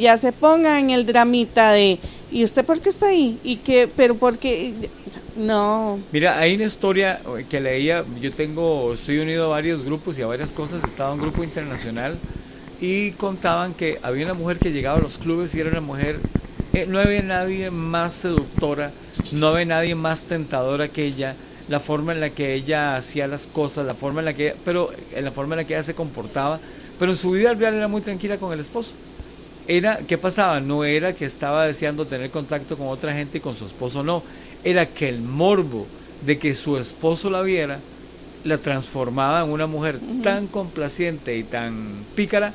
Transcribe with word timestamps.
ya 0.00 0.16
se 0.16 0.32
ponga 0.32 0.78
en 0.80 0.90
el 0.90 1.06
dramita 1.06 1.72
de 1.72 1.98
¿y 2.32 2.44
usted 2.44 2.64
por 2.64 2.80
qué 2.80 2.88
está 2.88 3.08
ahí? 3.08 3.38
¿Y 3.44 3.56
qué? 3.56 3.88
Pero 3.94 4.14
porque 4.16 4.72
no. 5.36 6.00
Mira, 6.12 6.38
hay 6.38 6.54
una 6.54 6.64
historia 6.64 7.20
que 7.48 7.60
leía, 7.60 8.04
yo 8.20 8.32
tengo, 8.32 8.92
estoy 8.94 9.18
unido 9.18 9.46
a 9.46 9.48
varios 9.48 9.84
grupos 9.84 10.18
y 10.18 10.22
a 10.22 10.26
varias 10.26 10.52
cosas, 10.52 10.82
estaba 10.84 11.12
un 11.12 11.20
grupo 11.20 11.44
internacional 11.44 12.18
y 12.80 13.12
contaban 13.12 13.74
que 13.74 13.98
había 14.02 14.24
una 14.24 14.34
mujer 14.34 14.58
que 14.58 14.72
llegaba 14.72 14.98
a 14.98 15.02
los 15.02 15.18
clubes 15.18 15.54
y 15.54 15.60
era 15.60 15.70
una 15.70 15.80
mujer, 15.80 16.18
eh, 16.72 16.86
no 16.88 16.98
había 16.98 17.22
nadie 17.22 17.70
más 17.70 18.14
seductora, 18.14 18.92
no 19.32 19.48
había 19.48 19.66
nadie 19.66 19.94
más 19.94 20.22
tentadora 20.22 20.88
que 20.88 21.04
ella, 21.04 21.34
la 21.68 21.78
forma 21.78 22.12
en 22.12 22.20
la 22.20 22.30
que 22.30 22.54
ella 22.54 22.96
hacía 22.96 23.26
las 23.26 23.46
cosas, 23.46 23.86
la 23.86 23.94
forma 23.94 24.20
en 24.20 24.24
la 24.24 24.34
que, 24.34 24.54
pero 24.64 24.90
en 25.14 25.24
la 25.24 25.30
forma 25.30 25.54
en 25.54 25.58
la 25.58 25.64
que 25.64 25.74
ella 25.74 25.82
se 25.82 25.94
comportaba, 25.94 26.58
pero 26.98 27.12
en 27.12 27.18
su 27.18 27.32
vida 27.32 27.52
real 27.54 27.74
era 27.74 27.88
muy 27.88 28.00
tranquila 28.00 28.38
con 28.38 28.52
el 28.52 28.60
esposo 28.60 28.92
era, 29.70 29.98
¿qué 29.98 30.18
pasaba? 30.18 30.58
No 30.58 30.82
era 30.82 31.12
que 31.12 31.24
estaba 31.24 31.64
deseando 31.64 32.04
tener 32.04 32.30
contacto 32.30 32.76
con 32.76 32.88
otra 32.88 33.14
gente 33.14 33.38
y 33.38 33.40
con 33.40 33.54
su 33.54 33.66
esposo 33.66 34.02
no. 34.02 34.24
Era 34.64 34.86
que 34.86 35.08
el 35.08 35.20
morbo 35.20 35.86
de 36.26 36.38
que 36.38 36.56
su 36.56 36.76
esposo 36.76 37.30
la 37.30 37.40
viera 37.42 37.78
la 38.42 38.58
transformaba 38.58 39.44
en 39.44 39.50
una 39.50 39.68
mujer 39.68 40.00
tan 40.24 40.48
complaciente 40.48 41.36
y 41.36 41.44
tan 41.44 42.04
pícara 42.16 42.52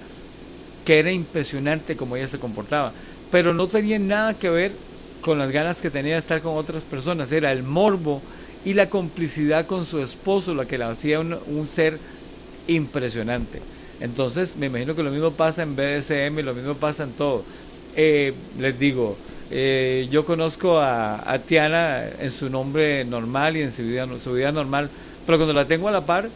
que 0.83 0.99
era 0.99 1.09
impresionante 1.09 1.95
como 1.95 2.17
ella 2.17 2.27
se 2.27 2.37
comportaba. 2.37 2.91
Pero 3.31 3.53
no 3.53 3.67
tenía 3.67 3.97
nada 3.97 4.33
que 4.33 4.49
ver 4.49 4.73
con 5.21 5.39
las 5.39 5.51
ganas 5.51 5.81
que 5.81 5.89
tenía 5.89 6.15
de 6.15 6.19
estar 6.19 6.41
con 6.41 6.57
otras 6.57 6.83
personas. 6.83 7.31
Era 7.31 7.53
el 7.53 7.63
morbo 7.63 8.21
y 8.65 8.73
la 8.73 8.89
complicidad 8.89 9.67
con 9.67 9.85
su 9.85 10.01
esposo 10.01 10.53
la 10.53 10.65
que 10.65 10.77
la 10.77 10.89
hacía 10.89 11.21
un 11.21 11.67
ser 11.69 11.97
impresionante. 12.67 13.61
Entonces, 14.01 14.55
me 14.57 14.65
imagino 14.67 14.95
que 14.95 15.03
lo 15.03 15.11
mismo 15.11 15.31
pasa 15.31 15.63
en 15.63 15.75
BDSM, 15.75 16.39
lo 16.43 16.53
mismo 16.53 16.73
pasa 16.75 17.03
en 17.03 17.11
todo. 17.11 17.43
Eh, 17.95 18.33
les 18.59 18.77
digo, 18.77 19.15
eh, 19.51 20.07
yo 20.11 20.25
conozco 20.25 20.79
a, 20.79 21.39
Tiana 21.45 22.03
en 22.19 22.29
su 22.29 22.49
nombre 22.49 23.05
normal 23.05 23.55
y 23.55 23.61
en 23.61 23.71
su 23.71 23.83
vida, 23.83 24.07
su 24.21 24.33
vida 24.33 24.51
normal, 24.51 24.89
pero 25.25 25.37
cuando 25.37 25.53
la 25.53 25.65
tengo 25.65 25.87
a 25.87 25.91
la 25.91 26.05
par, 26.05 26.29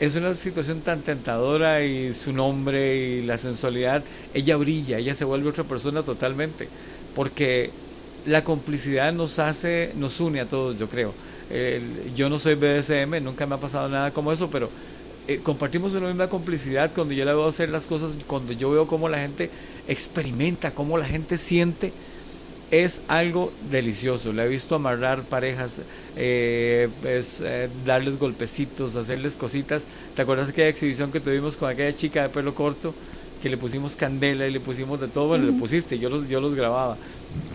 es 0.00 0.16
una 0.16 0.32
situación 0.34 0.80
tan 0.80 1.00
tentadora 1.02 1.84
y 1.84 2.14
su 2.14 2.32
nombre 2.32 2.96
y 2.96 3.22
la 3.22 3.36
sensualidad, 3.36 4.02
ella 4.32 4.56
brilla, 4.56 4.98
ella 4.98 5.14
se 5.14 5.24
vuelve 5.24 5.50
otra 5.50 5.64
persona 5.64 6.02
totalmente, 6.02 6.68
porque 7.14 7.70
la 8.26 8.42
complicidad 8.42 9.12
nos 9.12 9.38
hace, 9.38 9.92
nos 9.96 10.20
une 10.20 10.40
a 10.40 10.48
todos, 10.48 10.78
yo 10.78 10.88
creo. 10.88 11.12
yo 12.14 12.28
no 12.28 12.38
soy 12.38 12.54
BDSM, 12.54 13.22
nunca 13.22 13.46
me 13.46 13.54
ha 13.54 13.58
pasado 13.58 13.88
nada 13.88 14.10
como 14.10 14.32
eso, 14.32 14.50
pero 14.50 14.70
eh, 15.28 15.40
compartimos 15.42 15.92
una 15.94 16.08
misma 16.08 16.28
complicidad 16.28 16.92
cuando 16.94 17.14
yo 17.14 17.24
le 17.24 17.32
veo 17.32 17.46
hacer 17.46 17.68
las 17.68 17.86
cosas, 17.86 18.12
cuando 18.26 18.52
yo 18.52 18.70
veo 18.70 18.86
cómo 18.86 19.08
la 19.08 19.18
gente 19.18 19.50
experimenta, 19.88 20.72
cómo 20.72 20.98
la 20.98 21.04
gente 21.04 21.38
siente, 21.38 21.92
es 22.70 23.02
algo 23.08 23.52
delicioso. 23.70 24.32
Le 24.32 24.44
he 24.44 24.48
visto 24.48 24.74
amarrar 24.74 25.22
parejas, 25.22 25.76
eh, 26.16 26.88
pues, 27.02 27.40
eh, 27.44 27.68
darles 27.84 28.18
golpecitos, 28.18 28.96
hacerles 28.96 29.36
cositas. 29.36 29.84
¿Te 30.14 30.22
acuerdas 30.22 30.48
de 30.48 30.52
aquella 30.52 30.68
exhibición 30.68 31.12
que 31.12 31.20
tuvimos 31.20 31.56
con 31.56 31.70
aquella 31.70 31.92
chica 31.92 32.22
de 32.22 32.28
pelo 32.28 32.54
corto? 32.54 32.94
Que 33.42 33.48
le 33.48 33.56
pusimos 33.56 33.96
candela 33.96 34.46
y 34.46 34.50
le 34.50 34.60
pusimos 34.60 35.00
de 35.00 35.08
todo, 35.08 35.28
bueno, 35.28 35.44
le 35.44 35.52
pusiste, 35.52 35.98
yo 35.98 36.08
los, 36.08 36.28
yo 36.28 36.40
los 36.40 36.54
grababa. 36.54 36.96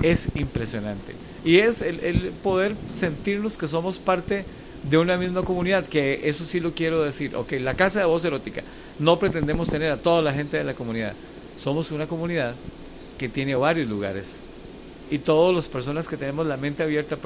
Es 0.01 0.29
impresionante. 0.35 1.13
Y 1.43 1.57
es 1.57 1.81
el, 1.81 1.99
el 2.01 2.31
poder 2.43 2.75
sentirnos 2.97 3.57
que 3.57 3.67
somos 3.67 3.97
parte 3.97 4.45
de 4.83 4.97
una 4.97 5.17
misma 5.17 5.43
comunidad, 5.43 5.85
que 5.85 6.21
eso 6.23 6.45
sí 6.45 6.59
lo 6.59 6.73
quiero 6.73 7.03
decir. 7.03 7.35
Ok, 7.35 7.53
la 7.53 7.75
Casa 7.75 7.99
de 7.99 8.05
Voz 8.05 8.25
Erótica, 8.25 8.63
no 8.99 9.19
pretendemos 9.19 9.67
tener 9.67 9.91
a 9.91 9.97
toda 9.97 10.21
la 10.21 10.33
gente 10.33 10.57
de 10.57 10.63
la 10.63 10.73
comunidad. 10.73 11.13
Somos 11.59 11.91
una 11.91 12.07
comunidad 12.07 12.55
que 13.17 13.29
tiene 13.29 13.55
varios 13.55 13.87
lugares. 13.87 14.37
Y 15.09 15.19
todas 15.19 15.53
las 15.55 15.67
personas 15.67 16.07
que 16.07 16.17
tenemos 16.17 16.47
la 16.47 16.57
mente 16.57 16.83
abierta 16.83 17.17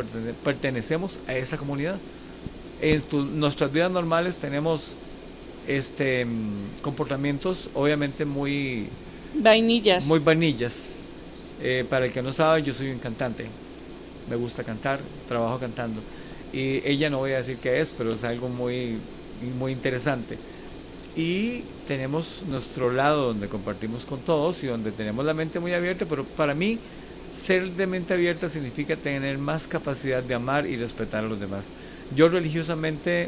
pertenecemos 0.44 1.20
a 1.28 1.36
esa 1.36 1.58
comunidad. 1.58 1.98
En 2.82 3.04
nuestras 3.40 3.72
vidas 3.72 3.92
normales 3.92 4.38
tenemos 4.38 4.96
este 5.68 6.28
comportamientos 6.82 7.70
obviamente 7.74 8.26
muy 8.26 8.88
vainillas. 9.36 10.08
Muy 10.08 10.20
vainillas. 10.20 10.98
Eh, 11.62 11.86
para 11.90 12.06
el 12.06 12.12
que 12.12 12.22
no 12.22 12.34
sabe, 12.34 12.64
yo 12.64 12.74
soy 12.74 12.90
un 12.90 13.00
cantante. 13.00 13.46
Me 14.30 14.36
gusta 14.36 14.64
cantar, 14.64 15.00
trabajo 15.28 15.60
cantando 15.60 16.02
y 16.56 16.82
ella 16.86 17.10
no 17.10 17.18
voy 17.18 17.34
a 17.34 17.38
decir 17.38 17.58
qué 17.58 17.82
es, 17.82 17.92
pero 17.92 18.14
es 18.14 18.24
algo 18.24 18.48
muy, 18.48 18.96
muy 19.60 19.74
interesante. 19.74 20.38
Y 21.18 21.64
tenemos 21.86 22.44
nuestro 22.48 22.94
lado 22.94 23.28
donde 23.28 23.50
compartimos 23.50 24.06
con 24.06 24.22
todos 24.22 24.64
y 24.64 24.68
donde 24.68 24.94
tenemos 24.94 25.26
la 25.26 25.34
mente 25.34 25.60
muy 25.60 25.74
abierta, 25.74 26.06
pero 26.06 26.24
para 26.24 26.54
mí 26.54 26.80
ser 27.30 27.72
de 27.72 27.88
mente 27.88 28.14
abierta 28.14 28.48
significa 28.48 28.96
tener 28.96 29.38
más 29.38 29.68
capacidad 29.68 30.24
de 30.24 30.34
amar 30.34 30.66
y 30.66 30.78
respetar 30.78 31.26
a 31.26 31.28
los 31.28 31.42
demás. 31.42 31.72
Yo 32.16 32.30
religiosamente 32.30 33.28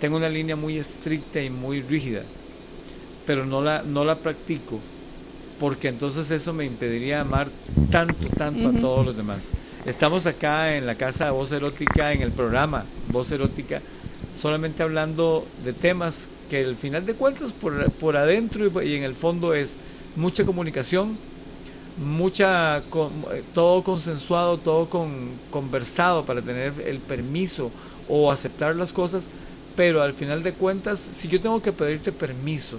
tengo 0.00 0.16
una 0.16 0.30
línea 0.30 0.56
muy 0.56 0.78
estricta 0.78 1.42
y 1.42 1.50
muy 1.50 1.82
rígida, 1.82 2.22
pero 3.26 3.44
no 3.44 3.60
la, 3.60 3.82
no 3.82 4.06
la 4.06 4.16
practico 4.16 4.80
porque 5.58 5.88
entonces 5.88 6.30
eso 6.30 6.52
me 6.52 6.64
impediría 6.64 7.20
amar 7.20 7.48
tanto, 7.90 8.28
tanto 8.36 8.68
a 8.68 8.72
todos 8.72 9.06
los 9.06 9.16
demás. 9.16 9.50
Estamos 9.86 10.26
acá 10.26 10.76
en 10.76 10.86
la 10.86 10.94
casa 10.94 11.26
de 11.26 11.30
Voz 11.30 11.52
Erótica, 11.52 12.12
en 12.12 12.22
el 12.22 12.32
programa 12.32 12.84
Voz 13.08 13.30
Erótica, 13.32 13.82
solamente 14.34 14.82
hablando 14.82 15.46
de 15.62 15.72
temas 15.72 16.28
que 16.48 16.64
al 16.64 16.76
final 16.76 17.06
de 17.06 17.14
cuentas 17.14 17.52
por, 17.52 17.90
por 17.92 18.16
adentro 18.16 18.82
y, 18.82 18.94
en 18.96 19.02
el 19.02 19.14
fondo 19.14 19.54
es 19.54 19.76
mucha 20.16 20.44
comunicación, 20.44 21.16
mucha 21.96 22.82
todo 23.52 23.82
consensuado, 23.82 24.58
todo 24.58 24.88
con, 24.88 25.30
conversado 25.50 26.24
para 26.24 26.42
tener 26.42 26.72
el 26.86 26.98
permiso 26.98 27.70
o 28.08 28.30
aceptar 28.32 28.74
las 28.76 28.92
cosas, 28.92 29.28
pero 29.76 30.02
al 30.02 30.14
final 30.14 30.42
de 30.42 30.52
cuentas, 30.52 30.98
si 30.98 31.28
yo 31.28 31.40
tengo 31.40 31.60
que 31.60 31.72
pedirte 31.72 32.12
permiso, 32.12 32.78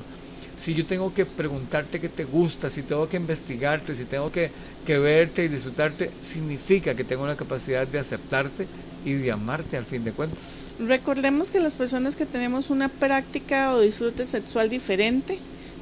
si 0.66 0.74
yo 0.74 0.84
tengo 0.88 1.14
que 1.14 1.28
preguntarte 1.28 2.00
qué 2.00 2.10
te 2.10 2.24
gusta, 2.24 2.72
si 2.72 2.82
tengo 2.82 3.08
que 3.08 3.18
investigarte, 3.18 3.94
si 3.94 4.06
tengo 4.06 4.32
que, 4.32 4.50
verte 4.88 5.44
y 5.44 5.48
disfrutarte, 5.48 6.10
significa 6.22 6.96
que 6.96 7.04
tengo 7.04 7.24
una 7.24 7.36
capacidad 7.36 7.86
de 7.86 8.00
aceptarte 8.00 8.66
y 9.06 9.14
de 9.14 9.32
amarte 9.32 9.78
al 9.78 9.86
fin 9.86 10.04
de 10.04 10.12
cuentas. 10.12 10.74
Recordemos 10.80 11.52
que 11.52 11.60
las 11.60 11.78
personas 11.78 12.16
que 12.16 12.26
tenemos 12.26 12.72
una 12.72 12.90
práctica 12.90 13.76
o 13.76 13.82
disfrute 13.82 14.26
sexual 14.26 14.68
diferente, 14.72 15.38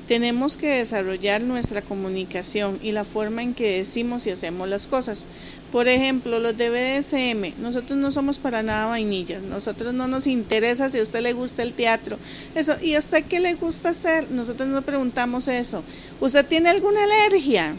tenemos 0.10 0.58
que 0.58 0.68
desarrollar 0.68 1.44
nuestra 1.44 1.82
comunicación 1.82 2.78
y 2.84 2.92
la 2.92 3.06
forma 3.06 3.42
en 3.42 3.54
que 3.54 3.78
decimos 3.78 4.28
y 4.28 4.32
hacemos 4.32 4.68
las 4.68 4.88
cosas. 4.88 5.26
Por 5.74 5.88
ejemplo, 5.88 6.38
los 6.38 6.56
de 6.56 6.70
BDSM, 6.70 7.60
nosotros 7.60 7.98
no 7.98 8.12
somos 8.12 8.38
para 8.38 8.62
nada 8.62 8.86
vainillas, 8.86 9.42
nosotros 9.42 9.92
no 9.92 10.08
nos 10.08 10.28
interesa 10.28 10.88
si 10.88 11.00
a 11.00 11.02
usted 11.02 11.22
le 11.22 11.34
gusta 11.34 11.64
el 11.64 11.74
teatro, 11.74 12.20
eso, 12.54 12.76
y 12.80 12.94
a 12.94 13.00
usted 13.00 13.24
qué 13.24 13.40
le 13.40 13.56
gusta 13.56 13.90
hacer, 13.90 14.30
nosotros 14.30 14.70
no 14.70 14.84
preguntamos 14.84 15.48
eso. 15.48 15.84
¿Usted 16.22 16.46
tiene 16.46 16.70
alguna 16.70 17.04
alergia? 17.06 17.74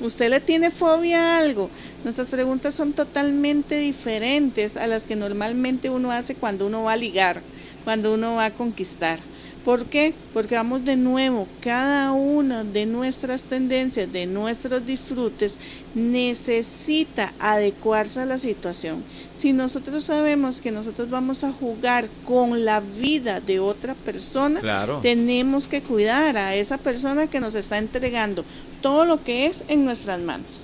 ¿Usted 0.00 0.30
le 0.30 0.38
tiene 0.38 0.70
fobia 0.70 1.24
a 1.24 1.38
algo? 1.38 1.70
Nuestras 2.04 2.28
preguntas 2.28 2.76
son 2.76 2.92
totalmente 2.92 3.80
diferentes 3.80 4.76
a 4.76 4.86
las 4.86 5.02
que 5.02 5.16
normalmente 5.16 5.90
uno 5.90 6.12
hace 6.12 6.36
cuando 6.36 6.68
uno 6.68 6.84
va 6.84 6.92
a 6.92 6.96
ligar, 6.96 7.42
cuando 7.82 8.14
uno 8.14 8.36
va 8.36 8.44
a 8.44 8.50
conquistar. 8.52 9.18
¿Por 9.64 9.84
qué? 9.86 10.14
Porque 10.32 10.54
vamos 10.54 10.84
de 10.86 10.96
nuevo, 10.96 11.46
cada 11.60 12.12
una 12.12 12.64
de 12.64 12.86
nuestras 12.86 13.42
tendencias, 13.42 14.10
de 14.10 14.24
nuestros 14.24 14.86
disfrutes, 14.86 15.58
necesita 15.94 17.34
adecuarse 17.38 18.20
a 18.20 18.26
la 18.26 18.38
situación. 18.38 19.04
Si 19.34 19.52
nosotros 19.52 20.04
sabemos 20.04 20.62
que 20.62 20.70
nosotros 20.70 21.10
vamos 21.10 21.44
a 21.44 21.52
jugar 21.52 22.08
con 22.24 22.64
la 22.64 22.80
vida 22.80 23.40
de 23.40 23.60
otra 23.60 23.94
persona, 23.94 24.60
tenemos 25.02 25.68
que 25.68 25.82
cuidar 25.82 26.38
a 26.38 26.54
esa 26.54 26.78
persona 26.78 27.26
que 27.26 27.40
nos 27.40 27.54
está 27.54 27.76
entregando 27.76 28.44
todo 28.80 29.04
lo 29.04 29.22
que 29.22 29.46
es 29.46 29.64
en 29.68 29.84
nuestras 29.84 30.20
manos. 30.20 30.62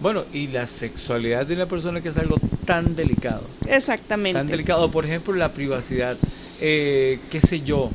Bueno, 0.00 0.24
y 0.32 0.48
la 0.48 0.66
sexualidad 0.66 1.46
de 1.46 1.54
una 1.54 1.66
persona 1.66 2.00
que 2.00 2.08
es 2.08 2.18
algo 2.18 2.36
tan 2.66 2.96
delicado. 2.96 3.42
Exactamente. 3.66 4.38
Tan 4.38 4.48
delicado, 4.48 4.90
por 4.90 5.04
ejemplo, 5.04 5.32
la 5.32 5.52
privacidad 5.52 6.16
eh, 6.64 7.18
qué 7.28 7.40
sé 7.40 7.60
yo, 7.60 7.90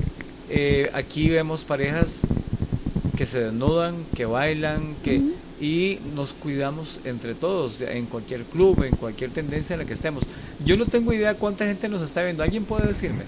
eh, 0.49 0.89
aquí 0.93 1.29
vemos 1.29 1.63
parejas 1.63 2.19
que 3.15 3.25
se 3.25 3.39
desnudan, 3.39 3.95
que 4.13 4.25
bailan, 4.25 4.93
que 5.03 5.21
y 5.59 5.99
nos 6.13 6.33
cuidamos 6.33 6.99
entre 7.05 7.33
todos, 7.33 7.81
en 7.81 8.05
cualquier 8.05 8.43
club, 8.43 8.83
en 8.83 8.95
cualquier 8.95 9.31
tendencia 9.31 9.73
en 9.73 9.79
la 9.79 9.85
que 9.85 9.93
estemos. 9.93 10.23
Yo 10.63 10.75
no 10.75 10.85
tengo 10.85 11.13
idea 11.13 11.33
cuánta 11.33 11.65
gente 11.65 11.87
nos 11.87 12.01
está 12.01 12.21
viendo. 12.23 12.43
¿Alguien 12.43 12.65
puede 12.65 12.87
decirme? 12.87 13.23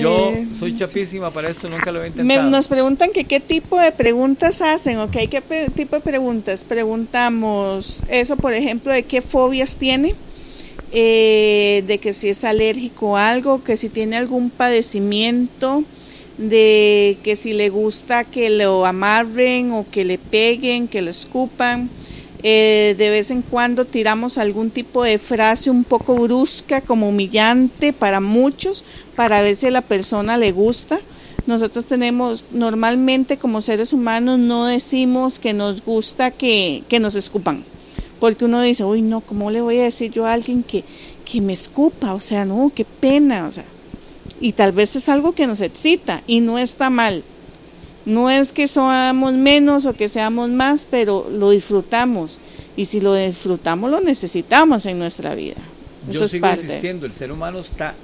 Yo 0.00 0.30
eh, 0.30 0.46
soy 0.56 0.72
chapísima 0.74 1.30
para 1.30 1.50
esto, 1.50 1.68
nunca 1.68 1.90
lo 1.90 2.02
he 2.04 2.08
intentado. 2.08 2.48
nos 2.48 2.68
preguntan 2.68 3.10
que 3.10 3.24
qué 3.24 3.40
tipo 3.40 3.80
de 3.80 3.90
preguntas 3.90 4.62
hacen, 4.62 4.98
¿ok? 4.98 5.16
¿Qué 5.30 5.42
tipo 5.74 5.96
de 5.96 6.00
preguntas? 6.00 6.62
Preguntamos 6.62 8.00
eso, 8.08 8.36
por 8.36 8.54
ejemplo, 8.54 8.92
de 8.92 9.02
qué 9.02 9.20
fobias 9.20 9.76
tiene 9.76 10.14
eh, 10.92 11.84
de 11.86 11.98
que 11.98 12.12
si 12.12 12.28
es 12.28 12.44
alérgico 12.44 13.16
a 13.16 13.30
algo, 13.30 13.62
que 13.62 13.76
si 13.76 13.88
tiene 13.88 14.16
algún 14.16 14.50
padecimiento, 14.50 15.84
de 16.38 17.18
que 17.22 17.36
si 17.36 17.52
le 17.52 17.68
gusta 17.68 18.24
que 18.24 18.48
lo 18.48 18.86
amarren 18.86 19.72
o 19.72 19.84
que 19.90 20.04
le 20.04 20.18
peguen, 20.18 20.88
que 20.88 21.02
lo 21.02 21.10
escupan. 21.10 21.90
Eh, 22.44 22.94
de 22.96 23.10
vez 23.10 23.32
en 23.32 23.42
cuando 23.42 23.84
tiramos 23.84 24.38
algún 24.38 24.70
tipo 24.70 25.02
de 25.02 25.18
frase 25.18 25.70
un 25.70 25.82
poco 25.82 26.14
brusca, 26.14 26.80
como 26.80 27.08
humillante 27.08 27.92
para 27.92 28.20
muchos, 28.20 28.84
para 29.16 29.42
ver 29.42 29.56
si 29.56 29.68
la 29.70 29.82
persona 29.82 30.38
le 30.38 30.52
gusta. 30.52 31.00
Nosotros 31.46 31.86
tenemos, 31.86 32.44
normalmente 32.52 33.38
como 33.38 33.60
seres 33.60 33.92
humanos, 33.92 34.38
no 34.38 34.66
decimos 34.66 35.40
que 35.40 35.52
nos 35.52 35.84
gusta 35.84 36.30
que, 36.30 36.84
que 36.88 37.00
nos 37.00 37.16
escupan, 37.16 37.64
porque 38.20 38.44
uno 38.44 38.60
dice, 38.62 38.84
uy, 38.84 39.02
no, 39.02 39.20
¿cómo 39.20 39.50
le 39.50 39.60
voy 39.60 39.78
a 39.78 39.84
decir 39.84 40.10
yo 40.10 40.26
a 40.26 40.32
alguien 40.32 40.62
que, 40.62 40.84
que 41.24 41.40
me 41.40 41.52
escupa? 41.52 42.14
O 42.14 42.20
sea, 42.20 42.44
no, 42.44 42.72
qué 42.74 42.84
pena, 42.84 43.46
o 43.46 43.52
sea, 43.52 43.64
y 44.40 44.52
tal 44.52 44.72
vez 44.72 44.96
es 44.96 45.08
algo 45.08 45.32
que 45.32 45.46
nos 45.46 45.60
excita 45.60 46.22
y 46.26 46.40
no 46.40 46.58
está 46.58 46.90
mal. 46.90 47.22
No 48.04 48.30
es 48.30 48.52
que 48.52 48.68
seamos 48.68 49.32
menos 49.34 49.84
o 49.84 49.92
que 49.92 50.08
seamos 50.08 50.48
más, 50.48 50.86
pero 50.90 51.28
lo 51.30 51.50
disfrutamos. 51.50 52.40
Y 52.76 52.86
si 52.86 53.00
lo 53.00 53.14
disfrutamos, 53.14 53.90
lo 53.90 54.00
necesitamos 54.00 54.86
en 54.86 54.98
nuestra 54.98 55.34
vida. 55.34 55.56
Yo 56.10 56.26
sigo 56.26 56.48
insistiendo, 56.48 57.06
el 57.06 57.12
ser 57.12 57.32
humano 57.32 57.58
está 57.58 57.94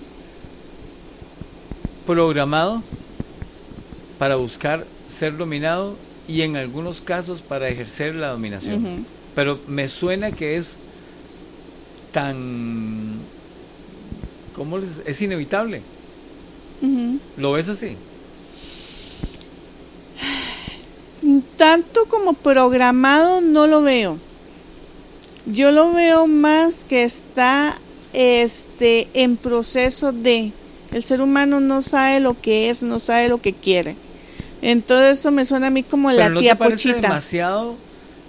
programado 2.04 2.82
para 4.18 4.36
buscar 4.36 4.84
ser 5.08 5.36
dominado 5.36 5.96
y 6.28 6.42
en 6.42 6.56
algunos 6.56 7.00
casos 7.00 7.40
para 7.40 7.68
ejercer 7.68 8.14
la 8.14 8.28
dominación. 8.28 9.06
Pero 9.34 9.58
me 9.66 9.88
suena 9.88 10.32
que 10.32 10.56
es 10.56 10.76
tan... 12.12 13.18
¿Cómo 14.54 14.78
les, 14.78 15.02
es 15.04 15.20
inevitable? 15.20 15.82
¿Lo 17.36 17.52
ves 17.52 17.68
así? 17.68 17.96
Tanto 21.56 22.06
como 22.06 22.34
programado 22.34 23.40
no 23.40 23.66
lo 23.66 23.82
veo. 23.82 24.18
Yo 25.46 25.72
lo 25.72 25.92
veo 25.92 26.26
más 26.26 26.84
que 26.84 27.02
está 27.02 27.78
este 28.12 29.08
en 29.14 29.36
proceso 29.36 30.12
de 30.12 30.52
el 30.92 31.02
ser 31.02 31.20
humano 31.20 31.58
no 31.58 31.82
sabe 31.82 32.20
lo 32.20 32.40
que 32.40 32.70
es, 32.70 32.82
no 32.82 33.00
sabe 33.00 33.28
lo 33.28 33.40
que 33.40 33.52
quiere. 33.52 33.96
Entonces 34.62 35.18
eso 35.18 35.30
me 35.30 35.44
suena 35.44 35.66
a 35.66 35.70
mí 35.70 35.82
como 35.82 36.12
la 36.12 36.28
no 36.28 36.40
tía 36.40 36.52
te 36.52 36.58
parece 36.58 36.88
Pochita. 36.90 37.08
demasiado 37.08 37.74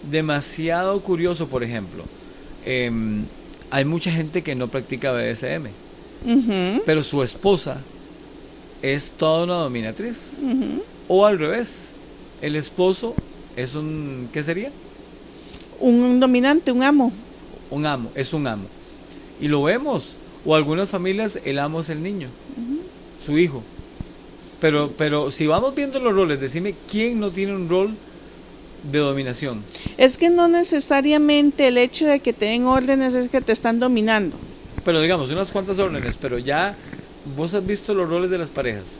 demasiado 0.10 1.00
curioso, 1.02 1.48
por 1.48 1.64
ejemplo. 1.64 2.04
Em, 2.66 3.24
hay 3.70 3.86
mucha 3.86 4.12
gente 4.12 4.42
que 4.42 4.56
no 4.56 4.68
practica 4.68 5.12
BDSM, 5.12 5.70
pero 6.86 7.04
su 7.04 7.24
esposa 7.24 7.82
es 8.82 9.12
toda 9.12 9.44
una 9.44 9.56
dominatriz. 9.56 10.40
O 11.08 11.26
al 11.26 11.40
revés, 11.40 11.94
el 12.42 12.56
esposo 12.56 13.16
es 13.56 13.76
un, 13.76 14.30
¿qué 14.32 14.44
sería? 14.44 14.72
Un 15.80 16.20
dominante, 16.20 16.72
un 16.72 16.84
amo. 16.84 17.12
Un 17.70 17.86
amo, 17.86 18.12
es 18.16 18.34
un 18.34 18.48
amo. 18.48 18.66
Y 19.42 19.48
lo 19.48 19.64
vemos. 19.64 20.16
O 20.46 20.56
algunas 20.56 20.90
familias, 20.90 21.40
el 21.44 21.58
amo 21.60 21.82
es 21.82 21.90
el 21.90 22.04
niño, 22.04 22.28
su 23.26 23.38
hijo. 23.38 23.64
Pero, 24.62 24.92
pero 24.98 25.32
si 25.32 25.48
vamos 25.48 25.76
viendo 25.76 26.00
los 26.00 26.14
roles, 26.14 26.40
decime 26.40 26.76
quién 26.90 27.20
no 27.20 27.32
tiene 27.32 27.56
un 27.56 27.68
rol 27.68 27.96
de 28.92 29.00
dominación. 29.00 29.64
Es 29.98 30.18
que 30.18 30.30
no 30.30 30.48
necesariamente 30.48 31.68
el 31.68 31.78
hecho 31.78 32.06
de 32.06 32.20
que 32.20 32.34
te 32.34 32.46
den 32.46 32.66
órdenes 32.66 33.14
es 33.14 33.30
que 33.30 33.42
te 33.42 33.52
están 33.52 33.80
dominando. 33.80 34.36
Pero 34.84 35.02
digamos, 35.02 35.32
unas 35.32 35.52
cuantas 35.52 35.80
órdenes, 35.80 36.18
pero 36.18 36.38
ya 36.38 36.76
vos 37.36 37.54
has 37.54 37.66
visto 37.66 37.94
los 37.94 38.08
roles 38.08 38.30
de 38.30 38.38
las 38.38 38.50
parejas. 38.50 39.00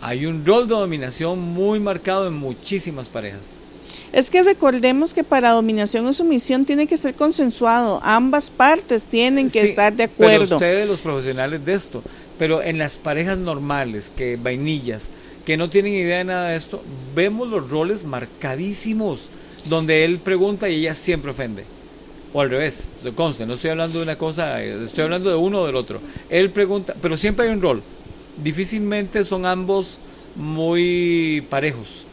Hay 0.00 0.26
un 0.26 0.44
rol 0.44 0.68
de 0.68 0.74
dominación 0.74 1.38
muy 1.38 1.80
marcado 1.80 2.26
en 2.26 2.34
muchísimas 2.34 3.08
parejas. 3.08 3.62
Es 4.12 4.30
que 4.30 4.42
recordemos 4.42 5.14
que 5.14 5.24
para 5.24 5.50
dominación 5.50 6.06
o 6.06 6.12
sumisión 6.12 6.66
tiene 6.66 6.86
que 6.86 6.98
ser 6.98 7.14
consensuado. 7.14 8.00
Ambas 8.02 8.50
partes 8.50 9.06
tienen 9.06 9.50
que 9.50 9.62
estar 9.62 9.92
de 9.94 10.04
acuerdo. 10.04 10.44
Pero 10.44 10.56
ustedes, 10.56 10.88
los 10.88 11.00
profesionales 11.00 11.64
de 11.64 11.72
esto, 11.72 12.02
pero 12.38 12.62
en 12.62 12.76
las 12.76 12.98
parejas 12.98 13.38
normales, 13.38 14.12
que 14.14 14.36
vainillas, 14.36 15.08
que 15.44 15.56
no 15.56 15.70
tienen 15.70 15.94
idea 15.94 16.18
de 16.18 16.24
nada 16.24 16.48
de 16.48 16.56
esto, 16.56 16.82
vemos 17.14 17.48
los 17.48 17.68
roles 17.68 18.04
marcadísimos, 18.04 19.28
donde 19.64 20.04
él 20.04 20.18
pregunta 20.18 20.68
y 20.68 20.80
ella 20.80 20.94
siempre 20.94 21.30
ofende. 21.30 21.64
O 22.32 22.40
al 22.40 22.50
revés, 22.50 22.84
conste, 23.14 23.44
no 23.44 23.54
estoy 23.54 23.70
hablando 23.70 23.98
de 23.98 24.04
una 24.04 24.16
cosa, 24.16 24.62
estoy 24.62 25.04
hablando 25.04 25.28
de 25.28 25.36
uno 25.36 25.62
o 25.62 25.66
del 25.66 25.76
otro. 25.76 26.00
Él 26.30 26.50
pregunta, 26.50 26.94
pero 27.02 27.16
siempre 27.16 27.46
hay 27.46 27.52
un 27.52 27.60
rol. 27.60 27.82
Difícilmente 28.42 29.24
son 29.24 29.44
ambos 29.44 29.98
muy 30.34 31.44
parejos. 31.50 32.04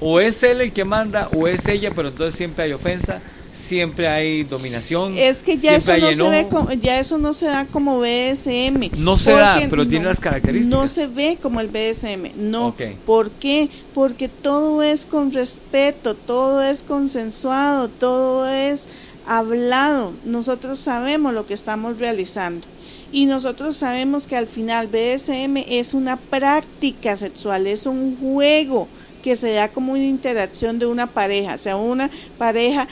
O 0.00 0.18
es 0.18 0.42
él 0.42 0.62
el 0.62 0.72
que 0.72 0.84
manda 0.84 1.28
o 1.34 1.46
es 1.46 1.68
ella, 1.68 1.92
pero 1.94 2.08
entonces 2.08 2.36
siempre 2.36 2.64
hay 2.64 2.72
ofensa, 2.72 3.20
siempre 3.60 4.08
hay 4.08 4.42
dominación. 4.44 5.16
Es 5.16 5.42
que 5.42 5.56
ya 5.56 5.76
eso 5.76 5.96
no 5.96 6.12
se 6.12 6.28
ve 6.28 6.48
como, 6.48 6.72
ya 6.72 6.98
eso 6.98 7.18
no 7.18 7.32
se 7.32 7.46
da 7.46 7.66
como 7.66 8.00
BSM. 8.00 8.90
No 8.96 9.18
se 9.18 9.32
da, 9.32 9.62
pero 9.68 9.86
tiene 9.86 10.06
las 10.06 10.20
características. 10.20 10.78
No 10.78 10.86
se 10.86 11.06
ve 11.06 11.38
como 11.40 11.60
el 11.60 11.68
BSM, 11.68 12.32
no. 12.36 12.74
¿Por 13.06 13.30
qué? 13.30 13.68
Porque 13.94 14.28
todo 14.28 14.82
es 14.82 15.06
con 15.06 15.32
respeto, 15.32 16.14
todo 16.14 16.62
es 16.62 16.82
consensuado, 16.82 17.88
todo 17.88 18.48
es 18.48 18.88
hablado, 19.26 20.12
nosotros 20.24 20.80
sabemos 20.80 21.32
lo 21.34 21.46
que 21.46 21.54
estamos 21.54 21.98
realizando 21.98 22.66
y 23.12 23.26
nosotros 23.26 23.76
sabemos 23.76 24.26
que 24.26 24.36
al 24.36 24.46
final 24.46 24.88
BSM 24.88 25.56
es 25.68 25.94
una 25.94 26.16
práctica 26.16 27.16
sexual, 27.16 27.66
es 27.66 27.86
un 27.86 28.16
juego 28.16 28.88
que 29.22 29.36
se 29.36 29.52
da 29.52 29.68
como 29.68 29.92
una 29.92 30.04
interacción 30.04 30.78
de 30.78 30.86
una 30.86 31.06
pareja, 31.06 31.58
sea 31.58 31.76
una 31.76 32.10
pareja 32.38 32.88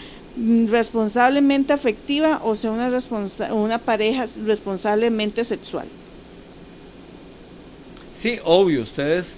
responsablemente 0.68 1.72
afectiva 1.72 2.40
o 2.44 2.54
sea 2.54 2.70
una, 2.70 2.90
una 3.52 3.78
pareja 3.78 4.26
responsablemente 4.44 5.44
sexual. 5.44 5.86
Sí, 8.12 8.38
obvio, 8.44 8.82
ustedes 8.82 9.36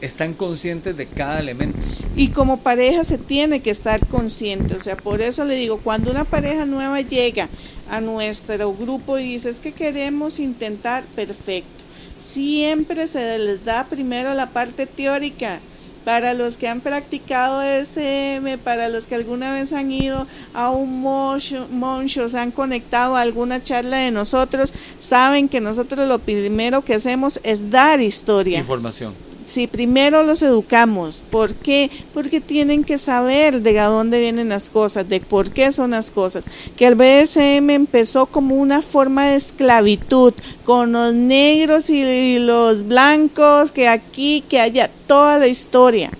están 0.00 0.34
conscientes 0.34 0.96
de 0.96 1.06
cada 1.06 1.38
elemento. 1.40 1.78
Y 2.16 2.28
como 2.28 2.58
pareja 2.58 3.04
se 3.04 3.18
tiene 3.18 3.60
que 3.60 3.70
estar 3.70 4.06
consciente, 4.06 4.74
o 4.74 4.80
sea, 4.80 4.96
por 4.96 5.22
eso 5.22 5.44
le 5.44 5.54
digo, 5.54 5.78
cuando 5.78 6.10
una 6.10 6.24
pareja 6.24 6.66
nueva 6.66 7.00
llega 7.00 7.48
a 7.90 8.00
nuestro 8.00 8.74
grupo 8.74 9.18
y 9.18 9.24
dice, 9.24 9.50
es 9.50 9.60
que 9.60 9.72
queremos 9.72 10.38
intentar, 10.38 11.04
perfecto. 11.14 11.70
Siempre 12.18 13.06
se 13.06 13.38
les 13.38 13.64
da 13.64 13.84
primero 13.84 14.34
la 14.34 14.50
parte 14.50 14.86
teórica, 14.86 15.60
para 16.04 16.34
los 16.34 16.56
que 16.56 16.68
han 16.68 16.80
practicado 16.80 17.62
SM, 17.62 18.58
para 18.58 18.88
los 18.88 19.06
que 19.06 19.14
alguna 19.14 19.52
vez 19.52 19.72
han 19.72 19.90
ido 19.90 20.26
a 20.54 20.70
un 20.70 21.00
moncho, 21.00 22.28
se 22.28 22.38
han 22.38 22.50
conectado 22.50 23.16
a 23.16 23.20
alguna 23.20 23.62
charla 23.62 23.98
de 23.98 24.10
nosotros, 24.10 24.74
saben 24.98 25.48
que 25.48 25.60
nosotros 25.60 26.08
lo 26.08 26.18
primero 26.18 26.82
que 26.82 26.94
hacemos 26.94 27.40
es 27.44 27.70
dar 27.70 28.00
historia. 28.00 28.58
Información 28.58 29.31
si 29.52 29.66
primero 29.66 30.22
los 30.22 30.40
educamos, 30.40 31.22
¿por 31.30 31.54
qué? 31.54 31.90
Porque 32.14 32.40
tienen 32.40 32.84
que 32.84 32.96
saber 32.96 33.60
de 33.60 33.78
dónde 33.78 34.18
vienen 34.18 34.48
las 34.48 34.70
cosas, 34.70 35.08
de 35.08 35.20
por 35.20 35.50
qué 35.50 35.72
son 35.72 35.90
las 35.90 36.10
cosas. 36.10 36.42
Que 36.76 36.86
el 36.86 36.94
BSM 36.94 37.70
empezó 37.70 38.26
como 38.26 38.56
una 38.56 38.80
forma 38.80 39.26
de 39.26 39.36
esclavitud, 39.36 40.32
con 40.64 40.92
los 40.92 41.14
negros 41.14 41.90
y 41.90 42.38
los 42.38 42.86
blancos, 42.86 43.72
que 43.72 43.88
aquí, 43.88 44.42
que 44.48 44.58
allá, 44.58 44.90
toda 45.06 45.38
la 45.38 45.48
historia. 45.48 46.10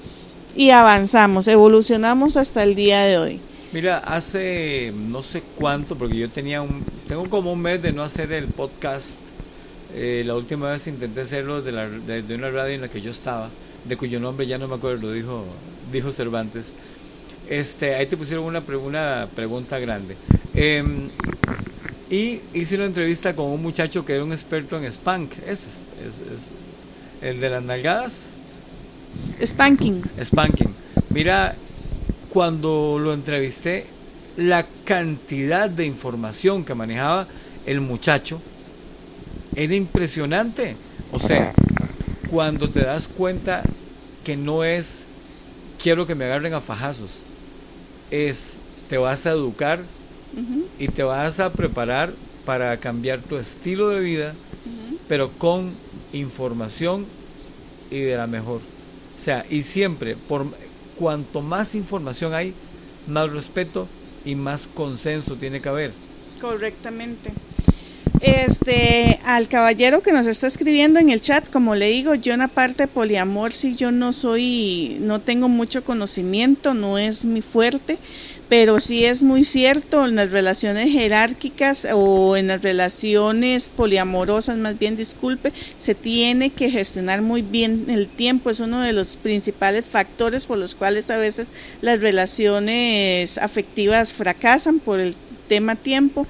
Y 0.55 0.71
avanzamos, 0.71 1.49
evolucionamos 1.49 2.37
hasta 2.37 2.63
el 2.63 2.75
día 2.75 3.01
de 3.01 3.17
hoy. 3.17 3.41
Mira, 3.73 3.99
hace 3.99 4.93
no 4.95 5.23
sé 5.23 5.43
cuánto, 5.57 5.97
porque 5.97 6.19
yo 6.19 6.29
tenía 6.29 6.61
un, 6.61 6.85
tengo 7.09 7.31
como 7.31 7.55
un 7.55 7.63
mes 7.63 7.81
de 7.81 7.93
no 7.93 8.03
hacer 8.03 8.31
el 8.33 8.49
podcast 8.49 9.32
eh, 9.95 10.23
la 10.27 10.35
última 10.35 10.71
vez 10.71 10.87
intenté 10.87 11.21
hacerlo 11.21 11.61
de, 11.63 11.73
la, 11.73 11.89
de, 11.89 12.35
una 12.35 12.51
radio 12.51 12.75
en 12.75 12.81
la 12.81 12.89
que 12.89 13.01
yo 13.01 13.11
estaba, 13.11 13.51
de 13.85 13.97
cuyo 13.97 14.21
nombre 14.21 14.47
ya 14.47 14.59
no 14.59 14.69
me 14.69 14.77
acuerdo, 14.77 15.09
lo 15.09 15.13
dijo, 15.13 15.45
dijo 15.91 16.11
Cervantes. 16.11 16.73
Este, 17.49 17.95
ahí 17.95 18.07
te 18.07 18.17
pusieron 18.17 18.45
una, 18.45 18.61
una 18.61 19.29
pregunta 19.35 19.79
grande. 19.79 20.17
Em, 20.55 21.09
y 22.09 22.41
hice 22.55 22.77
una 22.77 22.87
entrevista 22.87 23.35
con 23.35 23.47
un 23.47 23.63
muchacho 23.63 24.05
que 24.05 24.15
era 24.15 24.25
un 24.25 24.33
experto 24.33 24.79
en 24.79 24.85
spank. 24.91 25.33
Es, 25.47 25.81
es, 26.07 26.35
es 26.35 26.53
el 27.21 27.41
de 27.41 27.51
las 27.51 27.63
nalgadas. 27.63 28.31
Spanking. 29.45 30.03
Spanking. 30.23 30.75
Mira, 31.11 31.55
cuando 32.29 32.99
lo 32.99 33.13
entrevisté, 33.13 33.87
la 34.37 34.67
cantidad 34.85 35.69
de 35.69 35.85
información 35.85 36.65
que 36.65 36.75
manejaba 36.75 37.27
el 37.67 37.81
muchacho 37.81 38.41
era 39.55 39.75
impresionante. 39.75 40.77
O 41.11 41.19
sea, 41.19 41.53
cuando 42.31 42.71
te 42.71 42.81
das 42.81 43.09
cuenta 43.09 43.63
que 44.25 44.37
no 44.37 44.65
es 44.65 45.07
quiero 45.83 46.07
que 46.07 46.15
me 46.15 46.25
agarren 46.25 46.55
a 46.55 46.61
fajazos, 46.61 47.11
es 48.11 48.59
te 48.89 48.99
vas 48.99 49.27
a 49.27 49.31
educar 49.31 49.81
y 50.79 50.89
te 50.89 51.03
vas 51.03 51.41
a 51.41 51.53
preparar 51.53 52.13
para 52.45 52.77
cambiar 52.79 53.21
tu 53.21 53.37
estilo 53.37 53.89
de 53.89 54.01
vida, 54.01 54.35
pero 55.09 55.31
con 55.31 55.73
información 56.13 57.07
y 57.91 58.01
de 58.01 58.17
la 58.17 58.27
mejor. 58.27 58.61
O 59.15 59.19
sea, 59.19 59.45
y 59.51 59.63
siempre, 59.63 60.17
por 60.17 60.47
cuanto 60.99 61.43
más 61.43 61.75
información 61.75 62.35
hay, 62.35 62.55
más 63.07 63.31
respeto 63.31 63.87
y 64.25 64.35
más 64.35 64.69
consenso 64.73 65.37
tiene 65.37 65.61
que 65.61 65.69
haber. 65.69 65.93
Correctamente. 66.41 67.33
Este, 68.23 69.19
al 69.25 69.49
caballero 69.49 70.01
que 70.01 70.13
nos 70.13 70.29
está 70.29 70.47
escribiendo 70.47 71.01
en 71.01 71.11
el 71.11 71.21
chat, 71.21 71.51
como 71.51 71.75
le 71.75 71.89
digo, 71.89 72.15
yo 72.15 72.33
en 72.35 72.39
la 72.39 72.47
parte 72.47 72.85
de 72.85 72.87
poliamor, 72.87 73.53
si 73.53 73.75
yo 73.75 73.91
no 73.91 74.13
soy, 74.13 74.97
no 75.01 75.21
tengo 75.21 75.49
mucho 75.49 75.83
conocimiento, 75.83 76.73
no 76.73 76.99
es 76.99 77.25
mi 77.25 77.43
fuerte, 77.43 77.99
pero 78.49 78.79
sí 78.79 79.05
es 79.05 79.25
muy 79.25 79.43
cierto 79.43 80.07
en 80.07 80.15
las 80.15 80.31
relaciones 80.31 80.93
jerárquicas 80.93 81.89
o 81.93 82.37
en 82.37 82.47
las 82.47 82.63
relaciones 82.63 83.71
poliamorosas, 83.71 84.57
más 84.57 84.79
bien 84.79 84.95
disculpe, 84.95 85.53
se 85.77 85.97
tiene 85.97 86.51
que 86.51 86.71
gestionar 86.71 87.23
muy 87.23 87.43
bien 87.43 87.87
el 87.89 88.07
tiempo, 88.07 88.51
es 88.51 88.61
uno 88.61 88.83
de 88.83 88.93
los 88.93 89.17
principales 89.17 89.85
factores 89.85 90.47
por 90.47 90.59
los 90.59 90.77
cuales 90.77 91.11
a 91.11 91.17
veces 91.17 91.51
las 91.81 92.01
relaciones 92.01 93.37
afectivas 93.39 94.13
fracasan 94.13 94.79
por 94.79 95.01
el 95.01 95.17
tema 95.49 95.77
tiempo, 95.77 96.27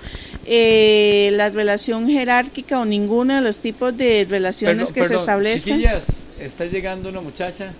eh, 0.47 1.31
la 1.35 1.49
relación 1.49 2.09
jerárquica 2.09 2.81
o 2.81 2.85
ninguno 2.85 3.37
de 3.37 3.40
los 3.42 3.59
tipos 3.59 3.97
de 3.97 4.26
relaciones 4.28 4.92
que 4.92 5.04
se 5.04 5.14
establecen. 5.14 5.76
Chiquillas, 5.76 6.04
está 6.40 6.66
llegando 6.66 7.09
una 7.09 7.21
muchacha. 7.21 7.73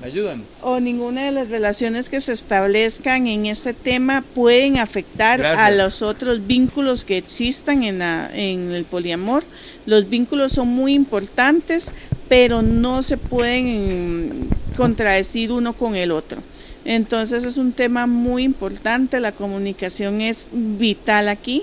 ¿Me 0.00 0.08
ayudan? 0.08 0.42
O 0.60 0.80
ninguna 0.80 1.24
de 1.24 1.30
las 1.30 1.48
relaciones 1.48 2.08
que 2.08 2.20
se 2.20 2.32
establezcan 2.32 3.28
en 3.28 3.46
este 3.46 3.74
tema 3.74 4.24
pueden 4.34 4.78
afectar 4.78 5.44
a 5.46 5.70
los 5.70 6.02
otros 6.02 6.46
vínculos 6.46 7.04
que 7.04 7.16
existan 7.16 7.84
en, 7.84 8.02
en 8.02 8.72
el 8.72 8.84
poliamor. 8.84 9.44
Los 9.86 10.08
vínculos 10.10 10.52
son 10.52 10.68
muy 10.68 10.94
importantes, 10.94 11.92
pero 12.28 12.60
no 12.60 13.02
se 13.04 13.16
pueden 13.16 14.48
contradecir 14.76 15.52
uno 15.52 15.74
con 15.74 15.94
el 15.94 16.10
otro. 16.10 16.42
Entonces 16.84 17.44
es 17.44 17.56
un 17.56 17.72
tema 17.72 18.06
muy 18.06 18.44
importante, 18.44 19.20
la 19.20 19.32
comunicación 19.32 20.20
es 20.20 20.50
vital 20.52 21.28
aquí. 21.28 21.62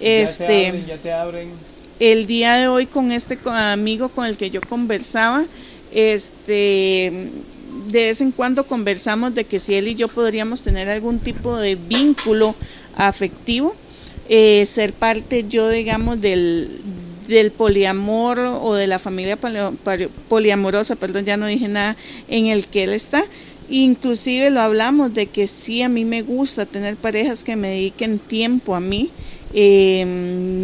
Este, 0.00 0.84
ya 0.86 0.96
te 0.96 1.12
abren, 1.12 1.50
El 1.98 2.26
día 2.26 2.54
de 2.54 2.68
hoy 2.68 2.86
con 2.86 3.12
este 3.12 3.38
amigo 3.44 4.08
con 4.08 4.26
el 4.26 4.36
que 4.36 4.50
yo 4.50 4.60
conversaba, 4.60 5.44
este 5.92 7.30
de 7.88 8.04
vez 8.04 8.20
en 8.20 8.32
cuando 8.32 8.66
conversamos 8.66 9.34
de 9.34 9.44
que 9.44 9.60
si 9.60 9.74
él 9.74 9.88
y 9.88 9.94
yo 9.94 10.08
podríamos 10.08 10.62
tener 10.62 10.88
algún 10.88 11.18
tipo 11.18 11.56
de 11.56 11.76
vínculo 11.76 12.54
afectivo, 12.96 13.74
eh, 14.28 14.66
ser 14.66 14.92
parte 14.92 15.46
yo 15.48 15.68
digamos 15.68 16.20
del, 16.20 16.80
del 17.26 17.50
poliamor 17.50 18.38
o 18.38 18.74
de 18.74 18.86
la 18.86 18.98
familia 18.98 19.38
poliamorosa, 20.28 20.96
perdón, 20.96 21.24
ya 21.24 21.36
no 21.36 21.46
dije 21.46 21.68
nada, 21.68 21.96
en 22.28 22.46
el 22.46 22.66
que 22.66 22.84
él 22.84 22.92
está. 22.92 23.24
Inclusive 23.70 24.50
lo 24.50 24.60
hablamos 24.60 25.14
de 25.14 25.26
que 25.26 25.46
sí, 25.46 25.80
a 25.82 25.88
mí 25.88 26.04
me 26.04 26.22
gusta 26.22 26.66
tener 26.66 26.96
parejas 26.96 27.44
que 27.44 27.54
me 27.54 27.68
dediquen 27.68 28.18
tiempo 28.18 28.74
a 28.74 28.80
mí. 28.80 29.10
Eh, 29.54 30.04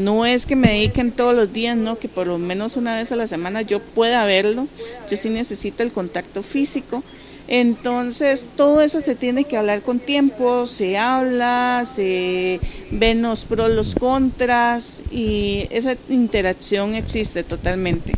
no 0.03 0.27
es 0.27 0.45
que 0.45 0.57
me 0.57 0.73
dediquen 0.73 1.13
todos 1.13 1.35
los 1.35 1.53
días, 1.53 1.77
no, 1.77 1.99
que 1.99 2.09
por 2.09 2.27
lo 2.27 2.39
menos 2.39 2.77
una 2.77 2.97
vez 2.97 3.13
a 3.13 3.17
la 3.17 3.29
semana 3.29 3.63
yo 3.63 3.81
pueda 3.81 4.25
verlo. 4.25 4.67
Yo 5.09 5.17
sí 5.17 5.31
necesito 5.31 5.85
el 5.85 5.93
contacto 5.93 6.43
físico. 6.43 7.05
Entonces, 7.49 8.49
todo 8.57 8.83
eso 8.83 9.01
se 9.01 9.15
tiene 9.15 9.45
que 9.45 9.57
hablar 9.57 9.83
con 9.83 10.01
tiempo, 10.01 10.67
se 10.67 10.99
habla, 10.99 11.85
se 11.87 12.59
ven 12.91 13.23
los 13.23 13.45
pros, 13.45 13.71
los 13.71 13.95
contras 13.95 15.05
y 15.13 15.69
esa 15.71 15.97
interacción 16.09 16.97
existe 16.97 17.45
totalmente. 17.45 18.15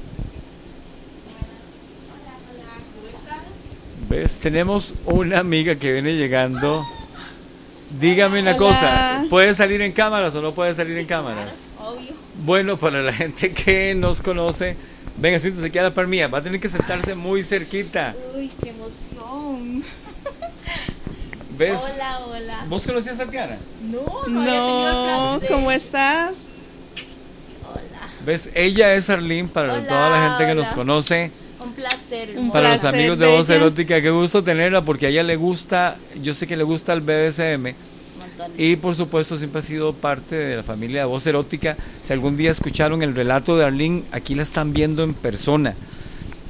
¿Ves? 4.08 4.38
Tenemos 4.38 4.94
una 5.04 5.38
amiga 5.40 5.74
que 5.74 5.92
viene 5.92 6.16
llegando. 6.16 6.86
Dígame 8.00 8.40
una 8.40 8.56
cosa, 8.56 9.24
¿puede 9.28 9.52
salir 9.54 9.82
en 9.82 9.92
cámaras 9.92 10.34
o 10.34 10.42
no 10.42 10.52
puede 10.54 10.74
salir 10.74 10.96
en 10.96 11.06
cámaras? 11.06 11.66
Obvio. 11.78 12.12
Bueno, 12.44 12.78
para 12.78 13.02
la 13.02 13.12
gente 13.12 13.52
que 13.52 13.94
nos 13.94 14.20
conoce, 14.20 14.76
venga, 15.16 15.38
siéntese 15.38 15.66
aquí 15.66 15.78
a 15.78 15.84
la 15.84 15.94
par 15.94 16.06
mía, 16.06 16.28
va 16.28 16.38
a 16.38 16.42
tener 16.42 16.60
que 16.60 16.68
sentarse 16.68 17.14
muy 17.14 17.42
cerquita. 17.42 18.14
Uy, 18.34 18.50
qué 18.62 18.70
emoción. 18.70 19.84
¿Ves? 21.58 21.80
Hola, 21.92 22.18
hola. 22.26 22.64
¿Vos 22.68 22.82
conocías 22.82 23.18
a 23.20 23.24
Tatiana? 23.24 23.58
No, 23.82 24.26
no, 24.26 24.40
había 24.40 24.52
tenido 24.52 25.34
el 25.34 25.40
No. 25.42 25.48
¿cómo 25.48 25.70
estás? 25.70 26.50
Hola. 27.70 28.08
¿Ves? 28.24 28.50
Ella 28.54 28.94
es 28.94 29.10
Arlene 29.10 29.48
para 29.48 29.74
Hola, 29.74 29.86
toda 29.86 30.10
la 30.10 30.28
gente 30.30 30.46
que 30.46 30.54
nos 30.54 30.68
conoce. 30.68 31.30
Un 31.64 31.72
placer. 31.72 32.34
Un. 32.38 32.50
Para 32.52 32.72
los 32.72 32.84
amigos 32.84 33.18
de 33.18 33.26
Voz 33.26 33.48
bella. 33.48 33.60
Erótica, 33.60 34.00
qué 34.00 34.10
gusto 34.10 34.42
tenerla 34.44 34.82
porque 34.84 35.06
a 35.06 35.08
ella 35.08 35.22
le 35.22 35.36
gusta, 35.36 35.96
yo 36.22 36.32
sé 36.34 36.46
que 36.46 36.56
le 36.56 36.62
gusta 36.64 36.92
el 36.92 37.00
BDSM 37.00 37.74
Montones. 38.18 38.52
y 38.58 38.76
por 38.76 38.94
supuesto 38.94 39.36
siempre 39.36 39.58
ha 39.60 39.62
sido 39.62 39.92
parte 39.92 40.36
de 40.36 40.56
la 40.56 40.62
familia 40.62 41.00
de 41.00 41.06
Voz 41.06 41.26
Erótica. 41.26 41.76
Si 42.02 42.12
algún 42.12 42.36
día 42.36 42.50
escucharon 42.52 43.02
el 43.02 43.14
relato 43.14 43.56
de 43.58 43.64
Arlene, 43.64 44.04
aquí 44.12 44.34
la 44.34 44.42
están 44.44 44.72
viendo 44.72 45.02
en 45.02 45.14
persona. 45.14 45.74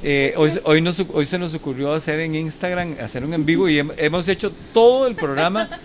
Eh, 0.01 0.33
hoy, 0.37 0.51
hoy, 0.63 0.81
nos, 0.81 1.03
hoy 1.13 1.25
se 1.25 1.37
nos 1.39 1.53
ocurrió 1.55 1.91
hacer 1.93 2.19
en 2.21 2.33
Instagram, 2.35 2.95
hacer 3.01 3.25
un 3.25 3.33
en 3.33 3.45
vivo 3.45 3.67
y 3.67 3.79
hem- 3.79 3.91
hemos 3.97 4.27
hecho 4.27 4.51
todo 4.73 5.07
el 5.07 5.15
programa. 5.15 5.67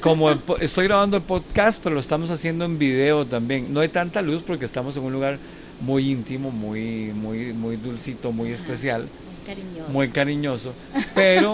Como 0.00 0.30
el 0.30 0.38
estoy 0.60 0.84
grabando 0.84 1.16
el 1.16 1.22
podcast, 1.22 1.80
pero 1.82 1.94
lo 1.94 2.00
estamos 2.00 2.30
haciendo 2.30 2.64
en 2.66 2.78
video 2.78 3.24
también. 3.24 3.72
No 3.72 3.80
hay 3.80 3.88
tanta 3.88 4.20
luz 4.20 4.42
porque 4.46 4.66
estamos 4.66 4.94
en 4.96 5.02
un 5.04 5.12
lugar 5.14 5.38
muy 5.80 6.10
íntimo, 6.10 6.50
muy, 6.50 7.12
muy, 7.14 7.52
muy 7.52 7.76
dulcito, 7.76 8.32
muy 8.32 8.50
especial 8.52 9.02
Muy 9.02 9.46
cariñoso. 9.54 9.92
muy 9.92 10.08
cariñoso. 10.08 10.72
Pero 11.14 11.52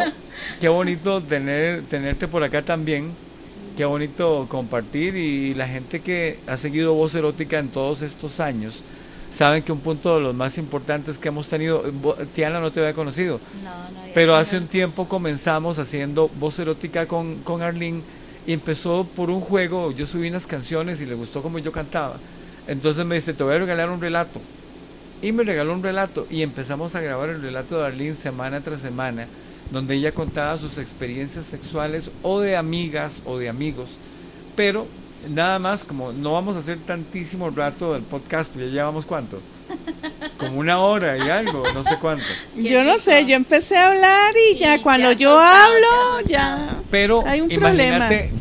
qué 0.61 0.69
bonito 0.69 1.21
tener, 1.23 1.83
tenerte 1.85 2.29
por 2.29 2.43
acá 2.45 2.63
también. 2.63 3.11
Qué 3.77 3.85
bonito 3.87 4.47
compartir 4.51 5.17
y 5.17 5.55
la 5.55 5.67
gente 5.67 6.01
que 6.01 6.39
ha 6.47 6.57
seguido 6.59 6.93
Voz 6.95 7.15
Erótica 7.15 7.59
en 7.59 7.69
todos 7.69 8.03
estos 8.03 8.39
años 8.39 8.83
saben 9.31 9.63
que 9.63 9.73
un 9.73 9.81
punto 9.81 10.15
de 10.15 10.21
los 10.21 10.35
más 10.35 10.59
importantes 10.59 11.19
que 11.19 11.29
hemos 11.29 11.49
tenido, 11.49 11.83
Tiana 12.35 12.61
no 12.61 12.71
te 12.71 12.81
había 12.81 12.93
conocido, 12.93 13.41
No, 13.65 13.71
no 13.71 14.01
había 14.01 14.13
pero 14.15 14.37
hace 14.37 14.59
un 14.59 14.67
tiempo 14.67 15.09
comenzamos 15.09 15.79
haciendo 15.79 16.29
Voz 16.39 16.59
Erótica 16.59 17.07
con, 17.07 17.37
con 17.37 17.63
Arlene 17.63 18.03
y 18.47 18.53
empezó 18.53 19.05
por 19.17 19.31
un 19.31 19.41
juego, 19.41 19.91
yo 19.93 20.07
subí 20.07 20.29
unas 20.29 20.47
canciones 20.47 21.01
y 21.01 21.07
le 21.07 21.15
gustó 21.15 21.41
como 21.43 21.59
yo 21.59 21.73
cantaba. 21.73 22.17
Entonces 22.67 23.05
me 23.05 23.17
dice, 23.17 23.35
te 23.35 23.43
voy 23.43 23.55
a 23.55 23.59
regalar 23.59 23.91
un 23.91 24.01
relato. 24.01 24.41
Y 25.21 25.33
me 25.33 25.45
regaló 25.45 25.73
un 25.73 25.83
relato 25.83 26.27
y 26.31 26.43
empezamos 26.43 26.95
a 26.95 27.01
grabar 27.01 27.29
el 27.29 27.43
relato 27.43 27.79
de 27.79 27.87
Arlene 27.87 28.15
semana 28.15 28.61
tras 28.61 28.81
semana, 28.81 29.27
donde 29.71 29.95
ella 29.95 30.13
contaba 30.13 30.59
sus 30.59 30.79
experiencias 30.79 31.47
sexuales 31.47 32.11
o 32.23 32.41
de 32.41 32.57
amigas 32.57 33.23
o 33.25 33.39
de 33.39 33.49
amigos. 33.49 33.91
Pero 34.57 34.87
nada 35.29 35.59
más, 35.59 35.85
como 35.85 36.13
no 36.13 36.33
vamos 36.33 36.57
a 36.57 36.59
hacer 36.59 36.79
tantísimo 36.79 37.51
rato 37.51 37.95
del 37.95 38.03
podcast, 38.03 38.51
porque 38.51 38.67
ya 38.67 38.73
llevamos 38.73 39.07
cuánto? 39.07 39.41
Como 40.39 40.59
una 40.59 40.81
hora 40.81 41.17
y 41.17 41.31
algo, 41.31 41.63
no 41.73 41.85
sé 41.85 41.97
cuánto. 42.01 42.25
Yo 42.57 42.83
no 42.83 42.99
sé, 42.99 43.25
yo 43.27 43.37
empecé 43.37 43.77
a 43.77 43.89
hablar 43.89 44.35
y 44.51 44.59
ya 44.59 44.75
Y 44.75 44.81
cuando 44.81 45.13
yo 45.13 45.31
soltado, 45.31 45.65
hablo, 45.65 46.29
ya. 46.29 46.77
Pero 46.91 47.25
Hay 47.27 47.41
un 47.41 47.51
imagínate 47.51 48.33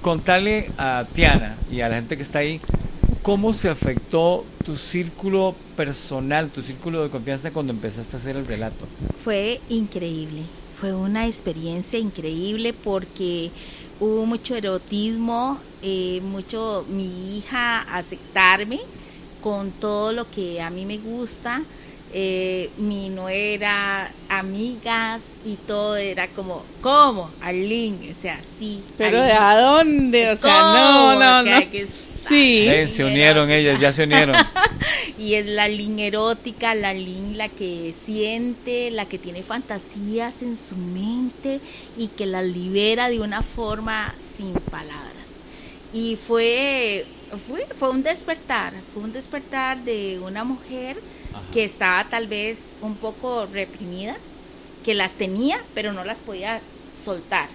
contarle 0.00 0.70
a 0.78 1.04
Tiana 1.12 1.56
y 1.70 1.82
a 1.82 1.88
la 1.90 1.96
gente 1.96 2.16
que 2.16 2.22
está 2.22 2.38
ahí 2.38 2.60
cómo 3.22 3.52
se 3.52 3.68
afectó 3.68 4.44
tu 4.64 4.76
círculo 4.76 5.54
personal, 5.76 6.50
tu 6.50 6.62
círculo 6.62 7.02
de 7.02 7.10
confianza 7.10 7.52
cuando 7.52 7.72
empezaste 7.72 8.16
a 8.16 8.20
hacer 8.20 8.36
el 8.36 8.46
relato. 8.46 8.86
Fue 9.22 9.60
increíble, 9.68 10.42
fue 10.78 10.94
una 10.94 11.26
experiencia 11.26 11.98
increíble 11.98 12.72
porque 12.72 13.50
hubo 13.98 14.24
mucho 14.26 14.54
erotismo, 14.56 15.58
eh, 15.82 16.20
mucho 16.22 16.84
mi 16.88 17.38
hija 17.38 17.82
aceptarme 17.94 18.80
con 19.42 19.70
todo 19.70 20.12
lo 20.12 20.30
que 20.30 20.60
a 20.60 20.70
mí 20.70 20.84
me 20.84 20.98
gusta, 20.98 21.62
eh, 22.12 22.70
mi 22.78 23.08
nuera, 23.08 24.10
amigas 24.28 25.36
y 25.44 25.54
todo 25.54 25.96
era 25.96 26.28
como, 26.28 26.64
¿cómo? 26.80 27.30
Arlene, 27.40 28.10
o 28.10 28.14
sea, 28.14 28.40
sí. 28.42 28.82
Pero 28.98 29.22
¿de 29.22 29.32
Arlene. 29.32 29.38
a 29.38 29.60
dónde? 29.60 30.30
O 30.30 30.36
sea, 30.36 30.54
¿Cómo? 30.54 31.14
no, 31.14 31.42
no, 31.42 31.42
no. 31.42 31.70
que 31.70 31.86
Sí. 32.14 32.66
Ven, 32.68 32.88
se 32.88 33.04
unieron 33.04 33.50
ellas, 33.50 33.80
ya 33.80 33.92
se 33.92 34.04
unieron. 34.04 34.36
Y 35.18 35.34
es 35.34 35.44
la 35.44 35.68
línea 35.68 36.06
erótica, 36.06 36.74
la 36.74 36.94
línea 36.94 37.20
la 37.36 37.48
que 37.48 37.92
siente, 37.92 38.90
la 38.90 39.04
que 39.06 39.18
tiene 39.18 39.42
fantasías 39.42 40.42
en 40.42 40.56
su 40.56 40.76
mente 40.76 41.60
y 41.96 42.08
que 42.08 42.26
las 42.26 42.44
libera 42.44 43.08
de 43.08 43.20
una 43.20 43.42
forma 43.42 44.14
sin 44.18 44.52
palabras. 44.52 45.10
Y 45.92 46.16
fue, 46.16 47.04
fue, 47.46 47.66
fue 47.78 47.90
un 47.90 48.02
despertar, 48.02 48.72
fue 48.92 49.02
un 49.02 49.12
despertar 49.12 49.78
de 49.84 50.18
una 50.22 50.44
mujer 50.44 50.96
Ajá. 51.32 51.42
que 51.52 51.64
estaba 51.64 52.04
tal 52.04 52.26
vez 52.26 52.74
un 52.80 52.96
poco 52.96 53.46
reprimida, 53.46 54.16
que 54.84 54.94
las 54.94 55.14
tenía, 55.14 55.62
pero 55.74 55.92
no 55.92 56.04
las 56.04 56.22
podía 56.22 56.60
soltar. 56.96 57.48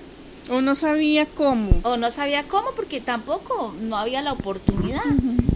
Uno 0.49 0.75
sabía 0.75 1.25
cómo. 1.25 1.71
O 1.83 1.97
no 1.97 2.11
sabía 2.11 2.43
cómo 2.43 2.71
porque 2.75 3.01
tampoco 3.01 3.73
no 3.81 3.97
había 3.97 4.21
la 4.21 4.33
oportunidad. 4.33 5.01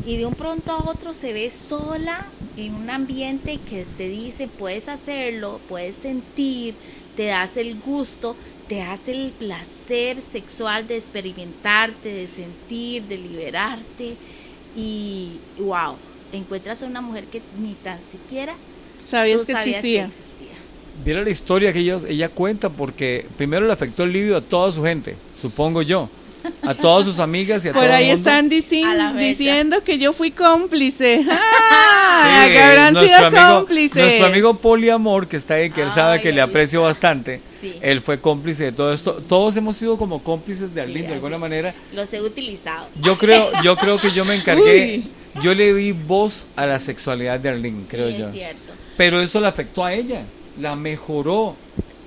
Y 0.05 0.17
de 0.17 0.25
un 0.25 0.33
pronto 0.33 0.71
a 0.71 0.89
otro 0.89 1.13
se 1.13 1.31
ve 1.33 1.49
sola 1.51 2.25
en 2.57 2.73
un 2.73 2.89
ambiente 2.89 3.59
que 3.69 3.85
te 3.97 4.07
dice 4.07 4.47
puedes 4.47 4.89
hacerlo, 4.89 5.59
puedes 5.69 5.95
sentir, 5.95 6.73
te 7.15 7.25
das 7.25 7.57
el 7.57 7.79
gusto, 7.79 8.35
te 8.67 8.81
hace 8.81 9.11
el 9.11 9.31
placer 9.31 10.21
sexual 10.21 10.87
de 10.87 10.97
experimentarte, 10.97 12.11
de 12.11 12.27
sentir, 12.27 13.03
de 13.03 13.17
liberarte 13.17 14.15
y 14.75 15.33
wow, 15.59 15.95
encuentras 16.33 16.83
a 16.83 16.85
una 16.85 17.01
mujer 17.01 17.25
que 17.25 17.41
ni 17.59 17.73
tan 17.73 17.99
siquiera 18.01 18.53
sabías, 19.03 19.41
tú 19.41 19.47
que, 19.47 19.53
sabías 19.53 19.67
existía. 19.77 20.01
que 20.03 20.07
existía. 20.07 20.47
Viera 21.03 21.21
la 21.23 21.29
historia 21.29 21.71
que 21.73 21.79
ella, 21.79 21.97
ella 22.07 22.29
cuenta 22.29 22.69
porque 22.69 23.25
primero 23.37 23.65
le 23.65 23.73
afectó 23.73 24.03
el 24.03 24.11
libido 24.11 24.37
a 24.37 24.41
toda 24.41 24.71
su 24.71 24.83
gente, 24.83 25.15
supongo 25.39 25.81
yo. 25.81 26.09
A 26.61 26.73
todas 26.73 27.05
sus 27.05 27.19
amigas 27.19 27.65
y 27.65 27.67
a 27.67 27.73
Por 27.73 27.81
todo 27.81 27.89
el 27.89 27.95
ahí 27.97 28.05
mundo. 28.07 28.17
están 28.17 28.47
diciendo 28.47 29.83
que 29.83 29.97
yo 29.97 30.13
fui 30.13 30.31
cómplice. 30.31 31.25
¡Ah! 31.29 32.43
Sí, 32.45 32.51
que 32.53 32.59
habrán 32.61 32.93
sido 32.95 33.01
nuestro 33.05 33.27
amigo, 33.27 33.59
cómplices. 33.59 33.95
nuestro 33.97 34.25
amigo 34.27 34.53
Poliamor, 34.55 35.27
que 35.27 35.35
está 35.37 35.55
ahí, 35.55 35.69
que 35.69 35.81
él 35.81 35.91
sabe 35.91 36.13
Ay, 36.15 36.21
que 36.21 36.31
le 36.31 36.39
aprecio 36.39 36.81
bastante, 36.81 37.41
Sí. 37.59 37.73
él 37.81 37.99
fue 37.99 38.21
cómplice 38.21 38.63
de 38.65 38.71
todo 38.71 38.93
esto. 38.93 39.15
Todos 39.27 39.57
hemos 39.57 39.75
sido 39.75 39.97
como 39.97 40.23
cómplices 40.23 40.73
de 40.73 40.81
Sí, 40.83 40.89
Arlene, 40.89 41.07
de 41.09 41.13
alguna 41.15 41.37
manera. 41.37 41.75
Los 41.93 42.13
he 42.13 42.21
utilizado. 42.21 42.87
Yo 43.01 43.17
creo, 43.17 43.51
yo 43.61 43.75
creo 43.75 43.97
que 43.97 44.09
yo 44.11 44.23
me 44.23 44.35
encargué, 44.35 45.03
Uy. 45.05 45.11
Yo 45.41 45.53
le 45.53 45.73
di 45.73 45.91
voz 45.91 46.47
a 46.55 46.65
la 46.65 46.79
sexualidad 46.79 47.39
de 47.39 47.49
Arlene, 47.49 47.77
Sí, 47.81 47.85
creo 47.89 48.07
es 48.09 48.17
yo. 48.17 48.31
cierto. 48.31 48.73
Pero 48.97 49.21
eso 49.21 49.39
la 49.39 49.49
afectó 49.49 49.83
a 49.85 49.93
ella, 49.93 50.23
la 50.59 50.75
mejoró, 50.75 51.55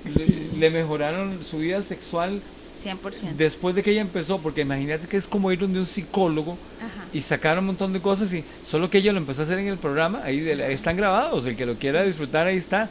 le- 0.05 0.11
Sí. 0.11 0.49
le, 0.57 0.69
mejoraron 0.69 1.39
su 1.43 1.57
vida 1.59 1.81
sexual 1.81 2.41
100%. 2.79 3.35
después 3.37 3.75
de 3.75 3.81
que 3.83 3.91
ella 3.91 4.01
empezó, 4.01 4.39
porque 4.39 4.61
imagínate 4.61 5.07
que 5.07 5.17
es 5.17 5.25
como 5.27 5.51
ir 5.51 5.59
donde 5.59 5.79
un 5.79 5.85
psicólogo 5.85 6.57
Ajá. 6.79 7.05
y 7.13 7.21
sacar 7.21 7.57
un 7.57 7.65
montón 7.65 7.93
de 7.93 8.01
cosas 8.01 8.31
y 8.33 8.43
solo 8.69 8.89
que 8.89 8.97
ella 8.99 9.11
lo 9.13 9.19
empezó 9.19 9.41
a 9.41 9.45
hacer 9.45 9.59
en 9.59 9.67
el 9.67 9.77
programa, 9.77 10.21
ahí, 10.23 10.39
de 10.41 10.55
la- 10.55 10.65
ahí 10.65 10.73
están 10.73 10.97
grabados, 10.97 11.45
el 11.45 11.55
que 11.55 11.65
lo 11.65 11.75
quiera 11.75 12.03
disfrutar 12.03 12.47
ahí 12.47 12.57
está. 12.57 12.89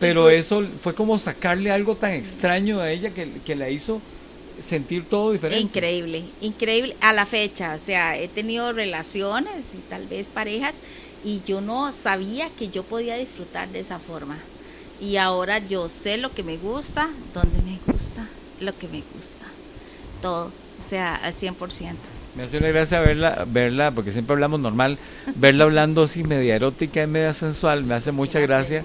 Pero 0.00 0.30
eso 0.30 0.64
fue 0.80 0.94
como 0.94 1.18
sacarle 1.18 1.70
algo 1.70 1.94
tan 1.94 2.12
extraño 2.12 2.80
a 2.80 2.90
ella 2.90 3.10
que, 3.10 3.28
que 3.44 3.54
la 3.54 3.68
hizo 3.68 4.00
sentir 4.62 5.04
todo 5.08 5.32
diferente. 5.32 5.62
Increíble, 5.62 6.24
increíble 6.40 6.96
a 7.00 7.12
la 7.12 7.26
fecha. 7.26 7.74
O 7.74 7.78
sea, 7.78 8.18
he 8.18 8.28
tenido 8.28 8.72
relaciones 8.72 9.74
y 9.74 9.78
tal 9.88 10.06
vez 10.06 10.30
parejas 10.30 10.76
y 11.24 11.42
yo 11.44 11.60
no 11.60 11.92
sabía 11.92 12.48
que 12.50 12.68
yo 12.68 12.82
podía 12.82 13.16
disfrutar 13.16 13.68
de 13.68 13.80
esa 13.80 13.98
forma. 13.98 14.38
Y 15.00 15.16
ahora 15.16 15.58
yo 15.58 15.88
sé 15.88 16.18
lo 16.18 16.32
que 16.32 16.42
me 16.42 16.56
gusta, 16.56 17.08
dónde 17.32 17.58
me 17.62 17.78
gusta, 17.90 18.26
lo 18.60 18.76
que 18.76 18.86
me 18.88 19.02
gusta. 19.14 19.46
Todo, 20.20 20.46
o 20.46 20.82
sea, 20.86 21.16
al 21.16 21.34
100%. 21.34 21.94
Me 22.36 22.44
hace 22.44 22.58
una 22.58 22.68
gracia 22.68 23.00
verla, 23.00 23.44
verla, 23.46 23.90
porque 23.90 24.12
siempre 24.12 24.34
hablamos 24.34 24.60
normal, 24.60 24.98
verla 25.34 25.64
hablando 25.64 26.04
así 26.04 26.22
media 26.22 26.54
erótica 26.54 27.02
y 27.02 27.06
media 27.06 27.34
sensual, 27.34 27.82
me 27.82 27.94
hace 27.94 28.12
mucha 28.12 28.40
gracia. 28.40 28.84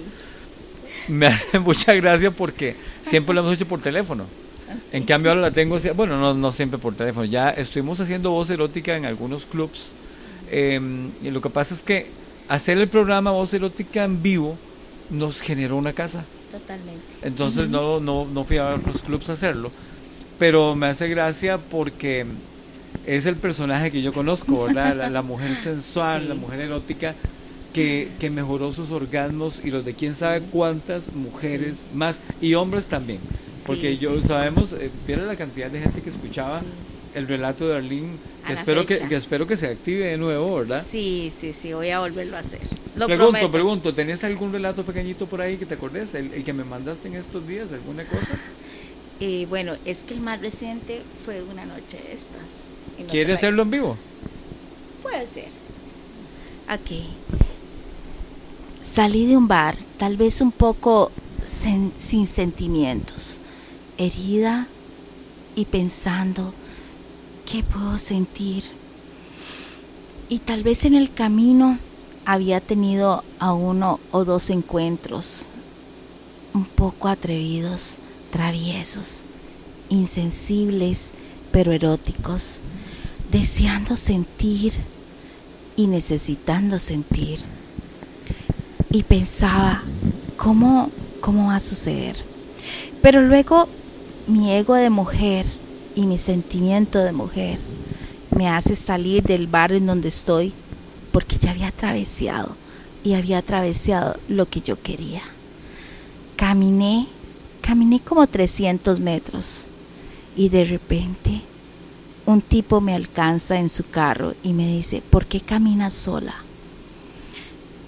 Me 1.07 1.27
hace 1.27 1.59
mucha 1.59 1.93
gracia 1.93 2.31
porque 2.31 2.75
siempre 3.03 3.35
lo 3.35 3.41
hemos 3.41 3.53
hecho 3.53 3.67
por 3.67 3.79
teléfono. 3.79 4.25
En 4.91 5.03
cambio 5.03 5.31
ahora 5.31 5.41
la 5.41 5.51
tengo, 5.51 5.77
bueno, 5.95 6.17
no, 6.19 6.33
no 6.33 6.51
siempre 6.51 6.79
por 6.79 6.93
teléfono, 6.95 7.25
ya 7.25 7.49
estuvimos 7.51 7.99
haciendo 7.99 8.31
voz 8.31 8.49
erótica 8.49 8.95
en 8.97 9.05
algunos 9.05 9.45
clubs. 9.45 9.93
eh, 10.51 10.79
y 11.23 11.31
lo 11.31 11.41
que 11.41 11.49
pasa 11.49 11.73
es 11.73 11.81
que 11.81 12.07
hacer 12.47 12.77
el 12.77 12.87
programa 12.87 13.31
voz 13.31 13.53
erótica 13.53 14.03
en 14.03 14.21
vivo 14.21 14.57
nos 15.09 15.41
generó 15.41 15.75
una 15.77 15.93
casa. 15.93 16.23
Totalmente. 16.51 17.01
Entonces 17.21 17.69
no, 17.69 17.99
no, 17.99 18.25
no 18.25 18.43
fui 18.45 18.57
a 18.57 18.77
los 18.77 19.01
clubs 19.01 19.29
a 19.29 19.33
hacerlo. 19.33 19.71
Pero 20.39 20.75
me 20.75 20.87
hace 20.87 21.07
gracia 21.07 21.57
porque 21.57 22.25
es 23.05 23.25
el 23.25 23.35
personaje 23.35 23.91
que 23.91 24.01
yo 24.01 24.13
conozco, 24.13 24.63
¿verdad? 24.65 24.95
La, 24.95 25.09
la 25.09 25.21
mujer 25.21 25.55
sensual, 25.55 26.21
Sí. 26.23 26.27
la 26.27 26.35
mujer 26.35 26.59
erótica 26.61 27.15
que, 27.75 28.09
que 28.19 28.29
mejoró 28.29 28.71
sus 28.71 28.91
orgasmos 28.91 29.61
y 29.63 29.69
los 29.71 29.83
de 29.83 29.93
quién 29.93 30.15
sabe 30.15 30.41
cuántas 30.41 31.13
mujeres 31.13 31.87
más 31.93 32.21
y 32.41 32.53
hombres 32.55 32.87
también. 32.87 33.19
Porque 33.65 33.97
Sí, 33.97 33.97
yo 33.97 34.21
sí, 34.21 34.27
sabemos, 34.27 34.73
eh, 34.73 34.91
viera 35.05 35.25
la 35.25 35.35
cantidad 35.35 35.69
de 35.69 35.81
gente 35.81 36.01
que 36.01 36.09
escuchaba 36.09 36.61
el 37.13 37.27
relato 37.27 37.67
de 37.67 37.75
Arlene, 37.77 38.17
que 38.45 38.53
espero 38.53 38.85
que, 38.85 38.99
que 39.07 39.15
espero 39.15 39.47
que 39.47 39.57
se 39.57 39.67
active 39.67 40.05
de 40.05 40.17
nuevo, 40.17 40.55
¿verdad? 40.55 40.87
Sí, 40.87 41.31
sí, 41.37 41.53
sí, 41.53 41.73
voy 41.73 41.89
a 41.89 41.99
volverlo 41.99 42.37
a 42.37 42.39
hacer. 42.39 42.61
Lo 42.95 43.09
pregunto, 43.09 43.49
prometo. 43.49 43.51
pregunto, 43.51 43.93
¿tenés 43.93 44.23
algún 44.23 44.51
relato 44.51 44.85
pequeñito 44.85 45.27
por 45.27 45.41
ahí 45.41 45.57
que 45.57 45.65
te 45.65 45.73
acordes? 45.75 46.13
El, 46.15 46.33
el 46.33 46.43
que 46.43 46.53
me 46.53 46.63
mandaste 46.63 47.07
en 47.09 47.15
estos 47.15 47.45
días, 47.47 47.71
alguna 47.73 48.05
cosa? 48.07 48.39
Eh, 49.19 49.45
bueno, 49.49 49.75
es 49.85 50.03
que 50.03 50.13
el 50.13 50.21
más 50.21 50.41
reciente 50.41 51.01
fue 51.25 51.41
una 51.43 51.65
noche 51.65 51.99
de 52.01 52.13
estas. 52.13 52.69
no 52.97 53.07
¿Quieres 53.07 53.37
hacerlo 53.37 53.63
en 53.63 53.71
vivo? 53.71 53.97
Puede 55.01 55.27
ser. 55.27 55.49
Ok. 56.67 56.91
Salí 58.85 59.25
de 59.25 59.35
un 59.35 59.47
bar, 59.47 59.77
tal 59.97 60.15
vez 60.15 60.41
un 60.41 60.51
poco 60.51 61.11
sin 61.43 62.27
sentimientos, 62.27 63.39
herida 63.97 64.67
y 65.55 65.65
pensando, 65.65 66.53
¿qué 67.51 67.63
puedo 67.63 67.97
sentir? 67.97 68.65
Y 70.29 70.37
tal 70.37 70.61
vez 70.63 70.85
en 70.85 70.93
el 70.93 71.11
camino 71.11 71.79
había 72.25 72.61
tenido 72.61 73.23
a 73.39 73.53
uno 73.53 73.99
o 74.11 74.23
dos 74.23 74.51
encuentros 74.51 75.47
un 76.53 76.65
poco 76.65 77.07
atrevidos, 77.07 77.97
traviesos, 78.31 79.23
insensibles, 79.89 81.11
pero 81.51 81.71
eróticos, 81.71 82.59
deseando 83.31 83.95
sentir 83.95 84.73
y 85.75 85.87
necesitando 85.87 86.77
sentir. 86.77 87.54
Y 88.95 89.03
pensaba, 89.03 89.83
¿cómo, 90.37 90.89
¿cómo 91.19 91.47
va 91.47 91.57
a 91.57 91.59
suceder? 91.59 92.15
Pero 93.01 93.19
luego 93.19 93.67
mi 94.25 94.53
ego 94.53 94.75
de 94.75 94.89
mujer 94.89 95.45
y 95.95 96.05
mi 96.05 96.17
sentimiento 96.17 96.99
de 96.99 97.11
mujer 97.11 97.59
me 98.31 98.47
hace 98.47 98.77
salir 98.77 99.21
del 99.23 99.47
bar 99.47 99.73
en 99.73 99.85
donde 99.85 100.07
estoy 100.07 100.53
porque 101.11 101.37
ya 101.37 101.51
había 101.51 101.67
atravesado 101.67 102.55
y 103.03 103.15
había 103.15 103.39
atravesado 103.39 104.15
lo 104.29 104.47
que 104.47 104.61
yo 104.61 104.81
quería. 104.81 105.23
Caminé, 106.37 107.07
caminé 107.59 107.99
como 107.99 108.25
300 108.25 109.01
metros 109.01 109.67
y 110.37 110.47
de 110.47 110.63
repente 110.63 111.41
un 112.25 112.39
tipo 112.39 112.79
me 112.79 112.95
alcanza 112.95 113.59
en 113.59 113.69
su 113.69 113.89
carro 113.89 114.35
y 114.41 114.53
me 114.53 114.65
dice, 114.69 115.03
¿por 115.09 115.25
qué 115.25 115.41
caminas 115.41 115.93
sola? 115.93 116.35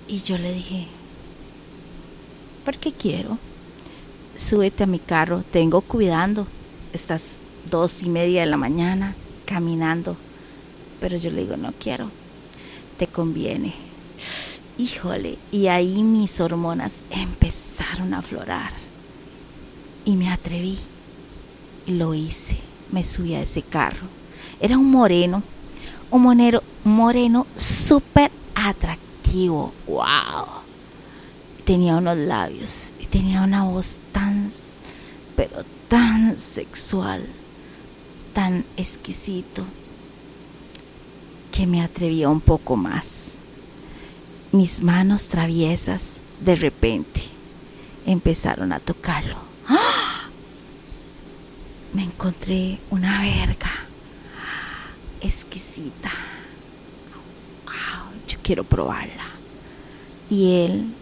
Y 0.10 0.22
yo 0.22 0.38
le 0.38 0.54
dije, 0.54 0.88
porque 2.68 2.92
quiero. 2.92 3.38
Súbete 4.36 4.84
a 4.84 4.88
mi 4.88 5.00
carro, 5.00 5.42
tengo 5.54 5.80
cuidando. 5.80 6.46
Estas 6.92 7.40
dos 7.72 8.04
y 8.04 8.10
media 8.10 8.42
de 8.42 8.48
la 8.48 8.58
mañana 8.58 9.16
caminando. 9.46 10.18
Pero 11.00 11.16
yo 11.16 11.32
le 11.32 11.44
digo, 11.44 11.56
no 11.56 11.72
quiero. 11.80 12.12
Te 12.98 13.08
conviene. 13.08 13.74
Híjole, 14.78 15.38
y 15.50 15.68
ahí 15.68 16.04
mis 16.04 16.42
hormonas 16.42 17.06
empezaron 17.10 18.14
a 18.14 18.18
aflorar. 18.18 18.74
Y 20.04 20.18
me 20.18 20.30
atreví. 20.30 20.78
Y 21.86 21.92
lo 21.92 22.14
hice. 22.14 22.58
Me 22.92 23.06
subí 23.06 23.34
a 23.34 23.42
ese 23.44 23.62
carro. 23.62 24.08
Era 24.60 24.78
un 24.78 24.92
moreno. 24.92 25.42
Un 26.12 26.22
monero, 26.22 26.62
moreno 26.84 27.48
súper 27.56 28.30
atractivo. 28.56 29.72
¡Wow! 29.88 30.67
Tenía 31.68 31.98
unos 31.98 32.16
labios 32.18 32.94
y 32.98 33.08
tenía 33.08 33.42
una 33.42 33.66
voz 33.66 34.00
tan, 34.14 34.50
pero 35.36 35.66
tan 35.90 36.40
sexual, 36.40 37.26
tan 38.32 38.64
exquisito, 38.78 39.66
que 41.52 41.68
me 41.68 41.82
atrevía 41.82 42.30
un 42.30 42.40
poco 42.40 42.78
más. 42.78 43.36
Mis 44.54 44.82
manos 44.82 45.28
traviesas 45.28 46.22
de 46.40 46.56
repente 46.56 47.22
empezaron 48.06 48.72
a 48.72 48.80
tocarlo. 48.80 49.36
¡Ah! 49.68 50.30
Me 51.92 52.04
encontré 52.04 52.80
una 52.92 53.22
verga 53.24 53.72
exquisita. 55.20 56.12
Wow, 57.66 58.22
yo 58.26 58.38
quiero 58.42 58.64
probarla. 58.64 59.26
Y 60.30 60.62
él, 60.62 60.94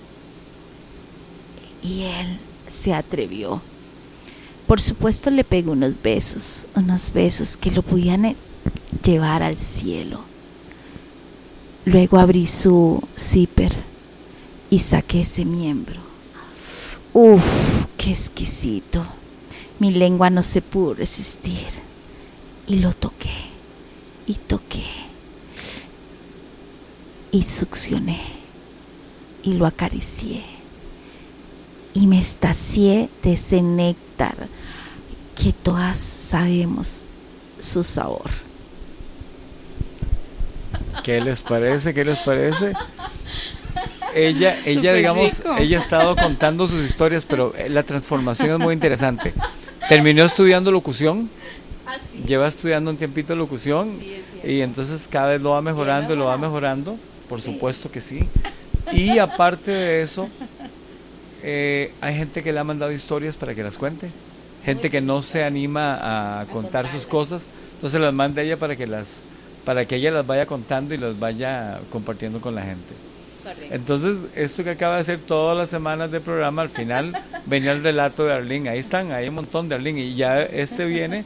y 1.86 2.04
él 2.04 2.40
se 2.68 2.94
atrevió. 2.94 3.62
Por 4.68 4.82
supuesto 4.82 5.30
le 5.30 5.44
pegó 5.44 5.74
unos 5.74 6.02
besos, 6.02 6.66
unos 6.76 7.14
besos 7.14 7.56
que 7.56 7.72
lo 7.72 7.84
podían 7.84 8.26
eh, 8.26 8.36
llevar 9.04 9.44
al 9.44 9.58
cielo. 9.58 10.22
Luego 11.86 12.18
abrí 12.18 12.48
su 12.48 13.02
zipper 13.18 13.72
y 14.72 14.80
saqué 14.80 15.22
ese 15.22 15.46
miembro. 15.46 16.00
Uf, 17.14 17.86
qué 17.96 18.10
exquisito. 18.10 19.06
Mi 19.78 19.92
lengua 19.92 20.32
no 20.32 20.42
se 20.42 20.62
pudo 20.62 20.96
resistir. 20.96 21.86
Y 22.68 22.78
lo 22.78 22.94
toqué, 22.94 23.30
y 24.26 24.34
toqué, 24.34 24.86
y 27.32 27.44
succioné. 27.44 28.20
y 29.44 29.54
lo 29.54 29.68
acaricié 29.68 30.55
y 31.96 32.08
me 32.08 32.20
estacié 32.20 33.10
de 33.24 33.34
ese 33.34 33.62
néctar 33.62 34.36
que 35.42 35.52
todas 35.52 35.98
sabemos 35.98 37.06
su 37.60 37.84
sabor. 37.84 38.30
¿Qué 41.04 41.22
les 41.22 41.42
parece? 41.42 41.94
¿Qué 41.94 42.06
les 42.06 42.20
parece? 42.20 42.74
Ella, 44.14 44.60
ella 44.66 44.94
digamos, 44.94 45.42
ella 45.58 45.78
ha 45.78 45.82
estado 45.82 46.16
contando 46.16 46.68
sus 46.68 46.86
historias, 46.86 47.26
pero 47.26 47.54
eh, 47.56 47.70
la 47.70 47.84
transformación 47.84 48.52
es 48.52 48.60
muy 48.60 48.74
interesante. 48.74 49.34
Terminó 49.90 50.24
estudiando 50.24 50.72
locución, 50.72 51.30
Ah, 51.88 51.98
lleva 52.26 52.48
estudiando 52.48 52.90
un 52.90 52.98
tiempito 52.98 53.36
locución 53.36 54.00
y 54.44 54.62
entonces 54.62 55.08
cada 55.08 55.28
vez 55.28 55.42
lo 55.42 55.52
va 55.52 55.62
mejorando 55.62 56.14
y 56.14 56.18
lo 56.18 56.26
va 56.26 56.38
mejorando, 56.38 56.98
por 57.30 57.42
supuesto 57.42 57.92
que 57.92 58.02
sí. 58.02 58.28
Y 58.92 59.20
aparte 59.20 59.70
de 59.70 60.02
eso, 60.02 60.28
eh, 61.48 61.92
hay 62.02 62.18
gente 62.18 62.42
que 62.42 62.52
le 62.52 62.60
ha 62.60 62.64
mandado 62.64 62.92
historias 62.92 63.38
para 63.38 63.54
que 63.54 63.62
las 63.62 63.78
cuente, 63.78 64.08
gente 64.64 64.90
que 64.90 65.00
no 65.00 65.22
se 65.22 65.44
anima 65.44 66.40
a 66.42 66.46
contar 66.46 66.88
sus 66.88 67.06
cosas, 67.06 67.46
entonces 67.74 68.02
las 68.02 68.14
manda 68.14 68.42
ella 68.42 68.58
para 68.58 68.76
que 68.76 68.88
las 68.88 69.24
para 69.64 69.86
que 69.86 69.96
ella 69.98 70.10
las 70.10 70.26
vaya 70.26 70.48
contando 70.48 70.96
y 70.96 70.98
las 70.98 71.20
vaya 71.20 71.80
compartiendo 71.92 72.42
con 72.42 72.56
la 72.56 72.64
gente. 72.64 72.94
Entonces, 73.70 74.26
esto 74.36 74.64
que 74.64 74.72
acaba 74.72 74.96
de 74.96 75.02
hacer 75.02 75.20
todas 75.20 75.56
las 75.56 75.70
semanas 75.70 76.12
de 76.12 76.20
programa, 76.20 76.64
al 76.64 76.70
final 76.70 77.16
venía 77.46 77.74
el 77.74 77.84
relato 77.84 78.26
de 78.26 78.34
Arlene. 78.34 78.70
Ahí 78.70 78.80
están, 78.80 79.12
hay 79.12 79.28
un 79.28 79.36
montón 79.36 79.70
de 79.70 79.76
Arlene. 79.76 80.02
Y 80.02 80.16
ya 80.16 80.42
este 80.42 80.86
viene, 80.86 81.26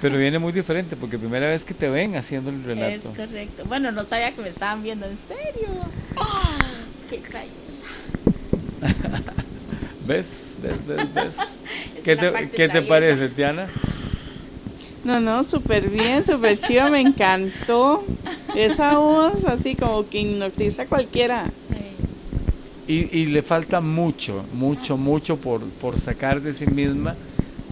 pero 0.00 0.18
viene 0.18 0.38
muy 0.38 0.52
diferente, 0.52 0.94
porque 0.94 1.18
primera 1.18 1.48
vez 1.48 1.64
que 1.64 1.74
te 1.74 1.88
ven 1.88 2.16
haciendo 2.16 2.50
el 2.50 2.62
relato. 2.62 3.10
Es 3.10 3.16
correcto. 3.16 3.64
Bueno, 3.66 3.90
no 3.90 4.04
sabía 4.04 4.32
que 4.32 4.42
me 4.42 4.50
estaban 4.50 4.82
viendo 4.82 5.06
en 5.06 5.16
serio. 5.16 5.68
¡Ah! 6.16 6.58
¡Qué! 7.10 7.22
¿Ves? 10.08 10.56
¿Ves? 10.62 10.86
¿Ves? 10.86 11.14
¿Ves? 11.14 11.36
Es 11.98 12.02
¿Qué 12.02 12.16
la 12.16 12.32
te, 12.32 12.50
¿qué 12.50 12.68
te 12.70 12.80
parece, 12.80 13.28
Tiana? 13.28 13.66
No, 15.04 15.20
no, 15.20 15.44
súper 15.44 15.90
bien, 15.90 16.24
súper 16.24 16.58
chido, 16.58 16.88
me 16.88 17.00
encantó. 17.00 18.04
Esa 18.56 18.96
voz 18.96 19.44
así 19.44 19.74
como 19.74 20.08
que 20.08 20.20
hipnotiza 20.20 20.82
a 20.82 20.86
cualquiera. 20.86 21.50
Y, 22.86 23.18
y 23.18 23.26
le 23.26 23.42
falta 23.42 23.82
mucho, 23.82 24.46
mucho, 24.54 24.96
mucho 24.96 25.36
por, 25.36 25.62
por 25.62 26.00
sacar 26.00 26.40
de 26.40 26.54
sí 26.54 26.66
misma, 26.66 27.14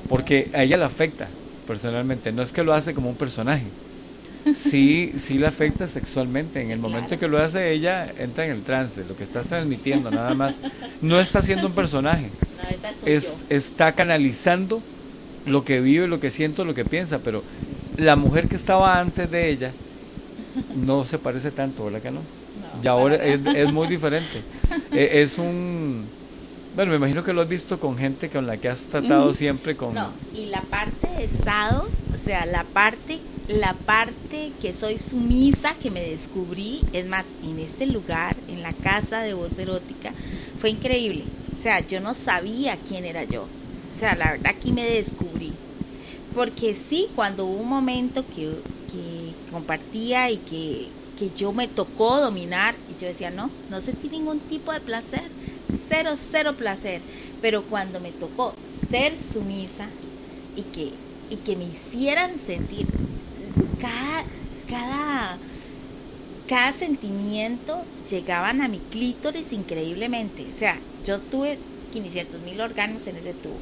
porque 0.06 0.50
a 0.52 0.62
ella 0.62 0.76
le 0.76 0.84
afecta 0.84 1.28
personalmente. 1.66 2.32
No 2.32 2.42
es 2.42 2.52
que 2.52 2.62
lo 2.62 2.74
hace 2.74 2.92
como 2.92 3.08
un 3.08 3.16
personaje. 3.16 3.64
Sí, 4.54 5.12
sí 5.16 5.38
le 5.38 5.46
afecta 5.46 5.86
sexualmente. 5.86 6.60
En 6.62 6.70
el 6.70 6.78
momento 6.78 7.18
que 7.18 7.28
lo 7.28 7.38
hace, 7.38 7.72
ella 7.72 8.12
entra 8.18 8.44
en 8.46 8.52
el 8.52 8.62
trance, 8.62 9.04
lo 9.04 9.16
que 9.16 9.24
estás 9.24 9.48
transmitiendo, 9.48 10.10
nada 10.10 10.34
más. 10.34 10.56
No 11.00 11.20
está 11.20 11.40
haciendo 11.40 11.66
un 11.66 11.72
personaje, 11.72 12.30
No, 12.62 13.06
es, 13.06 13.44
está 13.48 13.92
canalizando 13.92 14.80
lo 15.46 15.64
que 15.64 15.80
vive, 15.80 16.06
lo 16.08 16.20
que 16.20 16.30
siento, 16.30 16.64
lo 16.64 16.74
que 16.74 16.84
piensa, 16.84 17.18
pero 17.18 17.42
la 17.96 18.16
mujer 18.16 18.48
que 18.48 18.56
estaba 18.56 19.00
antes 19.00 19.30
de 19.30 19.48
ella 19.50 19.72
no 20.74 21.04
se 21.04 21.18
parece 21.18 21.50
tanto, 21.50 21.84
¿verdad 21.84 22.02
que 22.02 22.10
no? 22.10 22.20
No, 22.20 22.82
y 22.82 22.86
ahora 22.88 23.16
es 23.16 23.72
muy 23.72 23.86
diferente. 23.88 24.42
E- 24.92 25.22
es 25.22 25.38
un... 25.38 26.04
Bueno, 26.74 26.90
me 26.90 26.98
imagino 26.98 27.24
que 27.24 27.32
lo 27.32 27.40
has 27.40 27.48
visto 27.48 27.80
con 27.80 27.96
gente 27.96 28.28
con 28.28 28.46
la 28.46 28.58
que 28.58 28.68
has 28.68 28.82
tratado 28.82 29.32
siempre 29.32 29.76
con... 29.76 29.94
No, 29.94 30.10
y 30.34 30.46
la 30.46 30.60
parte 30.60 31.08
de 31.18 31.26
Sado, 31.28 31.88
o 32.14 32.18
sea, 32.18 32.44
la 32.44 32.64
parte, 32.64 33.18
la 33.48 33.74
parte 33.74 34.52
que 34.60 34.72
soy 34.72 34.98
sumisa, 34.98 35.74
que 35.74 35.90
me 35.90 36.00
descubrí, 36.00 36.80
es 36.92 37.06
más, 37.06 37.26
en 37.44 37.60
este 37.60 37.86
lugar, 37.86 38.36
en 38.48 38.62
la 38.62 38.72
casa 38.72 39.20
de 39.20 39.34
voz 39.34 39.58
erótica, 39.58 40.12
fue 40.60 40.70
increíble. 40.70 41.24
O 41.54 41.62
sea, 41.62 41.80
yo 41.86 42.00
no 42.00 42.14
sabía 42.14 42.76
quién 42.88 43.04
era 43.04 43.24
yo. 43.24 43.42
O 43.42 43.94
sea, 43.94 44.14
la 44.16 44.32
verdad 44.32 44.52
aquí 44.56 44.72
me 44.72 44.84
descubrí. 44.84 45.52
Porque 46.34 46.74
sí, 46.74 47.08
cuando 47.14 47.46
hubo 47.46 47.62
un 47.62 47.68
momento 47.68 48.24
que, 48.34 48.50
que 48.90 49.32
compartía 49.50 50.30
y 50.30 50.38
que, 50.38 50.88
que 51.18 51.30
yo 51.36 51.52
me 51.52 51.68
tocó 51.68 52.20
dominar, 52.20 52.74
y 52.90 53.00
yo 53.00 53.06
decía, 53.06 53.30
no, 53.30 53.50
no 53.70 53.80
sentí 53.80 54.08
ningún 54.08 54.40
tipo 54.40 54.72
de 54.72 54.80
placer, 54.80 55.22
cero, 55.88 56.14
cero 56.16 56.54
placer. 56.58 57.00
Pero 57.40 57.62
cuando 57.62 58.00
me 58.00 58.10
tocó 58.10 58.54
ser 58.90 59.16
sumisa 59.16 59.88
y 60.56 60.62
que, 60.62 60.90
y 61.30 61.36
que 61.36 61.54
me 61.54 61.64
hicieran 61.64 62.38
sentir 62.38 62.86
cada, 63.80 64.24
cada, 64.68 65.36
cada 66.48 66.72
sentimiento 66.72 67.82
llegaban 68.10 68.60
a 68.62 68.68
mi 68.68 68.78
clítoris 68.78 69.52
increíblemente. 69.52 70.46
O 70.50 70.54
sea, 70.54 70.78
yo 71.04 71.18
tuve 71.20 71.58
500 71.92 72.40
mil 72.42 72.60
órganos 72.60 73.06
en 73.06 73.16
ese 73.16 73.32
tubo, 73.34 73.56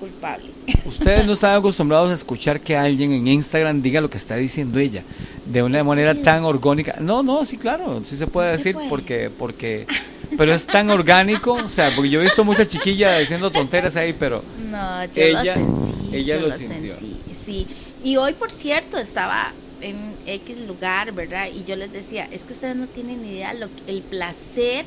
culpable. 0.00 0.50
Ustedes 0.84 1.26
no 1.26 1.32
están 1.34 1.56
acostumbrados 1.58 2.10
a 2.10 2.14
escuchar 2.14 2.60
que 2.60 2.76
alguien 2.76 3.12
en 3.12 3.28
Instagram 3.28 3.82
diga 3.82 4.00
lo 4.00 4.10
que 4.10 4.16
está 4.18 4.36
diciendo 4.36 4.78
ella 4.78 5.02
de 5.44 5.62
una 5.62 5.78
¿Es 5.80 5.84
manera 5.86 6.14
tan 6.14 6.44
orgánica. 6.44 6.96
No, 7.00 7.22
no, 7.22 7.44
sí, 7.44 7.56
claro, 7.56 8.02
sí 8.04 8.16
se 8.16 8.26
puede 8.26 8.48
No 8.48 8.52
se 8.52 8.56
decir 8.58 8.74
puede. 8.74 8.88
porque 8.88 9.30
porque 9.36 9.86
pero 10.36 10.52
es 10.52 10.66
tan 10.66 10.90
orgánico, 10.90 11.52
o 11.54 11.68
sea, 11.68 11.92
porque 11.94 12.10
yo 12.10 12.20
he 12.20 12.24
visto 12.24 12.44
muchas 12.44 12.68
chiquillas 12.68 13.20
diciendo 13.20 13.50
tonteras 13.50 13.94
ahí, 13.96 14.12
pero 14.18 14.42
No, 14.70 15.04
yo 15.04 15.22
Ella- 15.22 15.42
lo 15.44 15.52
sentí. 15.54 16.16
ella 16.16 16.36
yo 16.40 16.48
lo 16.48 16.58
sintió. 16.58 16.98
sentí, 16.98 17.16
sí. 17.32 17.66
Y 18.06 18.18
hoy, 18.18 18.34
por 18.34 18.52
cierto, 18.52 18.98
estaba 18.98 19.52
en 19.80 19.96
X 20.26 20.58
lugar, 20.58 21.10
¿verdad? 21.10 21.48
Y 21.52 21.64
yo 21.64 21.74
les 21.74 21.92
decía, 21.92 22.28
es 22.30 22.44
que 22.44 22.52
ustedes 22.52 22.76
no 22.76 22.86
tienen 22.86 23.26
idea 23.26 23.52
lo, 23.52 23.68
el 23.88 24.00
placer 24.00 24.84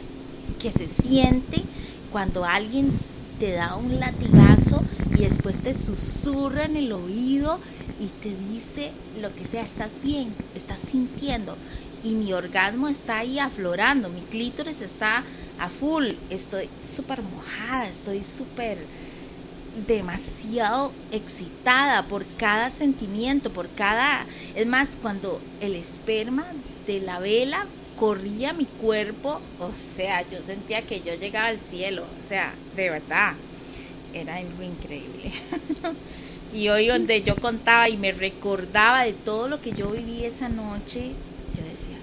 que 0.61 0.71
se 0.71 0.87
siente 0.87 1.63
cuando 2.13 2.45
alguien 2.45 2.97
te 3.37 3.51
da 3.51 3.75
un 3.75 3.99
latigazo 3.99 4.83
y 5.17 5.23
después 5.23 5.61
te 5.61 5.73
susurra 5.73 6.63
en 6.63 6.77
el 6.77 6.93
oído 6.93 7.59
y 7.99 8.07
te 8.23 8.33
dice 8.53 8.91
lo 9.21 9.35
que 9.35 9.43
sea, 9.43 9.63
estás 9.63 10.01
bien, 10.01 10.33
estás 10.55 10.79
sintiendo. 10.79 11.57
Y 12.05 12.11
mi 12.11 12.31
orgasmo 12.31 12.87
está 12.87 13.17
ahí 13.17 13.37
aflorando, 13.37 14.07
mi 14.07 14.21
clítoris 14.21 14.79
está 14.79 15.25
a 15.59 15.67
full, 15.67 16.11
estoy 16.29 16.69
súper 16.85 17.21
mojada, 17.21 17.89
estoy 17.89 18.23
súper 18.23 18.77
demasiado 19.87 20.91
excitada 21.11 22.03
por 22.03 22.25
cada 22.37 22.69
sentimiento, 22.69 23.51
por 23.51 23.69
cada... 23.69 24.25
Es 24.55 24.67
más, 24.67 24.97
cuando 25.01 25.41
el 25.61 25.75
esperma 25.75 26.45
de 26.87 27.01
la 27.01 27.19
vela 27.19 27.67
corría 27.99 28.53
mi 28.53 28.65
cuerpo, 28.65 29.41
o 29.59 29.71
sea, 29.75 30.27
yo 30.29 30.41
sentía 30.41 30.83
que 30.83 31.01
yo 31.01 31.13
llegaba 31.15 31.47
al 31.47 31.59
cielo, 31.59 32.05
o 32.19 32.27
sea, 32.27 32.53
de 32.75 32.89
verdad, 32.89 33.33
era 34.13 34.37
algo 34.37 34.63
increíble. 34.63 35.33
y 36.53 36.69
hoy 36.69 36.87
donde 36.87 37.21
yo 37.21 37.35
contaba 37.35 37.89
y 37.89 37.97
me 37.97 38.11
recordaba 38.11 39.03
de 39.03 39.13
todo 39.13 39.47
lo 39.47 39.61
que 39.61 39.73
yo 39.73 39.91
viví 39.91 40.23
esa 40.23 40.49
noche, 40.49 41.11
yo 41.55 41.63
decía, 41.63 41.97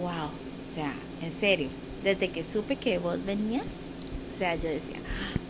wow, 0.00 0.26
o 0.26 0.74
sea, 0.74 0.92
en 1.20 1.32
serio, 1.32 1.68
desde 2.04 2.28
que 2.28 2.44
supe 2.44 2.76
que 2.76 2.98
vos 2.98 3.24
venías, 3.24 3.91
sea, 4.42 4.54
yo 4.56 4.68
decía, 4.68 4.96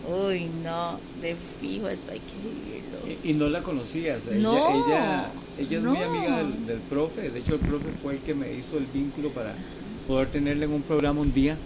uy, 0.07 0.49
no, 0.63 0.99
de 1.21 1.35
fijo 1.59 1.89
esto 1.89 2.11
hay 2.11 2.19
que 2.19 2.35
vivirlo. 2.43 3.19
y, 3.23 3.29
y 3.31 3.33
no 3.33 3.49
la 3.49 3.61
conocías. 3.61 4.21
Ella, 4.27 4.39
No, 4.39 4.85
ella, 4.87 5.31
ella 5.59 5.77
es 5.77 5.83
muy 5.83 5.97
amiga 5.97 6.37
del, 6.39 6.65
del 6.65 6.79
profe. 6.79 7.29
De 7.31 7.39
hecho, 7.39 7.55
el 7.55 7.61
profe 7.61 7.85
fue 8.01 8.13
el 8.13 8.19
que 8.19 8.33
me 8.35 8.53
hizo 8.53 8.77
el 8.77 8.85
vínculo 8.85 9.29
para 9.29 9.53
poder 10.07 10.27
tenerla 10.27 10.65
en 10.65 10.73
un 10.73 10.81
programa 10.83 11.21
un 11.21 11.33
día. 11.33 11.57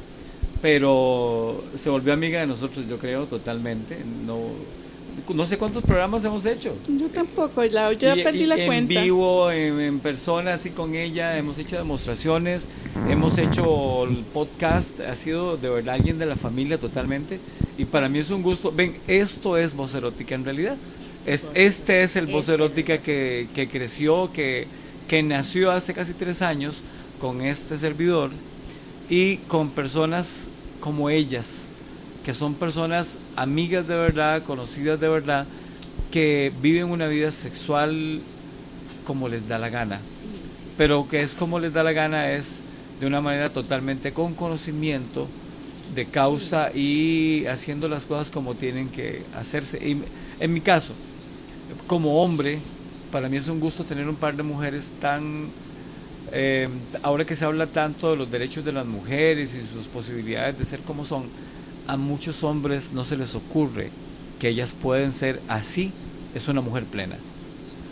Pero 0.62 1.64
se 1.78 1.90
volvió 1.90 2.14
amiga 2.14 2.40
de 2.40 2.48
nosotros, 2.48 2.88
yo 2.88 2.98
creo, 2.98 3.26
totalmente. 3.26 3.98
No, 4.26 4.40
no 5.34 5.46
sé 5.46 5.58
cuántos 5.58 5.84
programas 5.84 6.24
hemos 6.26 6.46
hecho. 6.46 6.76
Yo 6.88 7.08
tampoco, 7.10 7.64
la, 7.64 7.92
yo 7.94 8.14
Y- 8.14 8.18
ya 8.18 8.24
perdí 8.24 8.44
y 8.44 8.46
la 8.46 8.56
en 8.58 8.66
cuenta. 8.68 9.02
vivo, 9.02 9.52
en, 9.52 9.80
en 9.80 10.00
persona, 10.00 10.54
así 10.54 10.70
con 10.72 10.96
ella, 10.96 11.38
hemos 11.38 11.58
hecho 11.60 11.78
demostraciones, 11.78 12.70
hemos 13.10 13.38
hecho 13.38 14.04
el 14.06 14.18
podcast, 14.34 15.00
ha 15.02 15.16
sido 15.16 15.58
de 15.58 15.70
verdad 15.70 15.96
alguien 15.96 16.18
de 16.20 16.26
la 16.26 16.36
familia 16.36 16.78
totalmente, 16.78 17.40
y 17.78 17.86
para 17.86 18.10
mí 18.10 18.20
es 18.20 18.30
un 18.30 18.44
gusto. 18.44 18.72
Ven, 18.72 18.98
esto 19.08 19.58
es 19.58 19.74
voz 19.76 19.94
erótica 19.94 20.36
en 20.36 20.46
realidad. 20.46 20.76
Es, 21.26 21.50
este 21.54 22.04
es 22.04 22.16
el 22.16 22.28
voz 22.28 22.42
Este 22.44 22.54
erótica 22.54 22.98
que, 23.00 23.48
que 23.54 23.68
creció, 23.68 24.32
que, 24.32 24.66
que 25.10 25.22
nació 25.24 25.72
hace 25.72 25.94
casi 25.94 26.14
tres 26.14 26.42
años 26.42 26.82
con 27.20 27.42
este 27.42 27.78
servidor 27.78 28.30
y 29.10 29.38
con 29.48 29.70
personas 29.72 30.48
como 30.80 31.10
ellas, 31.10 31.64
que 32.28 32.34
son 32.34 32.56
personas 32.56 33.18
amigas 33.38 33.88
de 33.88 33.96
verdad, 33.96 34.44
conocidas 34.44 35.00
de 35.00 35.08
verdad, 35.08 35.48
que 36.12 36.52
viven 36.62 36.92
una 36.92 37.08
vida 37.08 37.32
sexual 37.32 38.20
como 39.06 39.30
les 39.30 39.48
da 39.48 39.58
la 39.58 39.70
gana, 39.70 40.00
Sí, 40.00 40.28
sí, 40.28 40.28
sí. 40.28 40.74
pero 40.78 41.08
que 41.08 41.22
es 41.22 41.34
como 41.36 41.58
les 41.58 41.72
da 41.72 41.84
la 41.84 41.94
gana 41.94 42.32
es 42.34 42.60
de 43.00 43.08
una 43.08 43.22
manera 43.22 43.50
totalmente 43.50 44.12
con 44.12 44.34
conocimiento 44.36 45.30
de 45.96 46.06
causa 46.08 46.70
y 46.76 47.46
haciendo 47.46 47.88
las 47.88 48.06
cosas 48.06 48.30
como 48.30 48.56
tienen 48.56 48.90
que 48.90 49.24
hacerse. 49.34 49.78
Y 49.78 50.04
en 50.42 50.52
mi 50.54 50.60
caso, 50.60 50.96
como 51.88 52.22
hombre, 52.22 52.60
para 53.10 53.30
mí 53.30 53.38
es 53.38 53.48
un 53.48 53.62
gusto 53.62 53.86
tener 53.86 54.06
un 54.10 54.18
par 54.18 54.36
de 54.36 54.44
mujeres 54.44 54.92
tan 55.00 55.48
Eh, 56.34 56.68
ahora 57.04 57.24
que 57.24 57.38
se 57.38 57.46
habla 57.46 57.68
tanto 57.68 58.12
de 58.12 58.18
los 58.18 58.30
derechos 58.30 58.66
de 58.66 58.74
las 58.74 58.86
mujeres 58.86 59.56
y 59.56 59.62
sus 59.62 59.88
posibilidades 59.88 60.60
de 60.60 60.66
ser 60.66 60.82
como 60.82 61.06
son, 61.06 61.24
a 61.88 61.98
muchos 61.98 62.44
hombres 62.44 62.92
no 62.94 63.04
se 63.04 63.18
les 63.18 63.36
ocurre 63.36 63.92
que 64.40 64.50
ellas 64.50 64.74
pueden 64.74 65.12
ser 65.12 65.42
así, 65.48 65.92
es 66.36 66.48
una 66.48 66.62
mujer 66.62 66.84
plena. 66.86 67.16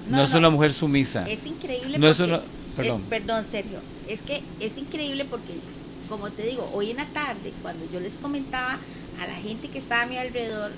No, 0.10 0.24
es 0.24 0.34
una 0.34 0.50
mujer 0.50 0.72
sumisa. 0.74 1.28
Es 1.28 1.46
increíble. 1.46 1.98
No 1.98 2.14
porque, 2.14 2.42
perdón. 2.76 3.02
Eh, 3.02 3.06
perdón, 3.10 3.46
Sergio. 3.50 3.80
Es 4.08 4.22
que 4.22 4.44
es 4.60 4.78
increíble 4.78 5.26
porque, 5.26 5.54
como 6.10 6.30
te 6.30 6.44
digo, 6.44 6.70
hoy 6.74 6.92
en 6.92 6.98
la 6.98 7.06
tarde, 7.06 7.54
cuando 7.62 7.90
yo 7.92 8.00
les 8.00 8.16
comentaba 8.16 8.78
a 9.20 9.28
la 9.28 9.36
gente 9.36 9.70
que 9.70 9.80
estaba 9.80 10.04
a 10.04 10.06
mi 10.06 10.18
alrededor, 10.18 10.72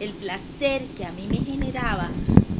el 0.00 0.10
placer 0.12 0.82
que 0.96 1.04
a 1.04 1.12
mí 1.12 1.26
me 1.28 1.44
generaba 1.44 2.08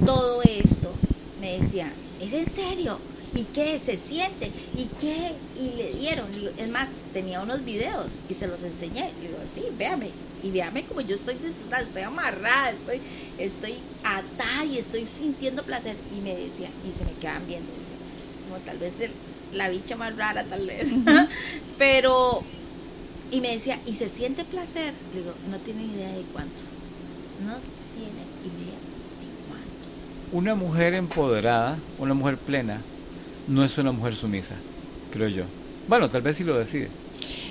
todo 0.04 0.42
esto, 0.42 0.92
me 1.40 1.58
decía, 1.58 1.90
¿es 2.20 2.32
en 2.32 2.46
serio? 2.46 2.98
¿Y 3.36 3.44
qué 3.44 3.78
se 3.78 3.98
siente? 3.98 4.50
¿Y 4.74 4.86
qué? 4.98 5.32
Y 5.60 5.76
le 5.76 5.92
dieron. 5.92 6.26
Es 6.56 6.68
más, 6.70 6.88
tenía 7.12 7.42
unos 7.42 7.64
videos 7.64 8.06
y 8.30 8.34
se 8.34 8.46
los 8.46 8.62
enseñé. 8.62 9.10
Y 9.20 9.26
digo, 9.26 9.38
sí, 9.52 9.64
véame. 9.76 10.10
Y 10.42 10.50
véame 10.50 10.84
como 10.84 11.02
yo 11.02 11.16
estoy 11.16 11.36
estoy 11.80 12.02
amarrada, 12.02 12.70
estoy, 12.70 13.00
estoy 13.38 13.74
atada 14.02 14.64
y 14.64 14.78
estoy 14.78 15.06
sintiendo 15.06 15.62
placer. 15.64 15.96
Y 16.16 16.20
me 16.22 16.34
decía, 16.34 16.70
y 16.88 16.92
se 16.92 17.04
me 17.04 17.12
quedaban 17.12 17.46
viendo, 17.46 17.68
como 18.48 18.58
tal 18.64 18.78
vez 18.78 18.98
la 19.52 19.68
bicha 19.68 19.96
más 19.96 20.16
rara, 20.16 20.44
tal 20.44 20.66
vez. 20.66 20.88
Pero, 21.78 22.42
y 23.30 23.40
me 23.40 23.52
decía, 23.52 23.80
¿y 23.86 23.96
se 23.96 24.08
siente 24.08 24.44
placer? 24.44 24.94
Le 25.12 25.20
digo, 25.20 25.34
no 25.50 25.58
tiene 25.58 25.84
idea 25.84 26.08
de 26.08 26.22
cuánto. 26.32 26.62
No 27.44 27.56
tiene 27.94 28.22
idea 28.44 28.76
de 28.76 29.28
cuánto. 29.48 30.32
Una 30.32 30.54
mujer 30.54 30.94
empoderada, 30.94 31.78
una 31.98 32.14
mujer 32.14 32.38
plena, 32.38 32.80
no 33.48 33.64
es 33.64 33.76
una 33.78 33.92
mujer 33.92 34.14
sumisa, 34.14 34.54
creo 35.12 35.28
yo. 35.28 35.44
Bueno, 35.88 36.08
tal 36.08 36.22
vez 36.22 36.36
si 36.36 36.44
lo 36.44 36.58
decide. 36.58 36.88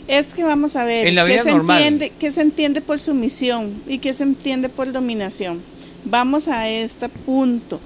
Es 0.08 0.34
que 0.34 0.44
vamos 0.44 0.76
a 0.76 0.84
ver, 0.84 1.08
en 1.08 1.16
la 1.16 1.24
vida 1.24 1.38
¿qué, 1.38 1.44
se 1.44 1.52
normal. 1.52 1.78
entiende, 1.82 2.12
¿qué 2.20 2.32
se 2.32 2.42
entiende 2.42 2.82
por 2.82 3.00
sumisión 3.00 3.82
y 3.88 4.00
qué 4.00 4.14
se 4.14 4.24
entiende 4.24 4.70
por 4.70 4.92
dominación? 4.92 5.62
Vamos 6.04 6.48
a 6.48 6.70
este 6.70 7.10
punto. 7.10 7.80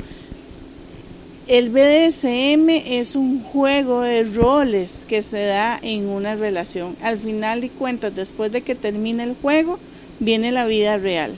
El 1.48 1.70
BDSM 1.70 2.70
es 2.70 3.16
un 3.16 3.42
juego 3.42 4.02
de 4.02 4.24
roles 4.24 5.06
que 5.08 5.22
se 5.22 5.46
da 5.46 5.80
en 5.82 6.08
una 6.08 6.36
relación. 6.36 6.96
Al 7.02 7.18
final 7.18 7.62
de 7.62 7.70
cuentas, 7.70 8.16
después 8.16 8.52
de 8.52 8.62
que 8.62 8.76
termine 8.76 9.24
el 9.24 9.36
juego, 9.42 9.80
viene 10.20 10.52
la 10.52 10.66
vida 10.66 10.98
real. 10.98 11.34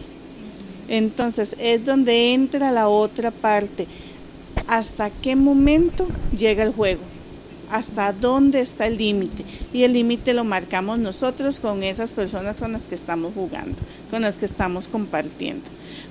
Entonces 0.89 1.55
es 1.59 1.85
donde 1.85 2.33
entra 2.33 2.71
la 2.71 2.89
otra 2.89 3.31
parte. 3.31 3.87
¿Hasta 4.71 5.09
qué 5.09 5.35
momento 5.35 6.07
llega 6.33 6.63
el 6.63 6.71
juego? 6.71 7.01
hasta 7.71 8.11
dónde 8.11 8.59
está 8.59 8.85
el 8.85 8.97
límite. 8.97 9.45
Y 9.73 9.83
el 9.83 9.93
límite 9.93 10.33
lo 10.33 10.43
marcamos 10.43 10.99
nosotros 10.99 11.59
con 11.59 11.83
esas 11.83 12.11
personas 12.13 12.59
con 12.59 12.73
las 12.73 12.87
que 12.87 12.95
estamos 12.95 13.33
jugando, 13.33 13.77
con 14.09 14.21
las 14.21 14.37
que 14.37 14.45
estamos 14.45 14.87
compartiendo. 14.87 15.63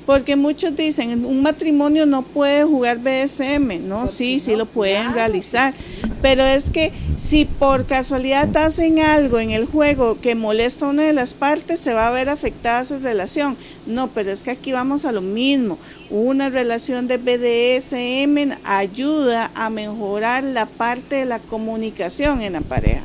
Porque 0.06 0.36
muchos 0.36 0.74
dicen, 0.74 1.24
un 1.24 1.42
matrimonio 1.42 2.06
no 2.06 2.22
puede 2.22 2.64
jugar 2.64 2.98
BSM, 2.98 3.86
no, 3.86 4.06
sí, 4.06 4.40
sí 4.40 4.56
lo 4.56 4.64
pueden 4.64 5.12
realizar, 5.12 5.74
pero 6.22 6.44
es 6.44 6.70
que 6.70 6.92
si 7.18 7.44
por 7.44 7.84
casualidad 7.84 8.56
hacen 8.56 8.98
algo 9.00 9.38
en 9.38 9.50
el 9.50 9.66
juego 9.66 10.18
que 10.20 10.34
molesta 10.34 10.86
a 10.86 10.90
una 10.90 11.02
de 11.02 11.12
las 11.12 11.34
partes, 11.34 11.80
se 11.80 11.92
va 11.92 12.08
a 12.08 12.12
ver 12.12 12.30
afectada 12.30 12.84
su 12.84 12.98
relación. 12.98 13.56
No, 13.86 14.08
pero 14.08 14.30
es 14.30 14.42
que 14.42 14.50
aquí 14.50 14.72
vamos 14.72 15.04
a 15.04 15.12
lo 15.12 15.22
mismo. 15.22 15.78
Una 16.10 16.48
relación 16.48 17.08
de 17.08 17.16
BDSM 17.16 18.58
ayuda 18.64 19.50
a 19.54 19.70
mejorar 19.70 20.44
la 20.44 20.66
parte 20.66 21.16
de 21.16 21.24
la 21.24 21.38
comunicación 21.38 22.42
en 22.42 22.54
la 22.54 22.60
pareja. 22.60 23.02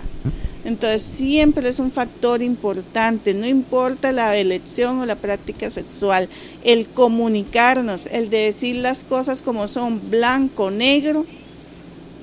Entonces 0.65 1.03
siempre 1.03 1.69
es 1.69 1.77
un 1.77 1.91
factor 1.91 2.41
importante, 2.41 3.35
no 3.35 3.45
importa 3.45 4.11
la 4.11 4.35
elección 4.35 4.99
o 4.99 5.05
la 5.05 5.15
práctica 5.15 5.69
sexual, 5.69 6.27
el 6.63 6.88
comunicarnos, 6.88 8.07
el 8.07 8.31
de 8.31 8.45
decir 8.45 8.77
las 8.77 9.03
cosas 9.03 9.43
como 9.43 9.67
son, 9.67 10.09
blanco, 10.09 10.71
negro, 10.71 11.27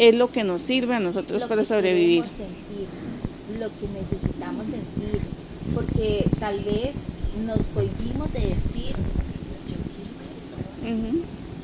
es 0.01 0.17
lo 0.17 0.33
que 0.33 0.43
nos 0.43 0.63
sirve 0.63 0.97
a 0.97 1.01
nosotros 1.01 1.43
Lo 1.43 1.49
para 1.49 1.63
que 1.63 1.69
sobrevivir. 1.69 2.25
sentir, 2.25 2.89
lo 3.61 3.69
que 3.69 3.87
necesitamos 4.01 4.67
sentir, 4.67 5.21
porque 5.73 6.25
tal 6.41 6.59
vez 6.65 6.97
nos 7.47 7.67
cohibimos 7.69 8.33
de 8.33 8.41
decir, 8.41 8.95
yo 9.69 9.77
quiero 9.95 10.21
eso. 10.37 10.55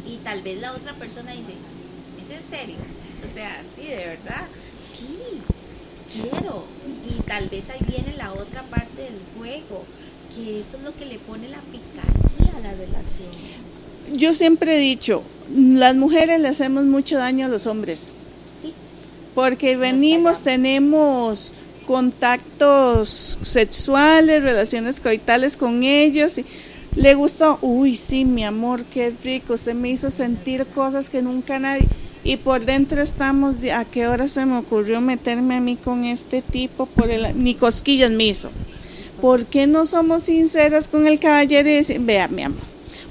Y 0.06 0.16
tal 0.24 0.42
vez 0.42 0.60
la 0.60 0.72
otra 0.72 0.94
persona 0.94 1.32
dice, 1.32 1.52
¿es 2.22 2.30
en 2.30 2.42
serio? 2.42 2.76
O 3.30 3.34
sea, 3.34 3.60
sí, 3.76 3.82
de 3.82 3.96
verdad, 3.96 4.46
sí, 4.96 5.40
quiero. 6.12 6.64
Y 7.08 7.22
tal 7.22 7.48
vez 7.48 7.68
ahí 7.70 7.80
viene 7.86 8.16
la 8.16 8.32
otra 8.32 8.62
parte 8.64 9.02
del 9.02 9.20
juego, 9.36 9.84
que 10.34 10.60
eso 10.60 10.76
es 10.78 10.82
lo 10.82 10.94
que 10.94 11.06
le 11.06 11.18
pone 11.18 11.48
la 11.48 11.60
picardía 11.60 12.56
a 12.56 12.60
la 12.60 12.72
relación. 12.72 13.28
Yo 14.14 14.32
siempre 14.32 14.76
he 14.76 14.80
dicho, 14.80 15.22
las 15.54 15.94
mujeres 15.94 16.40
le 16.40 16.48
hacemos 16.48 16.84
mucho 16.84 17.18
daño 17.18 17.46
a 17.46 17.48
los 17.48 17.66
hombres. 17.66 18.12
Sí, 18.62 18.72
Porque 19.34 19.76
venimos, 19.76 20.42
tenemos 20.42 21.52
contactos 21.88 23.38
sexuales, 23.40 24.42
relaciones 24.42 25.00
coitales 25.00 25.56
con 25.56 25.84
ellos 25.84 26.36
y 26.36 26.44
le 26.94 27.14
gustó, 27.14 27.58
uy, 27.62 27.96
sí, 27.96 28.26
mi 28.26 28.44
amor, 28.44 28.84
qué 28.84 29.14
rico, 29.24 29.54
usted 29.54 29.72
me 29.72 29.88
hizo 29.88 30.10
sentir 30.10 30.66
cosas 30.66 31.08
que 31.08 31.22
nunca 31.22 31.58
nadie 31.58 31.88
y 32.24 32.36
por 32.36 32.66
dentro 32.66 33.00
estamos, 33.00 33.56
¿a 33.74 33.86
qué 33.86 34.06
hora 34.06 34.28
se 34.28 34.44
me 34.44 34.58
ocurrió 34.58 35.00
meterme 35.00 35.56
a 35.56 35.60
mí 35.60 35.76
con 35.76 36.04
este 36.04 36.42
tipo? 36.42 36.84
Por 36.84 37.10
el, 37.10 37.42
ni 37.42 37.54
cosquillas 37.54 38.10
me 38.10 38.24
hizo. 38.24 38.50
¿Por 39.22 39.46
qué 39.46 39.66
no 39.66 39.86
somos 39.86 40.24
sinceras 40.24 40.88
con 40.88 41.06
el 41.06 41.18
caballero 41.18 41.70
y 41.70 41.72
decir, 41.72 42.00
vea, 42.00 42.28
mi 42.28 42.42
amor, 42.42 42.60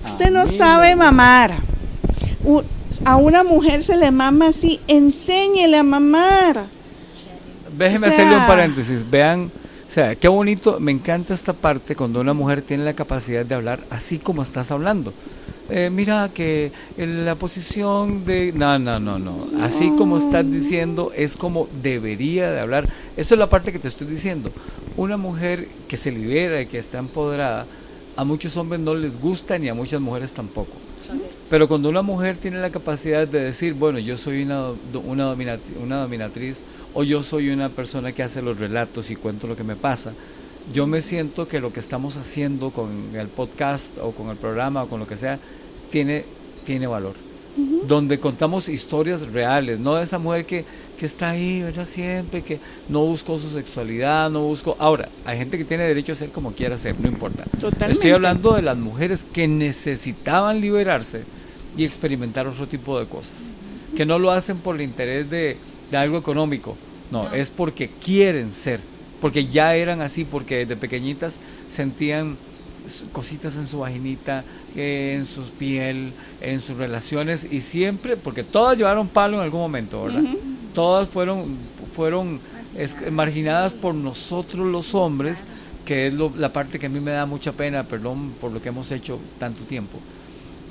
usted 0.05 0.29
no 0.29 0.45
sabe 0.45 0.95
mamar? 0.95 1.55
A 3.05 3.15
una 3.15 3.43
mujer 3.43 3.81
se 3.81 3.97
le 3.97 4.11
mama 4.11 4.49
así, 4.49 4.79
enséñele 4.87 5.77
a 5.77 5.83
mamar. 5.83 6.76
Déjeme 7.77 8.07
O 8.07 8.09
sea- 8.09 8.11
hacerle 8.13 8.37
un 8.37 8.47
paréntesis. 8.47 9.09
Vean, 9.09 9.51
o 9.87 9.91
sea, 9.91 10.15
qué 10.15 10.27
bonito, 10.27 10.79
me 10.79 10.91
encanta 10.91 11.33
esta 11.33 11.53
parte 11.53 11.95
cuando 11.95 12.19
una 12.19 12.33
mujer 12.33 12.61
tiene 12.61 12.83
la 12.83 12.93
capacidad 12.93 13.45
de 13.45 13.55
hablar 13.55 13.79
así 13.89 14.17
como 14.17 14.41
estás 14.43 14.71
hablando. 14.71 15.13
Eh, 15.69 15.89
mira 15.91 16.29
que 16.33 16.71
en 16.97 17.25
la 17.25 17.35
posición 17.35 18.23
de... 18.25 18.53
No, 18.55 18.79
no, 18.79 18.99
no, 19.01 19.19
no. 19.19 19.47
Así 19.61 19.91
como 19.97 20.17
estás 20.17 20.49
diciendo 20.49 21.11
es 21.15 21.35
como 21.35 21.67
debería 21.83 22.49
de 22.51 22.61
hablar. 22.61 22.87
Eso 23.17 23.35
es 23.35 23.39
la 23.39 23.49
parte 23.49 23.73
que 23.73 23.79
te 23.79 23.89
estoy 23.89 24.07
diciendo. 24.07 24.49
Una 24.95 25.17
mujer 25.17 25.67
que 25.89 25.97
se 25.97 26.09
libera 26.11 26.61
y 26.61 26.67
que 26.67 26.79
está 26.79 26.99
empoderada, 26.99 27.65
a 28.15 28.23
muchos 28.23 28.55
hombres 28.55 28.79
no 28.79 28.95
les 28.95 29.19
gusta 29.19 29.57
ni 29.59 29.67
a 29.67 29.73
muchas 29.73 29.99
mujeres 29.99 30.31
tampoco. 30.33 30.71
Pero 31.49 31.67
cuando 31.67 31.89
una 31.89 32.01
mujer 32.01 32.37
tiene 32.37 32.59
la 32.59 32.69
capacidad 32.69 33.27
de 33.27 33.39
decir, 33.41 33.73
bueno, 33.73 33.99
yo 33.99 34.15
soy 34.17 34.43
una, 34.43 34.69
una, 35.05 35.33
dominati- 35.35 35.77
una 35.83 36.01
dominatriz 36.01 36.63
o 36.99 37.03
yo 37.03 37.21
soy 37.21 37.51
una 37.51 37.69
persona 37.69 38.11
que 38.11 38.23
hace 38.23 38.41
los 38.41 38.57
relatos 38.57 39.11
y 39.11 39.15
cuento 39.15 39.45
lo 39.45 39.55
que 39.55 39.63
me 39.63 39.75
pasa, 39.75 40.13
yo 40.73 40.87
me 40.87 41.03
siento 41.03 41.47
que 41.47 41.59
lo 41.59 41.71
que 41.71 41.79
estamos 41.79 42.17
haciendo 42.17 42.71
con 42.71 43.15
el 43.15 43.27
podcast 43.27 43.99
o 43.99 44.13
con 44.13 44.31
el 44.31 44.35
programa 44.35 44.81
o 44.81 44.87
con 44.87 44.99
lo 44.99 45.05
que 45.05 45.15
sea, 45.15 45.37
tiene, 45.91 46.25
tiene 46.65 46.87
valor. 46.87 47.13
Donde 47.87 48.19
contamos 48.19 48.67
historias 48.67 49.31
reales, 49.31 49.79
no 49.79 49.93
de 49.93 50.05
esa 50.05 50.17
mujer 50.17 50.47
que, 50.47 50.65
que 50.97 51.05
está 51.05 51.29
ahí, 51.29 51.61
¿verdad? 51.61 51.85
Siempre, 51.85 52.41
que 52.41 52.59
no 52.89 53.05
buscó 53.05 53.37
su 53.37 53.51
sexualidad, 53.51 54.31
no 54.31 54.41
buscó... 54.41 54.75
Ahora, 54.79 55.07
hay 55.23 55.37
gente 55.37 55.59
que 55.59 55.65
tiene 55.65 55.83
derecho 55.83 56.13
a 56.13 56.15
ser 56.15 56.31
como 56.31 56.53
quiera 56.53 56.79
ser, 56.79 56.99
no 56.99 57.07
importa. 57.07 57.43
Totalmente. 57.61 57.93
Estoy 57.93 58.09
hablando 58.09 58.55
de 58.55 58.63
las 58.63 58.75
mujeres 58.75 59.23
que 59.31 59.47
necesitaban 59.47 60.61
liberarse 60.61 61.21
y 61.77 61.85
experimentar 61.85 62.47
otro 62.47 62.67
tipo 62.67 62.99
de 62.99 63.05
cosas. 63.05 63.53
Que 63.95 64.03
no 64.03 64.17
lo 64.17 64.31
hacen 64.31 64.57
por 64.57 64.73
el 64.73 64.81
interés 64.81 65.29
de, 65.29 65.57
de 65.91 65.97
algo 65.97 66.17
económico, 66.17 66.75
no, 67.11 67.31
es 67.33 67.49
porque 67.49 67.89
quieren 68.03 68.51
ser, 68.53 68.79
porque 69.21 69.47
ya 69.47 69.75
eran 69.75 70.01
así, 70.01 70.25
porque 70.25 70.57
desde 70.57 70.75
pequeñitas 70.75 71.39
sentían 71.69 72.37
cositas 73.11 73.55
en 73.55 73.67
su 73.67 73.79
vaginita, 73.79 74.43
en 74.75 75.25
su 75.25 75.41
piel, 75.51 76.13
en 76.41 76.59
sus 76.59 76.77
relaciones 76.77 77.45
y 77.49 77.61
siempre, 77.61 78.15
porque 78.15 78.43
todas 78.43 78.77
llevaron 78.77 79.07
palo 79.07 79.37
en 79.37 79.43
algún 79.43 79.59
momento, 79.61 80.03
¿verdad? 80.03 80.21
Todas 80.73 81.09
fueron, 81.09 81.57
fueron 81.95 82.39
marginadas 83.11 83.73
por 83.73 83.93
nosotros 83.95 84.65
los 84.71 84.93
hombres, 84.95 85.43
que 85.85 86.07
es 86.07 86.13
lo- 86.13 86.31
la 86.37 86.53
parte 86.53 86.77
que 86.79 86.85
a 86.85 86.89
mí 86.89 86.99
me 86.99 87.11
da 87.11 87.25
mucha 87.25 87.51
pena, 87.51 87.83
perdón 87.83 88.33
por 88.39 88.51
lo 88.51 88.61
que 88.61 88.69
hemos 88.69 88.91
hecho 88.91 89.19
tanto 89.39 89.63
tiempo. 89.63 89.97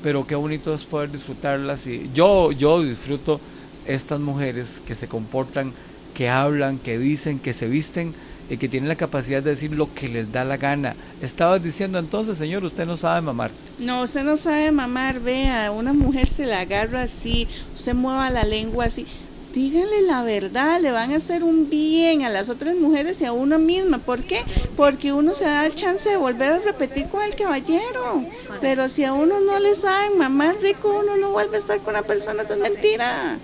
Pero 0.02 0.26
qué 0.26 0.34
bonito 0.34 0.72
es 0.74 0.84
poder 0.84 1.10
disfrutarlas 1.10 1.86
y 1.86 2.10
yo, 2.14 2.52
yo 2.52 2.82
disfruto 2.82 3.40
estas 3.86 4.20
mujeres 4.20 4.80
que 4.86 4.94
se 4.94 5.08
comportan, 5.08 5.72
que 6.16 6.30
hablan, 6.30 6.78
que 6.78 6.98
dicen, 6.98 7.38
que 7.38 7.52
se 7.52 7.68
visten 7.68 8.14
y 8.48 8.56
que 8.56 8.70
tienen 8.70 8.88
la 8.88 8.96
capacidad 8.96 9.42
de 9.42 9.50
decir 9.50 9.72
lo 9.72 9.92
que 9.92 10.08
les 10.08 10.32
da 10.32 10.44
la 10.44 10.56
gana. 10.56 10.96
Estabas 11.20 11.62
diciendo 11.62 11.98
entonces, 11.98 12.38
señor, 12.38 12.64
usted 12.64 12.86
no 12.86 12.96
sabe 12.96 13.20
mamar. 13.20 13.50
No, 13.78 14.00
usted 14.00 14.22
no 14.22 14.38
sabe 14.38 14.72
mamar, 14.72 15.20
vea, 15.20 15.70
una 15.70 15.92
mujer 15.92 16.26
se 16.26 16.46
la 16.46 16.60
agarra 16.60 17.02
así, 17.02 17.46
usted 17.74 17.92
mueva 17.92 18.30
la 18.30 18.44
lengua 18.44 18.86
así. 18.86 19.06
díganle 19.52 20.00
la 20.02 20.22
verdad, 20.22 20.80
le 20.80 20.90
van 20.90 21.12
a 21.12 21.16
hacer 21.16 21.44
un 21.44 21.68
bien 21.68 22.22
a 22.22 22.30
las 22.30 22.48
otras 22.48 22.76
mujeres 22.76 23.20
y 23.20 23.26
a 23.26 23.32
uno 23.32 23.58
misma. 23.58 23.98
¿Por 23.98 24.22
qué? 24.22 24.40
Porque 24.74 25.12
uno 25.12 25.34
se 25.34 25.44
da 25.44 25.66
el 25.66 25.74
chance 25.74 26.08
de 26.08 26.16
volver 26.16 26.50
a 26.50 26.58
repetir 26.60 27.08
con 27.08 27.22
el 27.22 27.36
caballero. 27.36 28.24
Pero 28.62 28.88
si 28.88 29.04
a 29.04 29.12
uno 29.12 29.40
no 29.40 29.58
le 29.58 29.74
saben 29.74 30.16
mamá 30.16 30.54
rico, 30.62 30.98
uno 30.98 31.16
no 31.16 31.32
vuelve 31.32 31.56
a 31.56 31.58
estar 31.58 31.78
con 31.80 31.92
la 31.92 32.02
persona, 32.02 32.42
eso 32.42 32.54
es 32.54 32.58
mentira. 32.58 33.38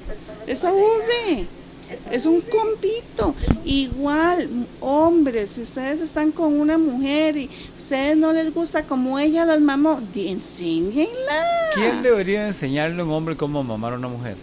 Eso 0.47 0.69
aburre. 0.69 1.47
Es 2.11 2.27
un 2.27 2.41
compito. 2.41 3.35
Igual, 3.65 4.49
hombres, 4.81 5.51
si 5.51 5.63
ustedes 5.63 6.01
están 6.01 6.33
con 6.33 6.59
una 6.59 6.79
mujer 6.79 7.37
y 7.37 7.51
ustedes 7.79 8.17
no 8.17 8.33
les 8.33 8.53
gusta 8.53 8.85
como 8.85 9.19
ella 9.19 9.45
los 9.45 9.61
mamó, 9.61 10.01
enséñenla. 10.15 11.45
¿Quién 11.75 12.03
debería 12.03 12.47
enseñarle 12.47 13.03
a 13.03 13.05
un 13.05 13.13
hombre 13.13 13.37
cómo 13.37 13.63
mamar 13.63 13.95
a 13.95 13.97
una 13.97 14.09
mujer? 14.09 14.37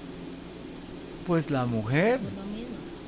Pues 1.27 1.49
la 1.49 1.65
mujer. 1.65 2.19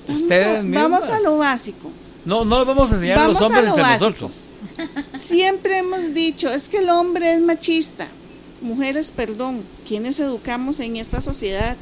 Ustedes 0.08 0.69
vamos 0.69 1.10
a, 1.10 1.19
lo 1.19 1.38
básico. 1.38 1.89
No, 2.25 2.45
no 2.45 2.60
lo 2.60 2.65
vamos 2.65 2.91
a 2.91 2.95
enseñar 2.95 3.19
a 3.19 3.27
los 3.27 3.41
hombres 3.41 3.65
entre 3.67 3.84
nosotros. 3.84 4.32
Siempre 5.13 5.80
hemos 5.80 6.13
dicho, 6.13 6.49
es 6.49 6.69
que 6.69 6.77
el 6.77 6.89
hombre 6.89 7.34
es 7.34 7.41
machista. 7.41 8.08
Mujeres, 8.62 9.10
perdón, 9.12 9.63
¿quiénes 9.88 10.19
educamos 10.19 10.80
en 10.80 10.97
esta 10.97 11.19
sociedad? 11.19 11.77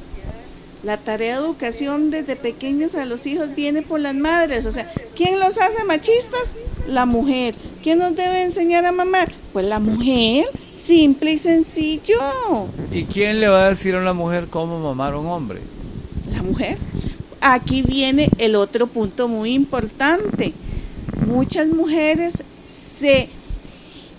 La 0.81 0.95
tarea 0.95 1.37
de 1.39 1.45
educación 1.45 2.09
desde 2.09 2.37
pequeños 2.37 2.95
a 2.95 3.05
los 3.05 3.25
hijos 3.27 3.53
viene 3.53 3.81
por 3.81 3.99
las 3.99 4.15
madres. 4.15 4.65
O 4.65 4.71
sea, 4.71 4.89
¿quién 5.15 5.39
los 5.39 5.57
hace 5.57 5.83
machistas? 5.83 6.55
La 6.87 7.05
mujer. 7.05 7.55
¿Quién 7.83 7.99
nos 7.99 8.15
debe 8.15 8.43
enseñar 8.43 8.85
a 8.85 8.93
mamar? 8.93 9.31
Pues 9.51 9.65
la 9.65 9.79
mujer, 9.79 10.45
simple 10.75 11.33
y 11.33 11.37
sencillo. 11.37 12.17
¿Y 12.91 13.03
quién 13.03 13.41
le 13.41 13.49
va 13.49 13.65
a 13.65 13.69
decir 13.69 13.95
a 13.95 13.99
una 13.99 14.13
mujer 14.13 14.47
cómo 14.49 14.79
mamar 14.79 15.13
a 15.13 15.17
un 15.17 15.27
hombre? 15.27 15.59
La 16.31 16.41
mujer. 16.43 16.77
Aquí 17.41 17.81
viene 17.81 18.29
el 18.37 18.55
otro 18.55 18.87
punto 18.87 19.27
muy 19.27 19.53
importante. 19.53 20.53
Muchas 21.25 21.67
mujeres 21.67 22.43
se 22.65 23.29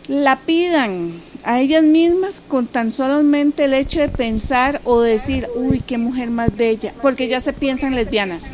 la 0.08 0.40
pidan 0.40 1.22
a 1.44 1.60
ellas 1.60 1.82
mismas 1.82 2.42
con 2.46 2.66
tan 2.66 2.92
solamente 2.92 3.64
el 3.64 3.74
hecho 3.74 4.00
de 4.00 4.08
pensar 4.08 4.80
o 4.84 5.00
decir, 5.00 5.48
uy, 5.54 5.80
qué 5.80 5.98
mujer 5.98 6.30
más 6.30 6.56
bella, 6.56 6.94
porque 7.02 7.28
ya 7.28 7.40
se 7.40 7.52
piensan 7.52 7.94
lesbianas. 7.94 8.50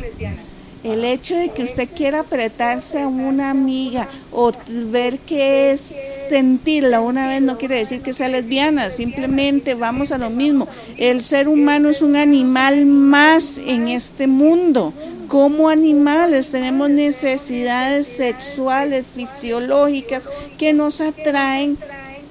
El 0.83 1.03
hecho 1.03 1.35
de 1.35 1.49
que 1.49 1.63
usted 1.63 1.89
quiera 1.89 2.19
apretarse 2.19 3.01
a 3.01 3.07
una 3.07 3.49
amiga 3.49 4.07
o 4.31 4.53
ver 4.67 5.19
qué 5.19 5.71
es 5.71 5.93
sentirla 6.29 7.01
una 7.01 7.27
vez 7.27 7.41
no 7.41 7.57
quiere 7.57 7.75
decir 7.75 8.01
que 8.01 8.13
sea 8.13 8.29
lesbiana, 8.29 8.89
simplemente 8.89 9.73
vamos 9.73 10.11
a 10.11 10.17
lo 10.17 10.29
mismo. 10.29 10.67
El 10.97 11.21
ser 11.21 11.49
humano 11.49 11.89
es 11.89 12.01
un 12.01 12.15
animal 12.15 12.85
más 12.85 13.57
en 13.57 13.89
este 13.89 14.27
mundo. 14.27 14.93
Como 15.27 15.67
animales 15.67 16.51
tenemos 16.51 16.89
necesidades 16.89 18.07
sexuales, 18.07 19.03
fisiológicas 19.13 20.29
que 20.57 20.71
nos 20.71 21.01
atraen 21.01 21.77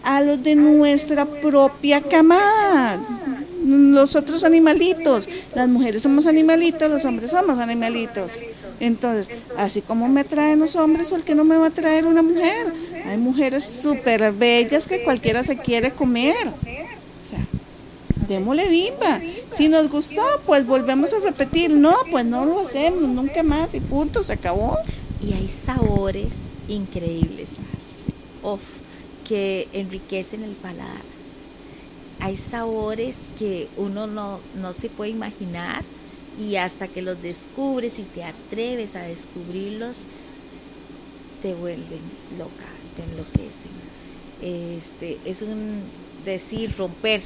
a 0.07 0.21
los 0.21 0.42
de 0.42 0.55
nuestra 0.55 1.27
propia 1.27 2.01
camada. 2.01 3.01
Los 3.66 4.14
otros 4.14 4.45
animalitos, 4.45 5.29
las 5.53 5.69
mujeres 5.69 6.03
somos 6.03 6.27
animalitos, 6.27 6.88
los 6.88 7.05
hombres 7.05 7.33
somos 7.33 7.59
animalitos. 7.59 8.40
Entonces, 8.79 9.29
así 9.59 9.83
como 9.83 10.09
me 10.09 10.21
atraen 10.21 10.61
los 10.61 10.77
hombres, 10.77 11.09
¿por 11.09 11.25
qué 11.25 11.35
no 11.35 11.42
me 11.42 11.57
va 11.57 11.66
a 11.66 11.71
traer 11.71 12.07
una 12.07 12.23
mujer? 12.23 12.73
Hay 13.05 13.16
mujeres 13.16 13.64
súper 13.64 14.33
bellas 14.33 14.87
que 14.87 15.03
cualquiera 15.03 15.42
se 15.42 15.57
quiere 15.57 15.90
comer. 15.90 16.37
O 16.37 17.29
sea, 17.29 17.45
démosle 18.29 18.69
bimba. 18.69 19.21
Si 19.49 19.69
nos 19.69 19.90
gustó, 19.90 20.23
pues 20.47 20.64
volvemos 20.64 21.12
a 21.14 21.19
repetir. 21.19 21.75
No, 21.75 21.97
pues 22.12 22.25
no 22.25 22.47
lo 22.47 22.61
hacemos 22.61 23.03
nunca 23.03 23.42
más 23.42 23.75
y 23.75 23.81
punto, 23.81 24.23
se 24.23 24.35
acabó. 24.35 24.79
Y 25.21 25.33
hay 25.33 25.49
sabores 25.49 26.35
increíbles. 26.69 27.51
Uf 28.45 28.61
que 29.27 29.69
enriquecen 29.73 30.43
el 30.43 30.53
paladar. 30.53 31.03
Hay 32.21 32.37
sabores 32.37 33.19
que 33.39 33.69
uno 33.77 34.07
no, 34.07 34.41
no 34.55 34.73
se 34.73 34.89
puede 34.89 35.11
imaginar 35.11 35.85
y 36.41 36.57
hasta 36.57 36.89
que 36.89 37.03
los 37.03 37.21
descubres 37.23 37.99
y 37.99 38.03
te 38.03 38.25
atreves 38.25 38.97
a 38.97 39.03
descubrirlos, 39.03 40.05
te 41.43 41.55
vuelven 41.55 42.01
loca, 42.39 42.67
te 42.95 43.03
enloquecen. 43.03 43.73
Este, 44.43 45.19
es 45.25 45.43
un 45.43 45.83
decir 46.25 46.75
romper 46.77 47.23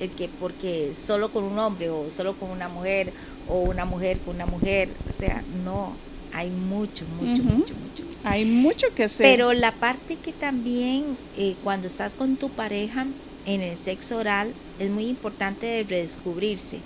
el 0.00 0.10
que 0.10 0.28
porque 0.28 0.92
solo 0.92 1.30
con 1.30 1.44
un 1.44 1.58
hombre 1.58 1.90
o 1.90 2.10
solo 2.10 2.34
con 2.34 2.50
una 2.50 2.68
mujer 2.68 3.12
o 3.48 3.60
una 3.60 3.84
mujer 3.84 4.18
con 4.18 4.34
una 4.36 4.46
mujer, 4.46 4.88
o 5.08 5.12
sea, 5.12 5.42
no, 5.64 5.94
hay 6.32 6.50
mucho, 6.50 7.04
mucho, 7.20 7.42
mucho, 7.42 7.74
mucho. 7.74 8.11
Hay 8.24 8.44
mucho 8.44 8.86
que 8.94 9.04
hacer. 9.04 9.26
Pero 9.26 9.52
la 9.52 9.72
parte 9.72 10.16
que 10.16 10.32
también 10.32 11.16
eh, 11.36 11.56
cuando 11.64 11.88
estás 11.88 12.14
con 12.14 12.36
tu 12.36 12.50
pareja 12.50 13.06
en 13.46 13.60
el 13.60 13.76
sexo 13.76 14.18
oral 14.18 14.52
es 14.78 14.90
muy 14.90 15.06
importante 15.06 15.66
de 15.66 15.82
redescubrirse. 15.82 16.78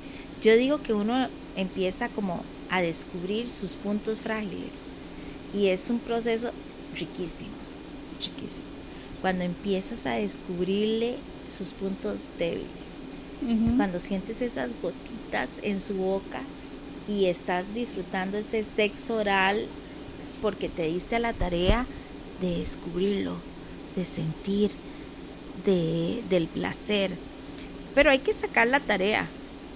Yo 0.42 0.56
digo 0.56 0.82
que 0.82 0.92
uno 0.92 1.28
empieza 1.56 2.08
como 2.08 2.42
a 2.70 2.80
descubrir 2.80 3.48
sus 3.48 3.76
puntos 3.76 4.18
frágiles 4.18 4.82
y 5.54 5.68
es 5.68 5.88
un 5.90 5.98
proceso 5.98 6.50
riquísimo, 6.94 7.50
riquísimo. 8.18 8.66
Cuando 9.20 9.44
empiezas 9.44 10.06
a 10.06 10.14
descubrirle 10.14 11.16
sus 11.48 11.72
puntos 11.72 12.24
débiles, 12.38 13.04
cuando 13.76 13.98
sientes 14.00 14.40
esas 14.40 14.70
gotitas 14.82 15.60
en 15.62 15.80
su 15.80 15.94
boca 15.94 16.40
y 17.08 17.26
estás 17.26 17.72
disfrutando 17.74 18.38
ese 18.38 18.64
sexo 18.64 19.16
oral 19.16 19.66
porque 20.42 20.68
te 20.68 20.84
diste 20.84 21.16
a 21.16 21.20
la 21.20 21.32
tarea 21.32 21.86
de 22.40 22.58
descubrirlo, 22.58 23.36
de 23.94 24.04
sentir, 24.04 24.70
de, 25.64 26.22
del 26.28 26.46
placer. 26.46 27.12
Pero 27.94 28.10
hay 28.10 28.18
que 28.18 28.32
sacar 28.32 28.66
la 28.66 28.80
tarea, 28.80 29.26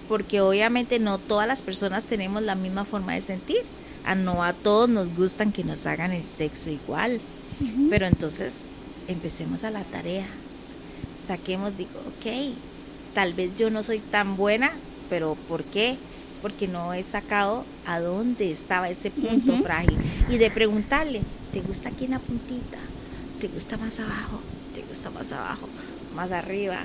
porque 0.07 0.41
obviamente 0.41 0.99
no 0.99 1.17
todas 1.17 1.47
las 1.47 1.61
personas 1.61 2.05
tenemos 2.05 2.43
la 2.43 2.55
misma 2.55 2.85
forma 2.85 3.13
de 3.13 3.21
sentir. 3.21 3.63
A 4.03 4.15
no 4.15 4.43
a 4.43 4.53
todos 4.53 4.89
nos 4.89 5.15
gustan 5.15 5.51
que 5.51 5.63
nos 5.63 5.85
hagan 5.85 6.11
el 6.11 6.23
sexo 6.23 6.69
igual. 6.69 7.21
Pero 7.89 8.07
entonces 8.07 8.61
empecemos 9.07 9.63
a 9.63 9.69
la 9.69 9.83
tarea. 9.83 10.25
Saquemos, 11.27 11.77
digo, 11.77 11.91
ok, 12.07 12.55
tal 13.13 13.33
vez 13.33 13.55
yo 13.55 13.69
no 13.69 13.83
soy 13.83 13.99
tan 13.99 14.35
buena, 14.35 14.71
pero 15.09 15.37
¿por 15.47 15.63
qué? 15.63 15.97
Porque 16.41 16.67
no 16.67 16.93
he 16.93 17.03
sacado 17.03 17.65
a 17.85 17.99
dónde 17.99 18.51
estaba 18.51 18.89
ese 18.89 19.11
punto 19.11 19.61
frágil. 19.61 19.97
Y 20.29 20.37
de 20.37 20.49
preguntarle, 20.49 21.21
¿te 21.53 21.61
gusta 21.61 21.89
aquí 21.89 22.05
en 22.05 22.11
la 22.11 22.19
puntita? 22.19 22.79
¿Te 23.39 23.47
gusta 23.47 23.77
más 23.77 23.99
abajo? 23.99 24.39
¿Te 24.73 24.81
gusta 24.81 25.09
más 25.09 25.31
abajo? 25.31 25.67
¿Más 26.15 26.31
arriba? 26.31 26.83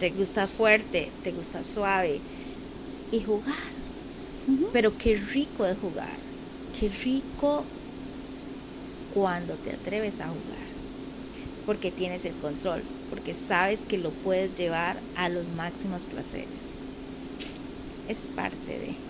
¿Te 0.00 0.10
gusta 0.10 0.46
fuerte? 0.46 1.10
¿Te 1.22 1.32
gusta 1.32 1.62
suave? 1.62 2.20
Y 3.12 3.22
jugar. 3.22 3.54
Pero 4.72 4.96
qué 4.96 5.16
rico 5.16 5.66
es 5.66 5.78
jugar. 5.78 6.16
Qué 6.78 6.88
rico 6.88 7.64
cuando 9.14 9.54
te 9.54 9.72
atreves 9.72 10.20
a 10.20 10.24
jugar. 10.24 10.66
Porque 11.64 11.90
tienes 11.90 12.24
el 12.24 12.34
control. 12.34 12.82
Porque 13.10 13.34
sabes 13.34 13.82
que 13.82 13.98
lo 13.98 14.10
puedes 14.10 14.58
llevar 14.58 14.96
a 15.16 15.28
los 15.28 15.46
máximos 15.56 16.04
placeres 16.04 16.76
es 18.08 18.30
parte 18.34 18.78
de. 18.78 19.06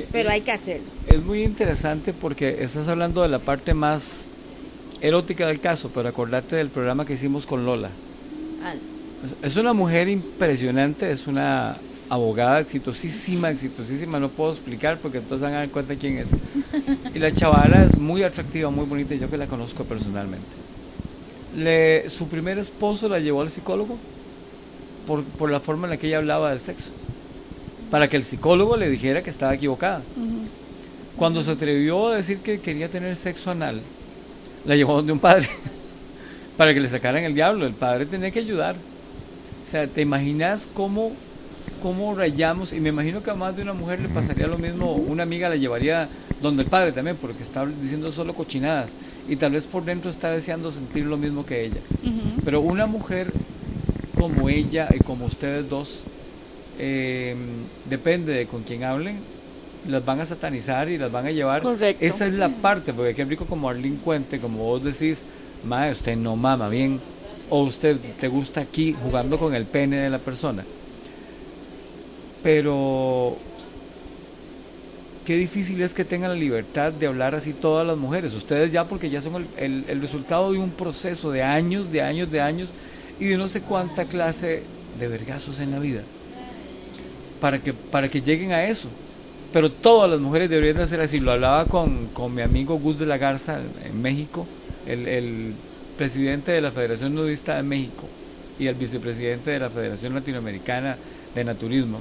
Eh, 0.00 0.08
pero 0.12 0.30
eh, 0.30 0.34
hay 0.34 0.40
que 0.42 0.52
hacerlo. 0.52 0.86
Es 1.06 1.22
muy 1.22 1.42
interesante 1.42 2.12
porque 2.12 2.62
estás 2.62 2.88
hablando 2.88 3.22
de 3.22 3.28
la 3.28 3.38
parte 3.38 3.74
más 3.74 4.26
erótica 5.00 5.46
del 5.46 5.60
caso, 5.60 5.90
pero 5.94 6.08
acordate 6.08 6.56
del 6.56 6.68
programa 6.68 7.04
que 7.04 7.14
hicimos 7.14 7.46
con 7.46 7.64
Lola. 7.64 7.90
Es 9.42 9.56
una 9.56 9.72
mujer 9.72 10.08
impresionante, 10.08 11.10
es 11.10 11.26
una 11.26 11.76
abogada 12.08 12.60
exitosísima, 12.60 13.50
exitosísima, 13.50 14.18
no 14.18 14.28
puedo 14.28 14.52
explicar 14.52 14.98
porque 14.98 15.18
entonces 15.18 15.42
van 15.42 15.54
a 15.54 15.58
dar 15.58 15.68
cuenta 15.70 15.96
quién 15.96 16.18
es. 16.18 16.30
Y 17.14 17.18
la 17.18 17.32
chavala 17.32 17.84
es 17.84 17.98
muy 17.98 18.22
atractiva, 18.22 18.70
muy 18.70 18.84
bonita, 18.84 19.14
yo 19.14 19.28
que 19.28 19.36
la 19.36 19.46
conozco 19.46 19.84
personalmente. 19.84 20.46
Le, 21.56 22.08
su 22.10 22.28
primer 22.28 22.58
esposo 22.58 23.08
la 23.08 23.18
llevó 23.18 23.42
al 23.42 23.50
psicólogo 23.50 23.96
por, 25.06 25.24
por 25.24 25.50
la 25.50 25.60
forma 25.60 25.86
en 25.86 25.90
la 25.90 25.96
que 25.96 26.06
ella 26.06 26.18
hablaba 26.18 26.50
del 26.50 26.60
sexo 26.60 26.92
para 27.90 28.08
que 28.08 28.16
el 28.16 28.24
psicólogo 28.24 28.76
le 28.76 28.88
dijera 28.88 29.22
que 29.22 29.30
estaba 29.30 29.54
equivocada. 29.54 30.02
Cuando 31.16 31.42
se 31.42 31.50
atrevió 31.50 32.08
a 32.08 32.16
decir 32.16 32.38
que 32.38 32.60
quería 32.60 32.88
tener 32.88 33.16
sexo 33.16 33.50
anal, 33.50 33.80
la 34.64 34.76
llevó 34.76 34.94
donde 34.94 35.12
un 35.12 35.18
padre 35.18 35.48
para 36.56 36.74
que 36.74 36.80
le 36.80 36.88
sacaran 36.88 37.24
el 37.24 37.34
diablo. 37.34 37.66
El 37.66 37.74
padre 37.74 38.06
tenía 38.06 38.30
que 38.30 38.40
ayudar. 38.40 38.76
O 39.66 39.70
sea, 39.70 39.86
¿te 39.86 40.00
imaginas 40.00 40.68
cómo, 40.72 41.12
cómo 41.82 42.14
rayamos? 42.14 42.72
Y 42.72 42.80
me 42.80 42.90
imagino 42.90 43.22
que 43.22 43.30
a 43.30 43.34
más 43.34 43.56
de 43.56 43.62
una 43.62 43.72
mujer 43.72 44.00
le 44.00 44.08
pasaría 44.08 44.46
lo 44.46 44.58
mismo. 44.58 44.92
Una 44.92 45.24
amiga 45.24 45.48
la 45.48 45.56
llevaría 45.56 46.08
donde 46.40 46.62
el 46.62 46.68
padre 46.68 46.92
también, 46.92 47.16
porque 47.16 47.42
está 47.42 47.66
diciendo 47.66 48.12
solo 48.12 48.34
cochinadas. 48.34 48.92
Y 49.28 49.36
tal 49.36 49.52
vez 49.52 49.64
por 49.64 49.84
dentro 49.84 50.10
está 50.10 50.30
deseando 50.30 50.70
sentir 50.70 51.04
lo 51.04 51.16
mismo 51.16 51.44
que 51.44 51.64
ella. 51.64 51.80
Pero 52.44 52.60
una 52.60 52.86
mujer 52.86 53.32
como 54.16 54.48
ella 54.48 54.88
y 54.94 54.98
como 54.98 55.26
ustedes 55.26 55.68
dos, 55.68 56.02
eh, 56.78 57.34
depende 57.88 58.32
de 58.32 58.46
con 58.46 58.62
quién 58.62 58.84
hablen, 58.84 59.16
las 59.88 60.04
van 60.04 60.20
a 60.20 60.26
satanizar 60.26 60.88
y 60.88 60.98
las 60.98 61.10
van 61.10 61.26
a 61.26 61.30
llevar. 61.30 61.62
Correcto. 61.62 62.04
Esa 62.04 62.26
es 62.26 62.32
la 62.34 62.48
parte, 62.48 62.92
porque 62.92 63.14
qué 63.14 63.24
rico 63.24 63.44
como 63.46 63.68
Arlene 63.68 63.98
Cuente, 64.04 64.38
como 64.40 64.58
vos 64.64 64.82
decís, 64.84 65.24
madre, 65.64 65.92
usted 65.92 66.16
no 66.16 66.36
mama 66.36 66.68
bien, 66.68 67.00
o 67.50 67.62
usted 67.62 67.96
te 68.18 68.28
gusta 68.28 68.60
aquí 68.60 68.94
jugando 69.02 69.38
con 69.38 69.54
el 69.54 69.64
pene 69.64 69.96
de 69.96 70.10
la 70.10 70.18
persona. 70.18 70.64
Pero 72.42 73.36
qué 75.26 75.36
difícil 75.36 75.82
es 75.82 75.92
que 75.92 76.04
tengan 76.04 76.30
la 76.30 76.36
libertad 76.36 76.92
de 76.92 77.06
hablar 77.06 77.34
así 77.34 77.52
todas 77.52 77.86
las 77.86 77.96
mujeres. 77.96 78.32
Ustedes 78.34 78.70
ya 78.72 78.84
porque 78.84 79.10
ya 79.10 79.20
son 79.20 79.36
el, 79.36 79.46
el- 79.56 79.84
el 79.88 80.00
resultado 80.00 80.52
de 80.52 80.58
un 80.58 80.70
proceso 80.70 81.30
de 81.30 81.42
años, 81.42 81.90
de 81.90 82.02
años, 82.02 82.30
de 82.30 82.40
años 82.40 82.70
y 83.18 83.26
de 83.26 83.36
no 83.36 83.48
sé 83.48 83.60
cuánta 83.62 84.04
clase 84.04 84.62
de 84.98 85.08
vergazos 85.08 85.60
en 85.60 85.70
la 85.72 85.78
vida 85.78 86.02
para 87.40 87.58
que, 87.60 87.72
para 87.72 88.08
que 88.08 88.20
lleguen 88.20 88.52
a 88.52 88.64
eso. 88.64 88.88
Pero 89.52 89.70
todas 89.70 90.10
las 90.10 90.20
mujeres 90.20 90.50
deberían 90.50 90.76
de 90.76 90.82
hacer 90.82 91.00
así. 91.00 91.20
Lo 91.20 91.32
hablaba 91.32 91.64
con, 91.64 92.08
con 92.08 92.34
mi 92.34 92.42
amigo 92.42 92.78
Gus 92.78 92.98
de 92.98 93.06
la 93.06 93.18
Garza 93.18 93.58
en, 93.58 93.90
en 93.90 94.02
México, 94.02 94.46
el, 94.86 95.08
el 95.08 95.54
presidente 95.96 96.52
de 96.52 96.60
la 96.60 96.70
Federación 96.70 97.14
Nudista 97.14 97.56
de 97.56 97.62
México 97.62 98.08
y 98.58 98.66
el 98.66 98.74
vicepresidente 98.74 99.50
de 99.50 99.60
la 99.60 99.70
Federación 99.70 100.14
Latinoamericana 100.14 100.96
de 101.34 101.44
Naturismo. 101.44 102.00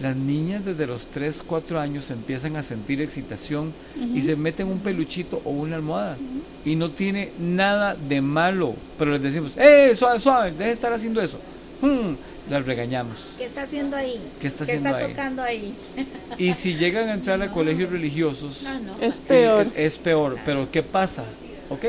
Las 0.00 0.14
niñas 0.14 0.64
desde 0.64 0.86
los 0.86 1.06
3, 1.06 1.42
4 1.46 1.80
años 1.80 2.10
empiezan 2.10 2.56
a 2.56 2.62
sentir 2.62 3.00
excitación 3.00 3.72
y 4.14 4.20
se 4.20 4.36
meten 4.36 4.66
un 4.66 4.80
peluchito 4.80 5.40
o 5.44 5.50
una 5.50 5.76
almohada. 5.76 6.18
Y 6.66 6.76
no 6.76 6.90
tiene 6.90 7.30
nada 7.38 7.96
de 7.96 8.20
malo. 8.20 8.74
Pero 8.98 9.12
les 9.12 9.22
decimos, 9.22 9.56
¡eh, 9.56 9.94
suave, 9.96 10.20
suave! 10.20 10.50
Deje 10.50 10.64
de 10.64 10.72
estar 10.72 10.92
haciendo 10.92 11.22
eso. 11.22 11.38
Hmm, 11.80 12.14
las 12.50 12.64
regañamos. 12.64 13.24
¿Qué 13.38 13.44
está 13.44 13.62
haciendo 13.62 13.96
ahí? 13.96 14.20
¿Qué 14.40 14.46
está 14.46 14.64
haciendo 14.64 14.88
está 14.90 15.04
ahí? 15.04 15.10
tocando 15.12 15.42
ahí? 15.42 15.74
Y 16.38 16.52
si 16.54 16.74
llegan 16.76 17.08
a 17.08 17.14
entrar 17.14 17.40
a 17.42 17.50
colegios 17.50 17.90
religiosos, 17.90 18.62
No, 18.62 18.80
no. 18.80 19.02
Es 19.02 19.16
peor. 19.18 19.66
eh, 19.74 19.86
es 19.86 19.98
peor. 19.98 20.38
Pero 20.44 20.70
¿qué 20.70 20.82
pasa? 20.82 21.24
¿Ok? 21.70 21.84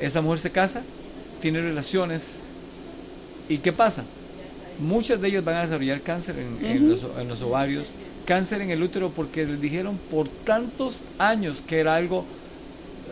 Esa 0.00 0.20
mujer 0.20 0.38
se 0.40 0.50
casa, 0.50 0.82
tiene 1.40 1.60
relaciones. 1.60 2.36
¿Y 3.48 3.58
qué 3.58 3.72
pasa? 3.72 4.04
Muchas 4.80 5.20
de 5.20 5.28
ellas 5.28 5.44
van 5.44 5.56
a 5.56 5.62
desarrollar 5.62 6.00
cáncer 6.00 6.36
en, 6.38 6.64
en 6.64 6.88
los, 6.88 7.00
en 7.18 7.28
los 7.28 7.42
ovarios, 7.42 7.88
cáncer 8.24 8.62
en 8.62 8.70
el 8.70 8.82
útero, 8.82 9.10
porque 9.10 9.44
les 9.44 9.60
dijeron 9.60 9.98
por 10.10 10.28
tantos 10.28 11.02
años 11.18 11.62
que 11.66 11.78
era 11.78 11.94
algo, 11.94 12.24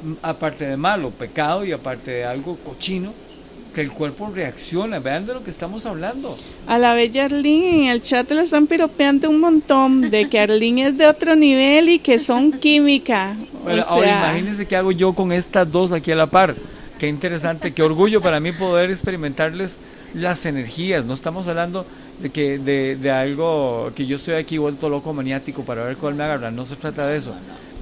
mm, 0.03 0.13
aparte 0.23 0.67
de 0.67 0.77
malo, 0.77 1.11
pecado 1.11 1.65
y 1.65 1.73
aparte 1.73 2.11
de 2.13 2.25
algo 2.25 2.57
cochino, 2.57 3.13
que 3.73 3.81
el 3.81 3.91
cuerpo 3.91 4.31
reacciona. 4.35 4.99
Vean 4.99 5.27
de 5.27 5.35
lo 5.35 5.45
que 5.45 5.51
estamos 5.51 5.87
hablando. 5.87 6.37
A 6.67 6.79
la 6.79 6.95
bella 6.95 7.27
Arlene 7.27 7.85
en 7.85 7.87
el 7.87 8.03
chat 8.03 8.31
le 8.31 8.43
están 8.43 8.67
piropeando 8.67 9.31
un 9.31 9.41
montón 9.41 10.11
de 10.11 10.29
que 10.29 10.41
Arlene 10.41 10.89
es 10.89 10.99
de 10.99 11.07
otro 11.07 11.37
nivel 11.37 11.89
y 11.89 11.99
que 11.99 12.19
son 12.19 12.53
química. 12.53 13.37
Bueno, 13.63 13.83
o 13.83 13.87
ahora 13.87 14.11
imagínense 14.11 14.67
qué 14.67 14.77
hago 14.77 14.93
yo 14.93 15.13
con 15.13 15.33
estas 15.33 15.71
dos 15.71 15.93
aquí 15.93 16.11
a 16.13 16.17
la 16.17 16.27
par. 16.27 16.55
Qué 16.99 17.09
interesante, 17.09 17.73
qué 17.73 17.83
orgullo 17.83 18.21
para 18.21 18.41
mí 18.41 18.53
poder 18.53 18.91
experimentarles 18.91 19.79
las 20.13 20.45
energías. 20.45 21.05
No 21.05 21.15
estamos 21.15 21.49
hablando 21.49 21.87
de 22.21 22.31
que 22.31 22.59
de, 22.59 22.97
de 22.97 23.11
algo 23.11 23.91
que 23.95 24.05
yo 24.05 24.17
estoy 24.17 24.35
aquí 24.35 24.59
vuelto 24.59 24.89
loco 24.89 25.15
maniático 25.15 25.63
para 25.63 25.85
ver 25.85 25.97
cuál 25.97 26.15
me 26.15 26.25
agarra. 26.25 26.51
No 26.51 26.67
se 26.67 26.77
trata 26.77 27.07
de 27.07 27.17
eso. 27.17 27.35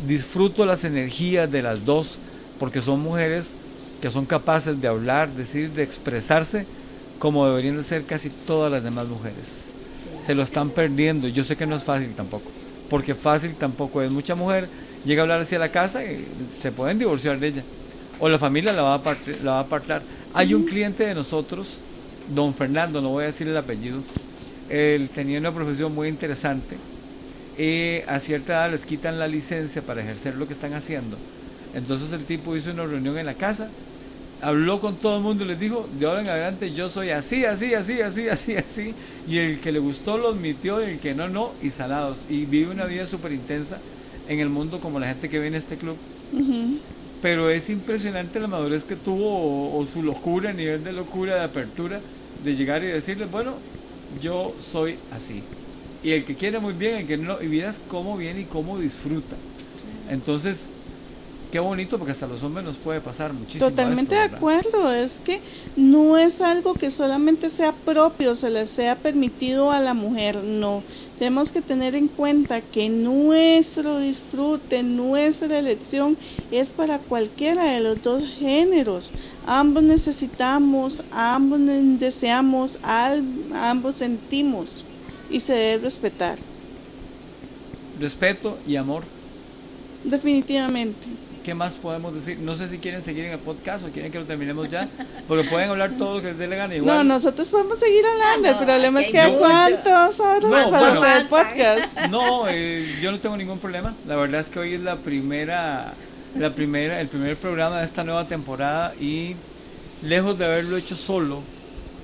Disfruto 0.07 0.64
las 0.64 0.84
energías 0.84 1.51
de 1.51 1.62
las 1.62 1.84
dos 1.84 2.18
porque 2.61 2.82
son 2.82 3.01
mujeres 3.01 3.57
que 4.01 4.11
son 4.11 4.26
capaces 4.26 4.80
de 4.80 4.88
hablar, 4.88 5.30
decir, 5.30 5.70
de 5.70 5.82
expresarse 5.82 6.66
como 7.18 7.46
deberían 7.49 7.76
de 7.76 7.82
ser 7.82 8.05
casi 8.05 8.30
todas 8.30 8.70
las 8.70 8.84
demás 8.84 9.09
mujeres. 9.09 9.72
Se 10.24 10.34
lo 10.34 10.42
están 10.42 10.70
perdiendo. 10.70 11.26
Yo 11.28 11.42
sé 11.44 11.57
que 11.57 11.66
no 11.66 11.74
es 11.76 11.82
fácil 11.84 12.14
tampoco, 12.14 12.51
porque 12.88 13.14
fácil 13.14 13.55
tampoco 13.57 14.03
es. 14.03 14.11
Mucha 14.11 14.34
mujer 14.34 14.68
llega 15.05 15.22
a 15.22 15.24
hablar 15.24 15.40
hacia 15.40 15.59
la 15.59 15.70
casa 15.70 16.05
y 16.05 16.26
se 16.53 16.70
pueden 16.70 16.99
divorciar 16.99 17.38
de 17.38 17.49
ella. 17.49 17.62
O 18.20 18.28
la 18.28 18.38
familia 18.38 18.72
la 18.72 18.82
va 18.82 18.94
a, 18.94 19.03
part- 19.03 19.40
la 19.42 19.53
va 19.53 19.59
a 19.59 19.62
apartar. 19.62 20.03
Hay 20.34 20.55
un 20.55 20.64
cliente 20.64 21.05
de 21.07 21.14
nosotros, 21.14 21.78
don 22.34 22.55
Fernando, 22.55 23.01
no 23.01 23.11
voy 23.11 23.24
a 23.24 23.28
decir 23.28 23.49
el 23.49 23.57
apellido, 23.57 23.99
él 24.68 25.09
tenía 25.14 25.38
una 25.38 25.53
profesión 25.53 25.94
muy 25.94 26.09
interesante. 26.09 26.76
Y 27.57 28.03
a 28.09 28.20
cierta 28.20 28.53
edad 28.53 28.70
les 28.70 28.84
quitan 28.84 29.18
la 29.18 29.26
licencia 29.26 29.82
para 29.82 30.03
ejercer 30.03 30.36
lo 30.36 30.46
que 30.46 30.53
están 30.53 30.74
haciendo. 30.74 31.16
Entonces 31.74 32.12
el 32.12 32.24
tipo 32.24 32.55
hizo 32.57 32.70
una 32.70 32.84
reunión 32.84 33.18
en 33.18 33.26
la 33.26 33.34
casa, 33.34 33.68
habló 34.41 34.80
con 34.80 34.97
todo 34.97 35.16
el 35.16 35.22
mundo 35.22 35.45
y 35.45 35.49
les 35.49 35.61
dijo, 35.61 35.89
de 35.99 36.07
ahora 36.07 36.20
en 36.20 36.28
adelante 36.28 36.72
yo 36.72 36.89
soy 36.89 37.11
así, 37.11 37.45
así, 37.45 37.74
así, 37.74 38.01
así, 38.01 38.28
así, 38.28 38.57
así. 38.57 38.95
Y 39.28 39.39
el 39.39 39.61
que 39.61 39.72
le 39.72 39.78
gustó 39.78 40.18
lo 40.18 40.28
admitió 40.28 40.80
y 40.82 40.93
el 40.93 40.99
que 40.99 41.14
no, 41.14 41.28
no, 41.28 41.53
y 41.62 41.70
salados. 41.70 42.24
Y 42.28 42.45
vive 42.45 42.70
una 42.70 42.84
vida 42.84 43.07
súper 43.07 43.32
intensa 43.32 43.78
en 44.28 44.41
el 44.41 44.49
mundo 44.49 44.80
como 44.80 45.01
la 45.01 45.09
gente 45.09 45.28
que 45.28 45.41
viene 45.41 45.57
a 45.57 45.61
este 45.61 45.76
club. 45.76 45.97
Pero 47.20 47.51
es 47.51 47.68
impresionante 47.68 48.39
la 48.39 48.47
madurez 48.47 48.84
que 48.84 48.95
tuvo 48.95 49.28
o, 49.28 49.78
o 49.78 49.84
su 49.84 50.03
locura, 50.03 50.53
nivel 50.53 50.84
de 50.84 50.93
locura, 50.93 51.34
de 51.34 51.43
apertura, 51.43 52.01
de 52.45 52.55
llegar 52.55 52.84
y 52.84 52.86
decirles, 52.86 53.30
bueno, 53.30 53.55
yo 54.22 54.55
soy 54.61 54.97
así. 55.11 55.43
Y 56.03 56.12
el 56.12 56.24
que 56.24 56.36
quiere 56.36 56.61
muy 56.61 56.74
bien, 56.74 56.97
el 56.97 57.07
que 57.07 57.16
no, 57.16 57.43
y 57.43 57.49
vieras 57.49 57.80
cómo 57.89 58.16
viene 58.16 58.43
y 58.43 58.45
cómo 58.45 58.78
disfruta. 58.78 59.34
Entonces, 60.09 60.66
qué 61.51 61.59
bonito 61.61 61.99
porque 61.99 62.12
hasta 62.12 62.26
los 62.26 62.42
hombres 62.42 62.64
nos 62.64 62.76
puede 62.76 63.01
pasar 63.01 63.32
muchísimo. 63.32 63.68
Totalmente 63.70 64.14
esto, 64.14 64.28
de 64.28 64.36
acuerdo, 64.36 64.92
es 64.92 65.20
que 65.20 65.40
no 65.76 66.18
es 66.18 66.40
algo 66.40 66.74
que 66.74 66.90
solamente 66.90 67.51
sea 67.51 67.72
propio, 67.72 68.34
se 68.34 68.51
le 68.51 68.66
sea 68.66 68.96
permitido 68.96 69.70
a 69.70 69.80
la 69.80 69.94
mujer, 69.94 70.36
no. 70.44 70.82
Tenemos 71.18 71.51
que 71.51 71.62
tener 71.62 71.94
en 71.96 72.09
cuenta 72.09 72.61
que 72.61 72.88
nuestro 72.88 73.99
disfrute, 73.99 74.82
nuestra 74.82 75.59
elección 75.59 76.16
es 76.53 76.70
para 76.72 76.99
cualquiera 76.99 77.64
de 77.64 77.80
los 77.80 78.03
dos 78.03 78.22
géneros. 78.38 79.11
Ambos 79.46 79.82
necesitamos, 79.82 81.03
ambos 81.11 81.59
deseamos, 81.99 82.78
ambos 82.82 83.96
sentimos 83.96 84.84
y 85.30 85.40
se 85.40 85.55
debe 85.55 85.84
respetar, 85.84 86.38
Respeto 87.99 88.59
y 88.66 88.76
amor. 88.76 89.03
definitivamente. 90.05 91.07
¿Qué 91.45 91.55
más 91.55 91.74
podemos 91.76 92.14
decir? 92.14 92.39
No 92.39 92.55
sé 92.57 92.68
si 92.68 92.78
quieren 92.78 93.03
seguir 93.03 93.24
en 93.24 93.32
el 93.32 93.39
podcast 93.39 93.84
o 93.84 93.89
quieren 93.89 94.12
que 94.12 94.18
lo 94.18 94.26
terminemos 94.26 94.68
ya, 94.70 94.89
porque 95.26 95.49
pueden 95.49 95.70
hablar 95.70 95.93
todo 95.97 96.16
lo 96.16 96.20
que 96.20 96.28
les 96.28 96.39
dé 96.39 96.47
la 96.47 96.57
gana. 96.57 96.74
Igual, 96.76 96.97
No, 96.99 97.05
nosotros 97.14 97.49
podemos 97.49 97.78
seguir 97.78 98.05
hablando, 98.05 98.49
Ah, 98.49 98.53
el 98.53 98.57
no, 98.59 98.64
problema 98.66 99.01
es 99.03 99.11
que 99.11 99.18
hay 99.18 99.30
mucho. 99.30 99.41
cuántos 99.45 100.20
horas 100.20 100.43
No, 100.43 100.51
para 100.51 100.68
bueno. 100.93 101.01
hacer 101.03 101.16
el 101.22 101.28
podcast. 101.28 101.99
No, 102.11 102.49
eh, 102.49 102.99
yo 103.01 103.11
no 103.12 103.18
tengo 103.20 103.36
ningún 103.36 103.59
problema. 103.59 103.95
La 104.07 104.16
verdad 104.16 104.41
es 104.41 104.49
que 104.51 104.59
hoy 104.59 104.74
es 104.74 104.80
la 104.80 104.97
primera, 104.97 105.95
la 106.36 106.51
primera, 106.55 107.01
el 107.01 107.09
primer 107.09 107.36
programa 107.36 107.78
de 107.78 107.84
esta 107.86 108.05
nueva 108.05 108.26
temporada 108.28 108.95
y 109.01 109.34
lejos 110.03 110.39
de 110.39 110.45
haberlo 110.45 110.76
hecho 110.76 110.97
solo, 110.97 111.41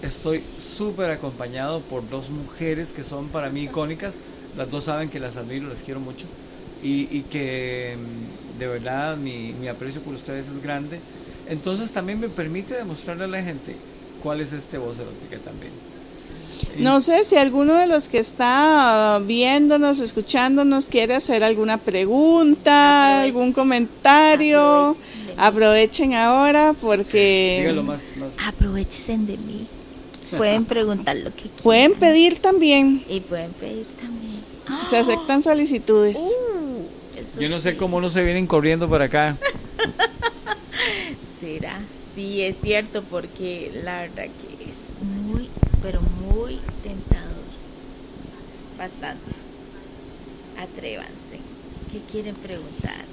estoy 0.03 0.43
súper 0.59 1.11
acompañado 1.11 1.80
por 1.80 2.09
dos 2.09 2.30
mujeres 2.30 2.93
que 2.93 3.05
son 3.05 3.28
para 3.28 3.51
mí 3.51 3.64
icónicas. 3.64 4.16
Las 4.57 4.70
dos 4.70 4.85
saben 4.85 5.11
que 5.11 5.20
las 5.20 5.37
admiro, 5.37 5.68
las 5.68 5.82
quiero 5.82 6.01
mucho 6.01 6.26
y, 6.82 7.09
y 7.11 7.22
que 7.30 7.97
mm, 7.99 8.43
de 8.59 8.66
verdad 8.66 9.16
mi, 9.16 9.52
mi 9.61 9.68
aprecio 9.68 10.00
por 10.00 10.14
ustedes 10.14 10.46
es 10.48 10.62
grande. 10.62 11.00
Entonces 11.48 11.92
también 11.92 12.20
me 12.20 12.28
permite 12.28 12.74
demostrarle 12.74 13.24
a 13.24 13.28
la 13.28 13.42
gente 13.42 13.76
cuál 14.22 14.40
es 14.40 14.52
este 14.52 14.78
voz 14.78 14.98
erótica 14.98 15.38
también. 15.44 15.72
No 16.78 17.00
sé 17.00 17.24
si 17.24 17.36
alguno 17.36 17.74
de 17.74 17.86
los 17.86 18.09
que 18.09 18.18
está 18.18 19.20
viéndonos, 19.24 19.98
escuchándonos, 20.00 20.86
quiere 20.86 21.14
hacer 21.14 21.44
alguna 21.44 21.78
pregunta, 21.78 23.18
Aprovechen. 23.18 23.24
algún 23.36 23.52
comentario. 23.52 24.61
Aprovechen. 24.61 25.34
Aprovechen 25.36 26.14
ahora 26.14 26.74
porque 26.80 27.59
Dígalo 27.61 27.82
más, 27.82 28.00
más. 28.16 28.30
Aprovechen 28.46 29.26
de 29.26 29.36
mí. 29.36 29.66
Pueden 30.36 30.64
preguntar 30.64 31.16
lo 31.16 31.30
que 31.30 31.42
quieran. 31.42 31.62
pueden 31.62 31.94
pedir 31.94 32.38
también. 32.40 33.05
Y 33.09 33.20
pueden 33.20 33.52
pedir 33.52 33.86
también. 34.00 34.40
Se 34.88 34.96
aceptan 34.96 35.42
solicitudes. 35.42 36.18
Uh, 36.18 36.53
Yo 37.39 37.49
no 37.49 37.61
sé 37.61 37.76
cómo 37.76 38.01
no 38.01 38.11
se 38.11 38.22
vienen 38.22 38.47
corriendo 38.47 38.89
para 38.89 39.07
acá. 39.07 39.37
será. 41.41 41.78
Sí, 42.14 42.43
es 42.43 42.57
cierto, 42.61 43.03
porque 43.03 43.72
la 43.85 44.03
verdad 44.03 44.24
que 44.24 44.70
es 44.70 44.95
muy, 45.03 45.49
pero 45.82 46.01
muy 46.01 46.61
tentador. 46.82 47.45
Bastante. 48.78 49.35
Atrévanse. 50.59 51.39
¿Qué 51.93 51.99
quieren 52.11 52.35
preguntar? 52.37 53.05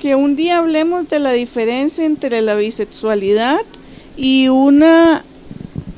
Que 0.00 0.14
un 0.14 0.36
día 0.36 0.58
hablemos 0.58 1.08
de 1.08 1.20
la 1.20 1.32
diferencia 1.32 2.04
entre 2.04 2.42
la 2.42 2.56
bisexualidad 2.56 3.60
y 4.16 4.48
una 4.48 5.24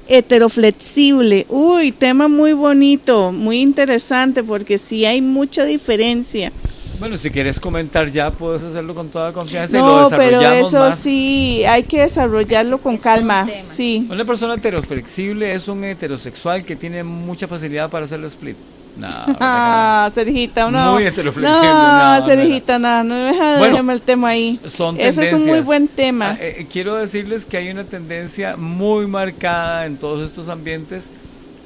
heteroflexible. 0.08 1.46
Uy, 1.48 1.90
tema 1.90 2.28
muy 2.28 2.52
bonito, 2.52 3.32
muy 3.32 3.60
interesante 3.60 4.44
porque 4.44 4.78
sí 4.78 5.04
hay 5.04 5.20
mucha 5.20 5.64
diferencia. 5.64 6.52
Bueno, 6.98 7.18
si 7.18 7.30
quieres 7.30 7.60
comentar 7.60 8.10
ya, 8.10 8.30
puedes 8.30 8.62
hacerlo 8.62 8.94
con 8.94 9.08
toda 9.08 9.32
confianza 9.32 9.76
y 9.76 9.80
lo 9.80 10.02
No, 10.02 10.08
pero 10.10 10.38
desarrollamos 10.38 10.68
eso 10.68 10.78
más. 10.78 10.98
sí, 10.98 11.62
hay 11.64 11.82
que 11.82 12.00
desarrollarlo 12.00 12.78
con 12.78 12.94
Es 12.94 13.00
un 13.00 13.02
calma. 13.04 13.46
tema. 13.46 13.62
Sí, 13.62 14.06
Una 14.10 14.24
persona 14.24 14.54
heteroflexible 14.54 15.52
es 15.52 15.68
un 15.68 15.84
heterosexual 15.84 16.64
que 16.64 16.74
tiene 16.74 17.02
mucha 17.02 17.46
facilidad 17.46 17.90
para 17.90 18.06
hacer 18.06 18.18
el 18.20 18.26
split. 18.26 18.56
No, 18.96 19.08
ah, 19.10 20.10
Sergita, 20.14 20.70
no. 20.70 20.94
Muy 20.94 21.04
heteroflexible. 21.04 21.68
No, 21.68 22.18
no 22.20 22.26
Sergita, 22.26 22.78
no, 22.78 23.04
no 23.04 23.14
deja 23.14 23.58
bueno, 23.58 23.92
el 23.92 24.00
tema 24.00 24.28
ahí. 24.28 24.58
Son 24.66 24.98
Eso 24.98 25.20
es 25.20 25.34
un 25.34 25.44
muy 25.44 25.60
buen 25.60 25.88
tema. 25.88 26.30
Ah, 26.30 26.38
eh, 26.40 26.66
quiero 26.72 26.94
decirles 26.96 27.44
que 27.44 27.58
hay 27.58 27.68
una 27.68 27.84
tendencia 27.84 28.56
muy 28.56 29.06
marcada 29.06 29.84
en 29.84 29.98
todos 29.98 30.26
estos 30.26 30.48
ambientes 30.48 31.10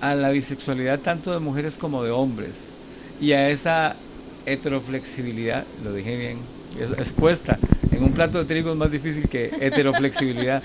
a 0.00 0.16
la 0.16 0.30
bisexualidad 0.30 0.98
tanto 0.98 1.32
de 1.32 1.38
mujeres 1.38 1.78
como 1.78 2.02
de 2.02 2.10
hombres 2.10 2.70
y 3.20 3.32
a 3.32 3.48
esa 3.50 3.94
heteroflexibilidad, 4.52 5.64
lo 5.84 5.92
dije 5.92 6.16
bien, 6.16 6.38
es, 6.98 7.12
cuesta. 7.12 7.58
En 7.90 8.04
un 8.04 8.12
plato 8.12 8.38
de 8.38 8.44
trigo 8.44 8.70
es 8.70 8.76
más 8.76 8.90
difícil 8.90 9.28
que 9.28 9.50
heteroflexibilidad. 9.60 10.62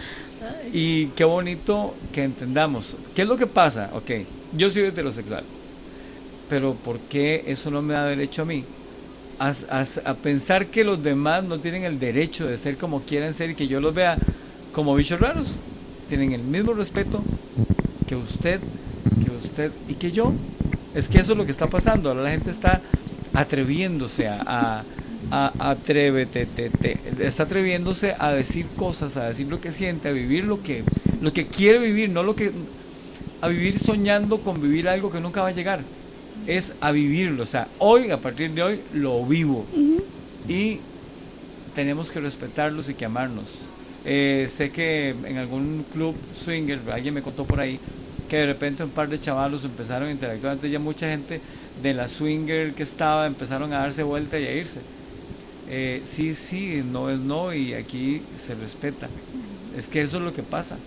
y 0.72 1.08
qué 1.08 1.24
bonito 1.24 1.96
que 2.14 2.24
entendamos. 2.24 2.96
¿Qué 3.16 3.24
es 3.24 3.28
lo 3.28 3.38
que 3.38 3.48
pasa? 3.48 3.92
Ok, 3.94 4.12
yo 4.56 4.70
soy 4.70 4.84
heterosexual 4.84 5.44
pero 6.50 6.74
¿por 6.74 7.00
qué 7.00 7.44
eso 7.48 7.72
no 7.72 7.82
me 7.82 7.94
da 7.94 8.06
derecho 8.06 8.44
a 8.44 8.46
mí? 8.46 8.64
A, 9.40 9.54
a, 10.06 10.14
pensar 10.14 10.68
que 10.68 10.86
los 10.86 11.04
demás 11.04 11.44
no 11.44 11.60
tienen 11.60 11.84
el 11.84 12.00
derecho 12.00 12.48
de 12.48 12.58
ser 12.58 12.78
como 12.78 13.02
quieren 13.02 13.34
ser 13.34 13.50
y 13.50 13.56
que 13.56 13.68
yo 13.68 13.82
los 13.82 13.94
vea 13.94 14.18
como 14.72 14.96
bichos 14.96 15.20
raros. 15.20 15.52
Tienen 16.08 16.32
el 16.32 16.42
mismo 16.42 16.74
respeto 16.74 17.22
que 18.08 18.16
usted, 18.16 18.62
que 19.24 19.32
usted 19.32 19.72
y 19.90 19.96
que 19.96 20.12
yo. 20.12 20.32
Es 20.94 21.10
que 21.10 21.20
eso 21.20 21.34
es 21.34 21.38
lo 21.38 21.46
que 21.46 21.52
está 21.52 21.68
pasando. 21.68 22.10
Ahora 22.10 22.24
la 22.24 22.32
gente 22.32 22.52
está 22.52 22.82
atreviéndose 23.36 24.28
a, 24.28 24.84
a, 25.32 25.54
atrévete, 25.60 26.46
te, 26.46 26.70
te, 26.70 26.98
está 27.20 27.44
atreviéndose 27.44 28.16
a 28.18 28.32
decir 28.32 28.66
cosas, 28.76 29.18
a 29.18 29.28
decir 29.28 29.48
lo 29.48 29.62
que 29.62 29.72
siente, 29.72 30.10
a 30.10 30.12
vivir 30.12 30.46
lo 30.46 30.62
que, 30.64 30.84
lo 31.22 31.34
que 31.34 31.48
quiere 31.48 31.80
vivir, 31.80 32.10
no 32.10 32.24
lo 32.24 32.36
que, 32.36 32.52
a 33.42 33.48
vivir 33.48 33.78
soñando 33.78 34.40
con 34.42 34.62
vivir 34.62 34.88
algo 34.88 35.12
que 35.12 35.20
nunca 35.20 35.42
va 35.42 35.50
a 35.50 35.52
llegar 35.52 35.82
es 36.48 36.74
a 36.82 36.92
vivirlo. 36.92 37.44
O 37.44 37.46
sea, 37.46 37.68
hoy, 37.80 38.12
a 38.12 38.18
partir 38.18 38.52
de 38.52 38.64
hoy, 38.64 38.82
lo 38.94 39.26
vivo. 39.26 39.66
Y 40.48 40.80
tenemos 41.74 42.12
que 42.12 42.20
respetarlos 42.20 42.90
y 42.90 42.94
que 42.94 43.06
amarnos. 43.06 43.46
Eh, 44.06 44.48
sé 44.54 44.70
que 44.70 45.10
en 45.10 45.38
algún 45.38 45.86
club 45.92 46.16
swinger, 46.36 46.80
alguien 46.92 47.14
me 47.14 47.22
contó 47.22 47.46
por 47.46 47.60
ahí, 47.60 47.80
que 48.30 48.38
de 48.38 48.46
repente 48.46 48.84
un 48.84 48.92
par 48.92 49.10
de 49.10 49.20
chavalos 49.20 49.66
empezaron 49.66 50.10
a 50.10 50.12
interactuar. 50.12 50.54
Entonces 50.54 50.72
ya 50.72 50.80
mucha 50.80 51.10
gente 51.10 51.42
de 51.82 51.94
la 51.94 52.08
swinger 52.08 52.74
que 52.74 52.84
estaba 52.84 53.28
empezaron 53.28 53.74
a 53.74 53.80
darse 53.80 54.04
vuelta 54.04 54.40
y 54.40 54.46
a 54.46 54.54
irse. 54.54 54.80
Eh, 55.70 56.02
sí, 56.06 56.36
sí, 56.36 56.84
no 56.90 57.10
es 57.10 57.20
no 57.20 57.54
y 57.54 57.74
aquí 57.74 58.22
se 58.38 58.56
respeta. 58.56 59.08
Es 59.78 59.88
que 59.88 60.02
eso 60.02 60.18
es 60.18 60.24
lo 60.24 60.34
que 60.34 60.44
pasa. 60.44 60.78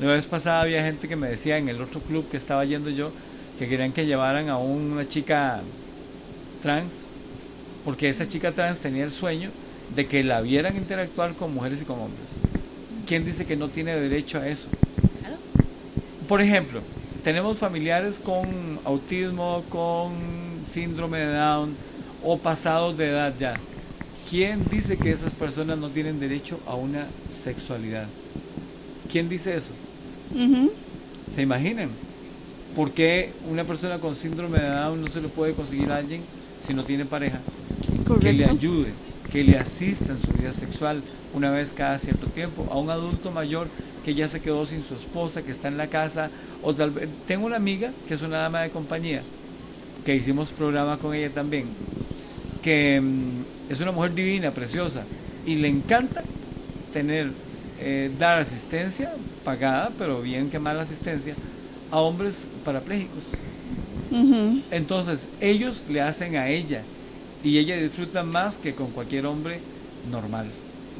La 0.00 0.12
vez 0.12 0.26
pasada 0.26 0.62
había 0.62 0.84
gente 0.84 1.08
que 1.08 1.16
me 1.16 1.28
decía 1.28 1.58
en 1.58 1.68
el 1.68 1.80
otro 1.80 2.00
club 2.00 2.28
que 2.30 2.36
estaba 2.36 2.64
yendo 2.64 2.90
yo, 2.90 3.10
que 3.58 3.68
querían 3.68 3.92
que 3.92 4.06
llevaran 4.06 4.48
a 4.48 4.56
una 4.56 5.06
chica 5.06 5.60
trans, 6.62 7.02
porque 7.84 8.08
esa 8.08 8.26
chica 8.26 8.52
trans 8.52 8.80
tenía 8.80 9.04
el 9.04 9.10
sueño 9.10 9.50
de 9.94 10.06
que 10.06 10.22
la 10.22 10.40
vieran 10.40 10.76
interactuar 10.76 11.34
con 11.34 11.52
mujeres 11.52 11.82
y 11.82 11.84
con 11.84 11.98
hombres. 11.98 12.30
¿Quién 13.06 13.24
dice 13.24 13.44
que 13.44 13.56
no 13.56 13.68
tiene 13.68 13.94
derecho 13.98 14.38
a 14.38 14.48
eso? 14.48 14.68
Por 16.28 16.40
ejemplo, 16.40 16.80
tenemos 17.20 17.58
familiares 17.58 18.20
con 18.20 18.78
autismo, 18.84 19.62
con 19.68 20.12
síndrome 20.70 21.18
de 21.18 21.32
Down 21.34 21.74
o 22.22 22.38
pasados 22.38 22.96
de 22.96 23.08
edad 23.08 23.34
ya. 23.38 23.54
¿Quién 24.28 24.62
dice 24.70 24.96
que 24.96 25.10
esas 25.10 25.32
personas 25.34 25.78
no 25.78 25.90
tienen 25.90 26.20
derecho 26.20 26.60
a 26.66 26.74
una 26.74 27.06
sexualidad? 27.30 28.06
¿Quién 29.10 29.28
dice 29.28 29.56
eso? 29.56 29.72
¿Se 31.34 31.42
imaginan? 31.42 31.90
¿Por 32.76 32.92
qué 32.92 33.32
una 33.50 33.64
persona 33.64 33.98
con 33.98 34.14
síndrome 34.14 34.58
de 34.58 34.68
Down 34.68 35.00
no 35.00 35.08
se 35.08 35.20
lo 35.20 35.28
puede 35.28 35.52
conseguir 35.54 35.90
a 35.90 35.96
alguien 35.96 36.22
si 36.64 36.74
no 36.74 36.84
tiene 36.84 37.04
pareja? 37.04 37.40
Que 38.20 38.32
le 38.32 38.44
ayude, 38.44 38.92
que 39.32 39.42
le 39.42 39.58
asista 39.58 40.12
en 40.12 40.20
su 40.20 40.32
vida 40.32 40.52
sexual 40.52 41.02
una 41.34 41.50
vez 41.50 41.72
cada 41.72 41.98
cierto 41.98 42.26
tiempo. 42.28 42.68
A 42.70 42.78
un 42.78 42.90
adulto 42.90 43.32
mayor 43.32 43.68
que 44.04 44.14
ya 44.14 44.28
se 44.28 44.40
quedó 44.40 44.66
sin 44.66 44.84
su 44.84 44.94
esposa, 44.94 45.42
que 45.42 45.52
está 45.52 45.68
en 45.68 45.76
la 45.76 45.88
casa, 45.88 46.30
o 46.62 46.74
tal 46.74 46.90
vez... 46.90 47.08
Tengo 47.26 47.46
una 47.46 47.56
amiga 47.56 47.92
que 48.08 48.14
es 48.14 48.22
una 48.22 48.38
dama 48.38 48.62
de 48.62 48.70
compañía, 48.70 49.22
que 50.04 50.14
hicimos 50.14 50.50
programa 50.50 50.96
con 50.98 51.14
ella 51.14 51.30
también, 51.30 51.66
que 52.62 53.00
mm, 53.00 53.72
es 53.72 53.80
una 53.80 53.92
mujer 53.92 54.14
divina, 54.14 54.50
preciosa, 54.50 55.04
y 55.46 55.56
le 55.56 55.68
encanta 55.68 56.22
tener, 56.92 57.30
eh, 57.80 58.10
dar 58.18 58.38
asistencia 58.38 59.12
pagada, 59.44 59.90
pero 59.98 60.20
bien 60.22 60.50
que 60.50 60.58
mala 60.58 60.82
asistencia, 60.82 61.34
a 61.90 62.00
hombres 62.00 62.48
parapléjicos. 62.64 63.24
Entonces, 64.70 65.28
ellos 65.40 65.82
le 65.88 66.00
hacen 66.00 66.36
a 66.36 66.48
ella 66.48 66.82
y 67.44 67.58
ella 67.58 67.76
disfruta 67.76 68.22
más 68.24 68.58
que 68.58 68.74
con 68.74 68.90
cualquier 68.90 69.26
hombre 69.26 69.60
normal. 70.10 70.46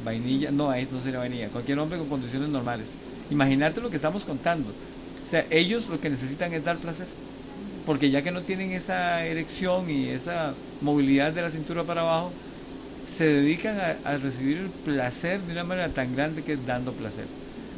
Vainilla, 0.05 0.51
no, 0.51 0.71
ahí 0.71 0.89
no 0.91 1.01
sería 1.01 1.19
vainilla, 1.19 1.49
cualquier 1.49 1.79
hombre 1.79 1.99
con 1.99 2.09
condiciones 2.09 2.49
normales. 2.49 2.93
Imagínate 3.31 3.81
lo 3.81 3.91
que 3.91 3.97
estamos 3.97 4.25
contando. 4.25 4.71
O 4.71 5.27
sea, 5.27 5.47
ellos 5.51 5.89
lo 5.89 6.01
que 6.01 6.11
necesitan 6.11 6.53
es 6.53 6.65
dar 6.65 6.79
placer. 6.79 7.07
Porque 7.87 8.11
ya 8.11 8.23
que 8.23 8.31
no 8.31 8.43
tienen 8.43 8.73
esa 8.73 9.25
erección 9.25 9.91
y 9.91 10.09
esa 10.09 10.55
movilidad 10.81 11.33
de 11.33 11.43
la 11.43 11.51
cintura 11.51 11.85
para 11.85 12.03
abajo, 12.03 12.33
se 13.07 13.27
dedican 13.27 13.79
a 14.05 14.17
recibir 14.19 14.59
el 14.59 14.69
placer 14.69 15.41
de 15.43 15.53
una 15.53 15.65
manera 15.65 15.89
tan 15.89 16.15
grande 16.15 16.43
que 16.43 16.53
es 16.53 16.67
dando 16.67 16.93
placer. 16.93 17.25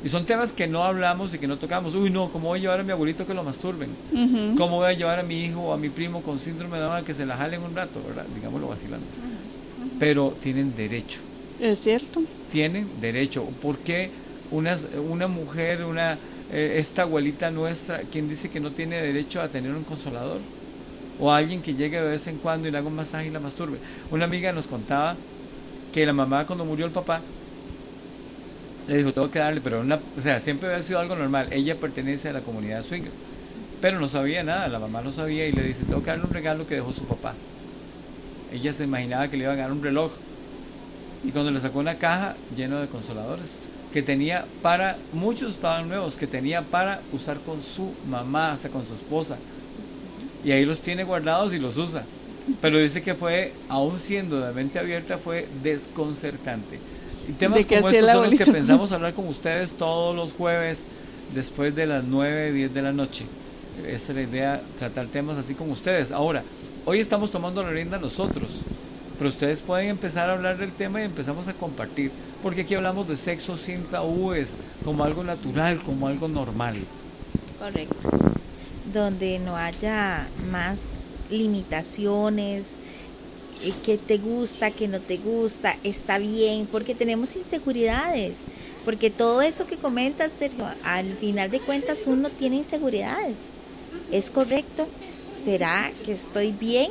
Y 0.05 0.09
son 0.09 0.25
temas 0.25 0.53
que 0.53 0.66
no 0.66 0.83
hablamos 0.83 1.33
y 1.33 1.39
que 1.39 1.47
no 1.47 1.59
tocamos. 1.59 1.95
Uy, 1.95 2.11
no, 2.11 2.31
¿cómo 2.31 2.49
voy 2.49 2.59
a 2.59 2.62
llevar 2.62 2.81
a 2.81 2.83
mi 2.83 2.91
abuelito 2.91 3.25
que 3.25 3.35
lo 3.35 3.45
masturben? 3.45 3.91
¿Cómo 4.57 4.79
voy 4.79 4.89
a 4.89 4.93
llevar 4.93 5.20
a 5.20 5.23
mi 5.23 5.45
hijo 5.45 5.61
o 5.61 5.73
a 5.73 5.77
mi 5.77 5.91
primo 5.91 6.23
con 6.23 6.39
síndrome 6.41 6.77
de 6.79 6.83
Down 6.83 7.05
que 7.05 7.14
se 7.14 7.25
la 7.25 7.37
jalen 7.37 7.62
un 7.62 7.75
rato, 7.75 8.03
¿verdad? 8.07 8.27
Digámoslo 8.35 8.66
vacilando. 8.68 9.07
Pero 10.01 10.37
tienen 10.41 10.75
derecho. 10.75 11.20
Es 11.63 11.79
cierto. 11.79 12.23
Tienen 12.51 12.89
derecho. 13.01 13.45
¿Por 13.63 13.79
qué 13.79 14.11
una, 14.51 14.77
una 15.09 15.29
mujer, 15.29 15.85
una, 15.85 16.19
eh, 16.53 16.75
esta 16.79 17.03
abuelita 17.03 17.53
nuestra, 17.53 18.01
quien 18.01 18.29
dice 18.29 18.51
que 18.51 18.59
no 18.59 18.73
tiene 18.73 19.01
derecho 19.01 19.41
a 19.41 19.49
tener 19.49 19.71
un 19.71 19.85
consolador? 19.85 20.41
O 21.21 21.31
alguien 21.31 21.63
que 21.63 21.75
llegue 21.75 22.01
de 22.01 22.09
vez 22.09 22.27
en 22.27 22.39
cuando 22.39 22.67
y 22.67 22.73
le 22.73 22.79
haga 22.79 22.89
un 22.89 22.97
masaje 22.97 23.29
y 23.29 23.31
la 23.31 23.39
masturbe. 23.39 23.79
Una 24.11 24.25
amiga 24.25 24.53
nos 24.53 24.67
contaba 24.67 25.15
que 25.93 26.05
la 26.05 26.13
mamá 26.13 26.45
cuando 26.47 26.65
murió 26.65 26.85
el 26.85 26.91
papá, 26.91 27.21
le 28.89 28.97
dijo, 28.97 29.13
tengo 29.13 29.31
que 29.31 29.39
darle, 29.39 29.61
pero 29.61 29.83
una, 29.83 30.01
o 30.19 30.21
sea, 30.21 30.41
siempre 30.41 30.69
había 30.69 30.83
sido 30.83 30.99
algo 30.99 31.15
normal. 31.15 31.47
Ella 31.53 31.77
pertenece 31.77 32.29
a 32.29 32.33
la 32.33 32.41
comunidad 32.41 32.83
swinger, 32.83 33.13
pero 33.81 34.01
no 34.01 34.09
sabía 34.09 34.43
nada, 34.43 34.67
la 34.67 34.81
mamá 34.81 35.01
no 35.03 35.13
sabía 35.13 35.47
y 35.47 35.53
le 35.53 35.63
dice, 35.63 35.85
tengo 35.85 36.01
que 36.01 36.11
darle 36.11 36.25
un 36.25 36.35
regalo 36.35 36.67
que 36.67 36.75
dejó 36.75 36.93
su 36.93 37.05
papá. 37.05 37.35
Ella 38.53 38.73
se 38.73 38.83
imaginaba 38.83 39.29
que 39.29 39.37
le 39.37 39.45
iban 39.45 39.61
a 39.61 39.63
dar 39.63 39.73
un 39.73 39.81
reloj. 39.81 40.11
Y 41.25 41.31
cuando 41.31 41.51
le 41.51 41.61
sacó 41.61 41.79
una 41.79 41.97
caja 41.97 42.37
llena 42.57 42.81
de 42.81 42.89
consoladores, 42.89 43.57
que 43.93 44.03
tenía 44.03 44.47
para, 44.62 44.97
muchos 45.12 45.53
estaban 45.53 45.89
nuevos, 45.89 46.16
que 46.16 46.27
tenía 46.27 46.62
para 46.62 47.01
usar 47.12 47.39
con 47.41 47.62
su 47.62 47.93
mamá, 48.09 48.55
o 48.55 48.57
sea, 48.57 48.70
con 48.70 48.87
su 48.87 48.95
esposa. 48.95 49.37
Y 50.45 50.51
ahí 50.51 50.64
los 50.64 50.81
tiene 50.81 51.05
guardados 51.05 51.55
y 51.55 51.59
los 51.59 51.77
usa. 51.77 52.05
Pero 52.61 52.79
dice 52.79 53.03
que 53.03 53.14
fue, 53.14 53.53
aún 53.68 54.01
siendo 54.01 54.41
de 54.41 54.53
mente 54.53 54.79
abierta, 54.79 55.18
fue 55.18 55.47
desconcertante 55.62 56.81
y 57.29 57.33
temas 57.33 57.64
como 57.66 57.89
estos 57.89 58.11
son 58.11 58.23
los 58.25 58.35
que 58.35 58.47
pensamos 58.47 58.93
hablar 58.93 59.14
con 59.14 59.29
ustedes 59.29 59.73
todos 59.73 60.14
los 60.14 60.33
jueves 60.33 60.85
después 61.35 61.75
de 61.75 61.87
las 61.87 62.05
9, 62.05 62.53
10 62.53 62.75
de 62.75 62.83
la 62.83 62.93
noche. 62.93 63.25
Esa 63.87 64.12
es 64.12 64.16
la 64.16 64.23
idea, 64.23 64.62
tratar 64.79 65.07
temas 65.07 65.39
así 65.39 65.55
con 65.55 65.70
ustedes. 65.70 66.12
Ahora, 66.12 66.43
hoy 66.85 67.01
estamos 67.01 67.31
tomando 67.31 67.62
la 67.62 67.70
rienda 67.70 67.99
nosotros, 67.99 68.62
pero 69.23 69.31
ustedes 69.31 69.62
pueden 69.62 69.89
empezar 69.89 70.29
a 70.29 70.33
hablar 70.33 70.59
del 70.59 70.73
tema 70.73 71.01
y 71.01 71.05
empezamos 71.05 71.47
a 71.47 71.55
compartir, 71.55 72.11
porque 72.43 72.62
aquí 72.62 72.75
hablamos 72.75 73.07
de 73.07 73.14
sexo 73.14 73.57
sin 73.57 73.85
tabúes, 73.85 74.57
como 74.85 75.05
algo 75.05 75.23
natural, 75.23 75.81
como 75.81 76.09
algo 76.09 76.27
normal. 76.27 76.75
Correcto. 77.57 78.11
Donde 78.93 79.39
no 79.39 79.57
haya 79.57 80.27
más 80.51 81.05
limitaciones, 81.31 82.73
eh, 83.62 83.73
qué 83.85 83.97
te 83.97 84.18
gusta, 84.18 84.73
qué 84.73 84.89
no 84.89 84.99
te 84.99 85.18
gusta, 85.18 85.77
está 85.85 86.18
bien, 86.18 86.66
porque 86.66 86.97
tenemos 86.97 87.37
inseguridades, 87.37 88.39
porque 88.85 89.09
todo 89.09 89.41
eso 89.41 89.68
que 89.68 89.77
comentas, 89.77 90.33
Sergio, 90.33 90.66
al 90.83 91.14
final 91.14 91.49
de 91.49 91.61
cuentas 91.61 92.09
uno 92.09 92.29
tiene 92.29 92.57
inseguridades. 92.57 93.37
¿Es 94.11 94.33
correcto? 94.33 94.89
¿Será 95.45 95.93
que 96.05 96.11
estoy 96.11 96.51
bien 96.51 96.91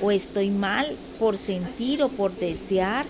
o 0.00 0.12
estoy 0.12 0.50
mal 0.50 0.96
por 1.22 1.38
sentir 1.38 2.02
o 2.02 2.08
por 2.08 2.34
desear 2.34 3.06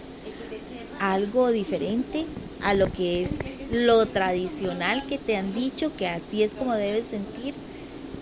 algo 1.01 1.51
diferente 1.51 2.27
a 2.63 2.75
lo 2.75 2.93
que 2.93 3.23
es 3.23 3.39
lo 3.73 4.05
tradicional 4.05 5.07
que 5.07 5.17
te 5.17 5.39
han 5.39 5.55
dicho 5.55 5.97
que 5.97 6.07
así 6.07 6.43
es 6.43 6.53
como 6.53 6.75
debes 6.75 7.07
sentir? 7.07 7.55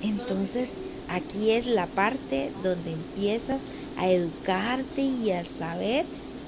Entonces, 0.01 0.75
aquí 1.09 1.51
es 1.51 1.67
la 1.67 1.87
parte 1.87 2.53
donde 2.63 2.93
empiezas 2.93 3.65
a 3.99 4.09
educarte 4.09 5.03
y 5.03 5.33
a 5.33 5.45
saber 5.45 6.05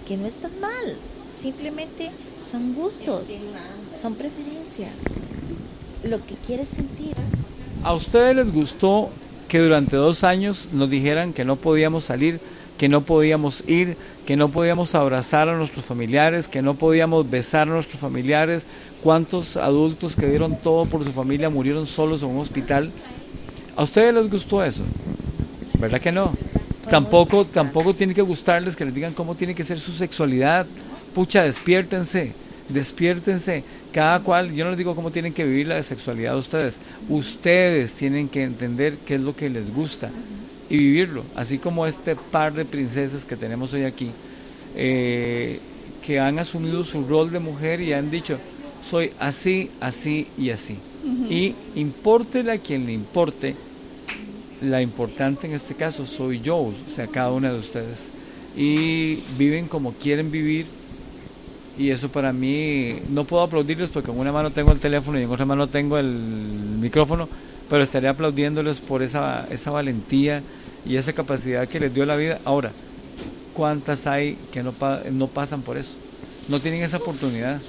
que 0.07 0.17
no 0.17 0.29
estás 0.29 0.53
mal. 0.61 0.97
Simplemente 1.37 2.13
son 2.49 2.75
gustos, 2.75 3.41
son 3.93 4.15
preferencias, 4.15 4.93
lo 6.05 6.25
que 6.25 6.37
quieres 6.47 6.69
sentir. 6.69 7.17
¿A 7.83 7.93
ustedes 7.93 8.37
les 8.37 8.53
gustó 8.53 9.11
que 9.49 9.59
durante 9.59 9.97
dos 9.97 10.23
años 10.23 10.69
nos 10.71 10.89
dijeran 10.89 11.33
que 11.33 11.45
no 11.45 11.57
podíamos 11.57 12.05
salir, 12.05 12.39
que 12.79 12.89
no 12.89 13.03
podíamos 13.03 13.65
ir, 13.67 13.97
que 14.27 14.37
no 14.37 14.49
podíamos 14.49 14.95
abrazar 14.95 15.49
a 15.49 15.57
nuestros 15.57 15.85
familiares, 15.85 16.49
que 16.49 16.63
no 16.63 16.75
podíamos 16.75 17.29
besar 17.31 17.69
a 17.69 17.73
nuestros 17.73 18.01
familiares. 18.01 18.67
¿Cuántos 19.03 19.57
adultos 19.57 20.17
que 20.17 20.27
dieron 20.27 20.57
todo 20.57 20.87
por 20.87 21.05
su 21.05 21.13
familia 21.13 21.51
murieron 21.51 21.87
solos 21.87 22.23
en 22.23 22.31
un 22.31 22.39
hospital? 22.39 22.91
¿A 23.77 23.83
ustedes 23.83 24.15
les 24.15 24.31
gustó 24.31 24.63
eso? 24.65 24.85
¿Verdad 25.79 26.01
que 26.01 26.13
no? 26.13 26.33
Tampoco, 26.89 27.45
tampoco 27.45 27.95
tiene 27.95 28.15
que 28.15 28.23
gustarles 28.23 28.77
que 28.77 28.85
les 28.85 28.95
digan 28.95 29.15
cómo 29.15 29.35
tiene 29.35 29.55
que 29.55 29.65
ser 29.65 29.81
su 29.81 29.93
sexualidad. 29.93 30.67
Pucha, 31.15 31.45
despiértense, 31.45 32.33
despiértense. 32.69 33.65
Cada 33.93 34.21
cual, 34.21 34.53
yo 34.53 34.65
no 34.65 34.71
les 34.71 34.79
digo 34.79 34.95
cómo 34.95 35.11
tienen 35.11 35.33
que 35.33 35.45
vivir 35.45 35.67
la 35.67 35.83
sexualidad 35.83 36.33
de 36.33 36.39
ustedes. 36.39 36.79
Ustedes 37.09 37.95
tienen 37.97 38.29
que 38.29 38.43
entender 38.43 38.97
qué 39.07 39.17
es 39.17 39.21
lo 39.21 39.35
que 39.35 39.51
les 39.51 39.73
gusta 39.73 40.11
y 40.73 40.79
vivirlo. 40.79 41.23
Así 41.37 41.59
como 41.59 41.87
este 41.87 42.17
par 42.17 42.55
de 42.55 42.65
princesas 42.65 43.27
que 43.27 43.37
tenemos 43.37 43.75
hoy 43.75 43.85
aquí, 43.85 44.11
eh, 44.75 45.61
que 46.03 46.19
han 46.19 46.39
asumido 46.39 46.83
su 46.83 47.05
rol 47.05 47.31
de 47.31 47.41
mujer 47.41 47.83
y 47.83 47.93
han 47.93 48.11
dicho, 48.11 48.39
soy 48.83 49.13
así, 49.21 49.71
así 49.81 50.27
y 50.39 50.49
así. 50.49 50.79
Y 51.29 51.55
importele 51.75 52.53
a 52.53 52.59
quien 52.59 52.87
le 52.87 52.93
importe, 52.95 53.55
la 54.63 54.81
importante 54.81 55.47
en 55.47 55.53
este 55.53 55.75
caso 55.75 56.07
soy 56.07 56.41
yo, 56.41 56.57
o 56.57 56.75
sea, 56.89 57.07
cada 57.07 57.33
una 57.33 57.53
de 57.53 57.59
ustedes. 57.59 58.11
Y 58.57 59.17
viven 59.37 59.69
como 59.69 59.93
quieren 59.93 60.31
vivir. 60.31 60.65
Y 61.79 61.91
eso 61.91 62.09
para 62.09 62.33
mí, 62.33 62.95
no 63.11 63.25
puedo 63.25 63.43
aplaudirles 63.43 63.91
porque 63.91 64.11
en 64.11 64.19
una 64.19 64.33
mano 64.33 64.51
tengo 64.51 64.73
el 64.73 64.79
teléfono 64.79 65.21
y 65.21 65.25
en 65.25 65.31
otra 65.31 65.45
mano 65.45 65.69
tengo 65.69 65.99
el 65.99 66.07
micrófono, 66.07 67.29
pero 67.69 67.83
estaré 67.83 68.09
aplaudiéndoles 68.09 68.81
por 68.81 69.03
esa, 69.03 69.47
esa 69.51 69.71
valentía 69.71 70.43
y 70.85 70.97
esa 70.97 71.13
capacidad 71.13 71.69
que 71.69 71.81
les 71.81 71.95
dio 71.95 72.05
la 72.07 72.17
vida. 72.17 72.41
Ahora, 72.45 72.73
¿cuántas 73.55 74.07
hay 74.07 74.37
que 74.51 74.63
no, 74.63 74.75
no 75.13 75.29
pasan 75.29 75.63
por 75.63 75.77
eso? 75.77 75.93
No 76.49 76.61
tienen 76.61 76.83
esa 76.83 76.97
oportunidad. 76.99 77.61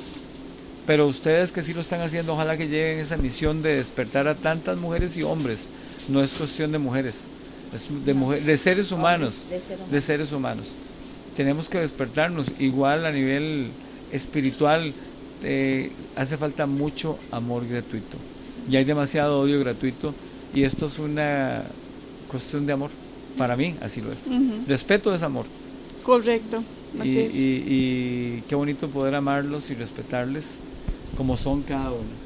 Pero 0.86 1.08
ustedes 1.08 1.52
que 1.52 1.62
sí 1.62 1.74
lo 1.74 1.82
están 1.82 2.02
haciendo, 2.02 2.34
ojalá 2.34 2.58
que 2.58 2.68
lleven 2.68 3.00
esa 3.00 3.16
misión 3.16 3.62
de 3.62 3.78
despertar 3.78 4.28
a 4.28 4.36
tantas 4.36 4.78
mujeres 4.78 5.16
y 5.16 5.24
hombres 5.24 5.70
no 6.10 6.22
es 6.22 6.32
cuestión 6.32 6.72
de 6.72 6.78
mujeres, 6.78 7.22
es 7.74 7.88
de, 8.06 8.14
de 8.14 8.58
seres 8.58 8.92
humanos, 8.92 9.46
de, 9.90 10.02
seres 10.02 10.32
humanos. 10.32 10.66
Tenemos 11.36 11.70
que 11.70 11.80
despertarnos, 11.80 12.48
igual 12.60 13.06
a 13.06 13.12
nivel 13.12 13.68
espiritual, 14.12 14.94
eh, 15.44 15.92
hace 16.16 16.38
falta 16.38 16.66
mucho 16.66 17.18
amor 17.32 17.68
gratuito. 17.68 18.18
Ya 18.70 18.80
hay 18.80 18.86
demasiado 18.86 19.40
odio 19.40 19.60
gratuito 19.60 20.14
y 20.54 20.64
esto 20.64 20.86
es 20.86 21.00
una 21.00 21.64
cuestión 22.30 22.66
de 22.66 22.74
amor. 22.74 22.92
Para 23.38 23.56
mí, 23.56 23.76
así 23.82 24.02
lo 24.02 24.12
es. 24.12 24.24
Respeto 24.68 25.14
es 25.14 25.24
amor. 25.24 25.46
Correcto. 26.04 26.64
Así 27.00 27.20
y, 27.20 27.22
es. 27.22 27.36
y 27.36 28.44
qué 28.48 28.56
bonito 28.56 28.88
poder 28.88 29.16
amarlos 29.16 29.70
y 29.72 29.74
respetarles 29.76 30.60
como 31.18 31.38
son 31.38 31.62
cada 31.64 31.92
uno. 31.92 32.24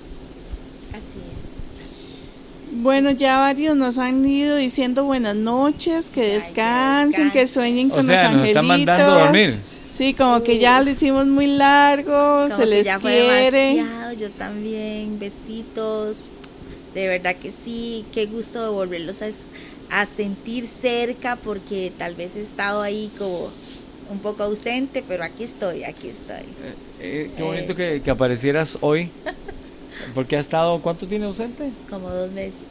Bueno, 2.72 3.12
ya 3.12 3.40
varios 3.40 3.76
nos 3.76 3.98
han 3.98 4.26
ido 4.26 4.56
diciendo 4.56 5.04
buenas 5.04 5.36
noches, 5.36 6.10
que 6.10 6.34
descansen, 6.34 7.32
que 7.32 7.48
sueñen 7.48 7.90
con 7.90 8.06
los 8.06 8.18
angelitos. 8.18 8.50
Están 8.50 8.68
mandando 8.68 9.04
a 9.04 9.24
dormir. 9.24 9.58
Sí, 9.90 10.14
como 10.14 10.44
que 10.44 10.60
ya 10.60 10.82
lo 10.82 10.92
hicimos 10.92 11.26
muy 11.26 11.48
largo, 11.48 12.50
se 12.56 12.66
les 12.66 12.88
quiere. 12.98 13.84
yo 14.18 14.30
también, 14.32 15.18
besitos. 15.18 16.26
De 16.94 17.08
verdad 17.08 17.36
que 17.36 17.52
sí, 17.52 18.06
qué 18.14 18.26
gusto 18.26 18.62
de 18.62 18.70
volverlos 18.70 19.22
a, 19.22 19.28
sentir 20.06 20.66
cerca 20.68 21.36
porque 21.36 21.92
tal 21.98 22.16
vez 22.16 22.36
he 22.36 22.42
estado 22.42 22.82
ahí 22.82 23.12
como 23.18 23.50
un 24.10 24.20
poco 24.20 24.44
ausente, 24.44 25.04
pero 25.08 25.24
aquí 25.24 25.44
estoy, 25.44 25.84
aquí 25.84 26.10
estoy. 26.10 26.38
Eh, 26.38 26.74
eh, 27.00 27.32
qué 27.36 27.44
bonito 27.44 27.76
que, 27.76 28.02
que 28.02 28.12
aparecieras 28.12 28.78
hoy. 28.82 29.12
Porque 30.14 30.38
ha 30.38 30.40
estado, 30.40 30.80
¿cuánto 30.80 31.08
tiene 31.08 31.26
ausente? 31.26 31.72
Como 31.90 32.10
dos 32.10 32.32
meses. 32.32 32.64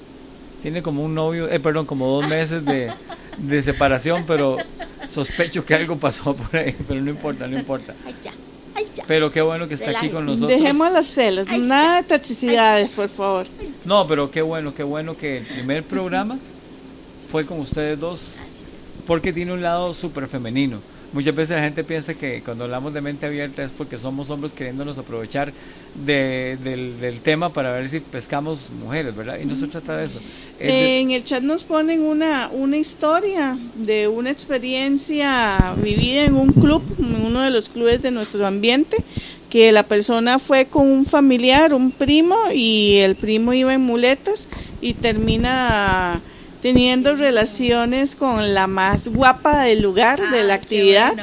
Tiene 0.63 0.83
como 0.83 1.05
un 1.05 1.15
novio, 1.15 1.49
eh, 1.49 1.61
perdón, 1.61 1.87
como 1.87 2.09
dos 2.09 2.29
meses 2.29 2.65
de, 2.65 3.63
separación, 3.63 4.25
pero 4.27 4.57
sospecho 5.09 5.65
que 5.65 5.75
algo 5.75 5.97
pasó 5.97 6.35
por 6.35 6.57
ahí, 6.57 6.75
pero 6.89 7.01
no 7.01 7.11
importa, 7.11 7.47
no 7.47 7.59
importa. 7.59 7.95
Pero 9.07 9.31
qué 9.31 9.41
bueno 9.41 9.69
que 9.69 9.75
está 9.75 9.91
aquí 9.91 10.09
con 10.09 10.27
nosotros. 10.27 10.51
Dejemos 10.51 10.91
las 10.93 11.07
celas, 11.07 11.47
nada 11.47 12.03
de 12.03 12.09
toxicidades, 12.09 12.95
por 12.95 13.09
favor. 13.09 13.47
No, 13.85 14.07
pero 14.09 14.31
qué 14.31 14.43
bueno, 14.43 14.75
qué 14.75 14.83
bueno 14.83 15.17
que 15.17 15.39
el 15.39 15.45
primer 15.45 15.85
programa 15.85 16.39
fue 17.31 17.45
con 17.45 17.61
ustedes 17.61 17.99
dos, 17.99 18.37
porque 19.07 19.33
tiene 19.33 19.53
un 19.53 19.63
lado 19.63 19.95
súper 19.95 20.29
femenino 20.29 20.81
Muchas 21.13 21.35
veces 21.35 21.57
la 21.57 21.63
gente 21.63 21.85
piensa 21.85 22.15
que 22.15 22.43
cuando 22.45 22.65
hablamos 22.65 22.93
de 22.93 23.01
mente 23.01 23.27
abierta 23.27 23.63
es 23.63 23.71
porque 23.71 23.97
somos 23.97 24.29
hombres 24.29 24.53
queriéndonos 24.53 24.99
aprovechar 24.99 25.53
del, 25.95 27.21
tema 27.23 27.53
para 27.53 27.73
ver 27.73 27.89
si 27.89 28.01
pescamos 28.01 28.71
mujeres, 28.83 29.15
¿verdad? 29.17 29.39
Y 29.43 29.47
no 29.47 29.57
se 29.57 29.69
trata 29.69 29.97
de 29.97 30.07
eso. 30.07 30.19
en 30.59 31.13
el 31.13 31.25
chat 31.25 31.43
nos 31.43 31.65
ponen 31.65 32.03
una, 32.03 32.51
una 32.53 32.77
historia 32.77 33.57
de 33.77 34.09
una 34.09 34.31
experiencia 34.31 35.75
vivida 35.83 36.25
en 36.25 36.35
un 36.35 36.53
club, 36.53 36.83
en 36.99 37.25
uno 37.25 37.41
de 37.41 37.51
los 37.51 37.69
clubes 37.69 38.03
de 38.03 38.11
nuestro 38.11 38.47
ambiente, 38.47 38.97
que 39.49 39.71
la 39.73 39.85
persona 39.85 40.39
fue 40.39 40.67
con 40.67 40.87
un 40.87 41.07
familiar, 41.07 41.73
un 41.73 41.93
primo, 41.93 42.37
y 42.53 42.97
el 42.99 43.15
primo 43.15 43.53
iba 43.55 43.73
en 43.73 43.81
muletas 43.81 44.49
y 44.81 44.95
termina 44.95 46.21
teniendo 46.67 47.15
relaciones 47.15 48.17
con 48.17 48.53
la 48.53 48.67
más 48.67 49.07
guapa 49.07 49.63
del 49.63 49.83
lugar, 49.83 50.19
de 50.31 50.43
la 50.43 50.55
actividad, 50.55 51.15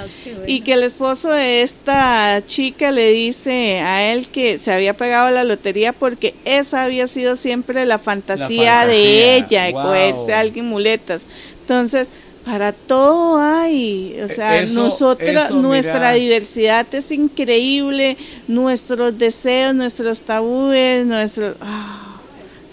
y 0.48 0.62
que 0.62 0.72
el 0.72 0.84
esposo 0.84 1.32
de 1.32 1.64
esta 1.64 2.42
chica 2.46 2.92
le 2.92 3.12
dice 3.12 3.82
a 3.82 4.14
él 4.14 4.30
que 4.30 4.58
se 4.58 4.72
había 4.72 4.94
pegado 4.94 5.32
la 5.32 5.44
lotería 5.44 5.92
porque 5.92 6.34
esa 6.46 6.84
había 6.84 7.08
sido 7.08 7.36
siempre 7.36 7.86
la 7.86 8.00
fantasía, 8.00 8.86
de 8.86 9.36
ella, 9.36 9.64
de 9.64 9.74
cogerse 9.74 10.34
a 10.34 10.40
alguien 10.40 10.68
muletas. 10.68 11.26
Entonces, 11.60 12.10
para 12.46 12.72
todo 12.72 13.38
hay, 13.42 14.22
o 14.24 14.30
sea, 14.30 14.66
nosotros, 14.68 15.52
nuestra 15.52 16.14
diversidad 16.14 16.88
es 16.94 17.12
increíble, 17.12 18.16
nuestros 18.48 19.18
deseos, 19.18 19.76
nuestros 19.76 20.22
tabúes, 20.22 21.06
nuestros... 21.06 21.58
Ah, 21.60 22.03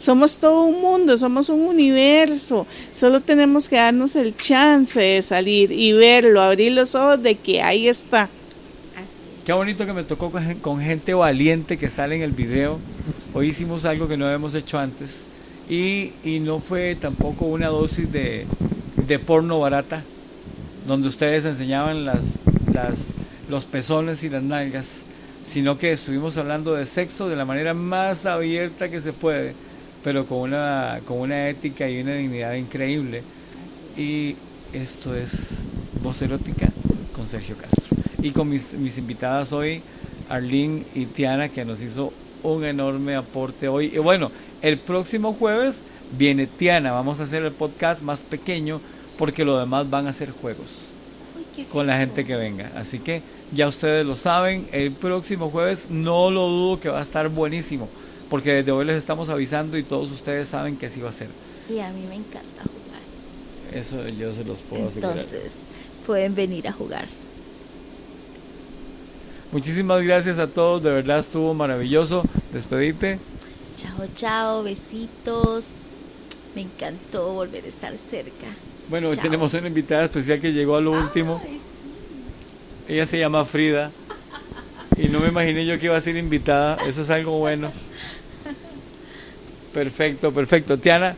somos 0.01 0.37
todo 0.37 0.63
un 0.63 0.81
mundo, 0.81 1.19
somos 1.19 1.51
un 1.51 1.61
universo. 1.61 2.67
Solo 2.95 3.21
tenemos 3.21 3.69
que 3.69 3.77
darnos 3.77 4.17
el 4.17 4.35
chance 4.35 4.99
de 4.99 5.21
salir 5.21 5.71
y 5.73 5.93
verlo, 5.93 6.41
abrir 6.41 6.73
los 6.73 6.95
ojos 6.95 7.23
de 7.23 7.35
que 7.35 7.61
ahí 7.61 7.87
está. 7.87 8.31
Qué 9.45 9.53
bonito 9.53 9.85
que 9.85 9.93
me 9.93 10.03
tocó 10.03 10.33
con 10.63 10.81
gente 10.81 11.13
valiente 11.13 11.77
que 11.77 11.91
sale 11.91 12.17
en 12.17 12.23
el 12.23 12.33
video. 12.33 12.79
Hoy 13.35 13.49
hicimos 13.49 13.85
algo 13.85 14.09
que 14.09 14.17
no 14.17 14.25
habíamos 14.25 14.55
hecho 14.55 14.79
antes. 14.79 15.25
Y, 15.69 16.13
no 16.41 16.61
fue 16.61 16.95
tampoco 16.95 17.45
una 17.45 17.69
dosis 17.69 18.11
de, 18.11 18.47
de 19.07 19.19
porno 19.19 19.61
barata, 19.61 20.03
donde 20.87 21.09
ustedes 21.09 21.45
enseñaban 21.45 22.07
las, 22.07 22.39
las, 22.73 23.09
los 23.51 23.67
pezones 23.67 24.23
y 24.25 24.31
las 24.31 24.43
nalgas, 24.43 25.03
sino 25.45 25.77
que 25.77 25.93
estuvimos 25.93 26.39
hablando 26.39 26.73
de 26.73 26.87
sexo 26.87 27.29
de 27.29 27.37
la 27.37 27.45
manera 27.45 27.75
más 27.75 28.25
abierta 28.25 28.89
que 28.89 29.03
se 29.03 29.13
puede 29.13 29.55
pero 30.03 30.25
con 30.27 30.39
una, 30.39 31.01
con 31.07 31.19
una 31.19 31.49
ética 31.49 31.89
y 31.89 32.01
una 32.01 32.15
dignidad 32.15 32.55
increíble. 32.55 33.23
Y 33.97 34.37
esto 34.73 35.15
es 35.15 35.59
Voz 36.03 36.23
Erótica 36.23 36.69
con 37.15 37.29
Sergio 37.29 37.57
Castro. 37.57 37.97
Y 38.23 38.31
con 38.31 38.49
mis, 38.49 38.75
mis 38.75 38.99
invitadas 38.99 39.53
hoy, 39.53 39.83
Arlene 40.29 40.85
y 40.95 41.07
Tiana, 41.07 41.49
que 41.49 41.65
nos 41.65 41.83
hizo 41.83 42.13
un 42.43 42.65
enorme 42.65 43.15
aporte 43.15 43.69
hoy. 43.69 43.93
Y 43.95 43.99
bueno, 43.99 44.31
el 44.63 44.79
próximo 44.79 45.35
jueves 45.35 45.83
viene 46.17 46.47
Tiana, 46.47 46.93
vamos 46.93 47.21
a 47.21 47.25
hacer 47.25 47.45
el 47.45 47.53
podcast 47.53 48.03
más 48.03 48.23
pequeño 48.23 48.81
porque 49.19 49.45
lo 49.45 49.59
demás 49.59 49.89
van 49.91 50.07
a 50.07 50.13
ser 50.13 50.31
juegos 50.31 50.87
con 51.71 51.87
la 51.87 51.99
gente 51.99 52.25
que 52.25 52.37
venga. 52.37 52.71
Así 52.75 53.01
que 53.01 53.23
ya 53.53 53.69
ustedes 53.69 54.07
lo 54.07 54.17
saben, 54.17 54.67
el 54.73 54.93
próximo 54.93 55.51
jueves 55.51 55.89
no 55.91 56.31
lo 56.31 56.49
dudo 56.49 56.81
que 56.81 56.89
va 56.89 57.01
a 57.01 57.03
estar 57.03 57.29
buenísimo 57.29 57.89
porque 58.31 58.53
desde 58.53 58.71
hoy 58.71 58.87
les 58.87 58.97
estamos 58.97 59.29
avisando 59.29 59.77
y 59.77 59.83
todos 59.83 60.11
ustedes 60.13 60.49
saben 60.49 60.77
que 60.77 60.87
así 60.87 61.01
va 61.01 61.11
a 61.11 61.13
ser. 61.13 61.29
Y 61.69 61.81
a 61.81 61.91
mí 61.91 62.07
me 62.09 62.15
encanta 62.15 62.63
jugar. 62.63 63.03
Eso 63.75 64.09
yo 64.09 64.33
se 64.33 64.45
los 64.45 64.61
puedo 64.63 64.89
asegurar. 64.89 65.19
Entonces, 65.19 65.63
pueden 66.07 66.35
venir 66.35 66.69
a 66.69 66.73
jugar. 66.73 67.07
Muchísimas 69.53 70.03
gracias 70.03 70.39
a 70.39 70.47
todos, 70.47 70.81
de 70.83 70.91
verdad 70.91 71.19
estuvo 71.19 71.53
maravilloso. 71.55 72.23
Despedite. 72.53 73.19
Chao, 73.77 74.07
chao, 74.15 74.63
besitos. 74.63 75.77
Me 76.55 76.63
encantó 76.63 77.33
volver 77.33 77.65
a 77.65 77.69
estar 77.69 77.97
cerca. 77.97 78.47
Bueno, 78.89 79.09
hoy 79.09 79.17
tenemos 79.17 79.53
una 79.55 79.67
invitada 79.67 80.05
especial 80.05 80.41
que 80.41 80.53
llegó 80.53 80.77
a 80.77 80.81
lo 80.81 80.93
último. 80.93 81.43
Ella 82.89 83.07
se 83.07 83.19
llama 83.19 83.45
Frida. 83.45 83.91
Y 84.97 85.09
no 85.09 85.19
me 85.21 85.29
imaginé 85.29 85.67
yo 85.67 85.79
que 85.79 85.87
iba 85.87 85.97
a 85.97 86.01
ser 86.01 86.17
invitada. 86.17 86.77
Eso 86.87 87.03
es 87.03 87.11
algo 87.11 87.39
bueno. 87.39 87.73
Perfecto, 89.73 90.33
perfecto. 90.33 90.79
Tiana. 90.79 91.17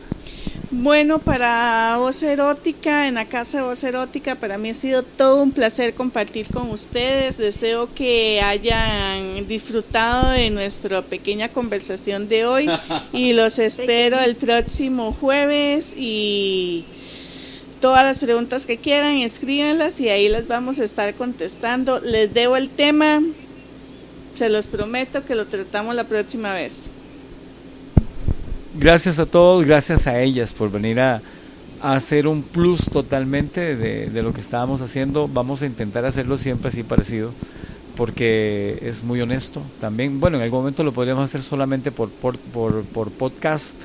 Bueno, 0.74 1.18
para 1.18 1.96
Voz 1.98 2.22
Erótica, 2.22 3.06
en 3.06 3.14
la 3.14 3.26
Casa 3.26 3.58
de 3.58 3.64
Voz 3.64 3.84
Erótica, 3.84 4.36
para 4.36 4.56
mí 4.56 4.70
ha 4.70 4.74
sido 4.74 5.02
todo 5.02 5.42
un 5.42 5.52
placer 5.52 5.92
compartir 5.92 6.48
con 6.48 6.70
ustedes. 6.70 7.36
Deseo 7.36 7.92
que 7.94 8.40
hayan 8.40 9.46
disfrutado 9.46 10.30
de 10.30 10.48
nuestra 10.48 11.02
pequeña 11.02 11.50
conversación 11.50 12.28
de 12.28 12.46
hoy 12.46 12.70
y 13.12 13.34
los 13.34 13.58
espero 13.58 14.18
el 14.20 14.34
próximo 14.34 15.12
jueves 15.12 15.94
y 15.96 16.86
todas 17.82 18.04
las 18.04 18.18
preguntas 18.18 18.64
que 18.64 18.78
quieran, 18.78 19.18
escríbanlas 19.18 20.00
y 20.00 20.08
ahí 20.08 20.28
las 20.30 20.48
vamos 20.48 20.78
a 20.78 20.84
estar 20.84 21.12
contestando. 21.14 22.00
Les 22.00 22.32
debo 22.32 22.56
el 22.56 22.70
tema, 22.70 23.20
se 24.34 24.48
los 24.48 24.68
prometo 24.68 25.24
que 25.26 25.34
lo 25.34 25.46
tratamos 25.46 25.94
la 25.94 26.04
próxima 26.04 26.54
vez 26.54 26.88
gracias 28.74 29.18
a 29.18 29.26
todos, 29.26 29.64
gracias 29.64 30.06
a 30.06 30.20
ellas 30.20 30.52
por 30.52 30.70
venir 30.70 31.00
a, 31.00 31.20
hacer 31.80 32.28
un 32.28 32.44
plus 32.44 32.84
totalmente 32.84 33.74
de, 33.74 34.22
lo 34.22 34.32
que 34.32 34.40
estábamos 34.40 34.80
haciendo. 34.82 35.26
Vamos 35.26 35.62
a 35.62 35.66
intentar 35.66 36.04
hacerlo 36.06 36.38
siempre 36.38 36.68
así 36.68 36.84
parecido, 36.84 37.32
porque 37.96 38.78
es 38.82 39.02
muy 39.02 39.20
honesto 39.20 39.62
también. 39.80 40.20
Bueno, 40.20 40.36
en 40.36 40.44
algún 40.44 40.60
momento 40.60 40.84
lo 40.84 40.92
podríamos 40.92 41.24
hacer 41.24 41.42
solamente 41.42 41.90
por, 41.90 42.08
por, 42.08 42.38
por, 42.38 43.10
podcast, 43.10 43.76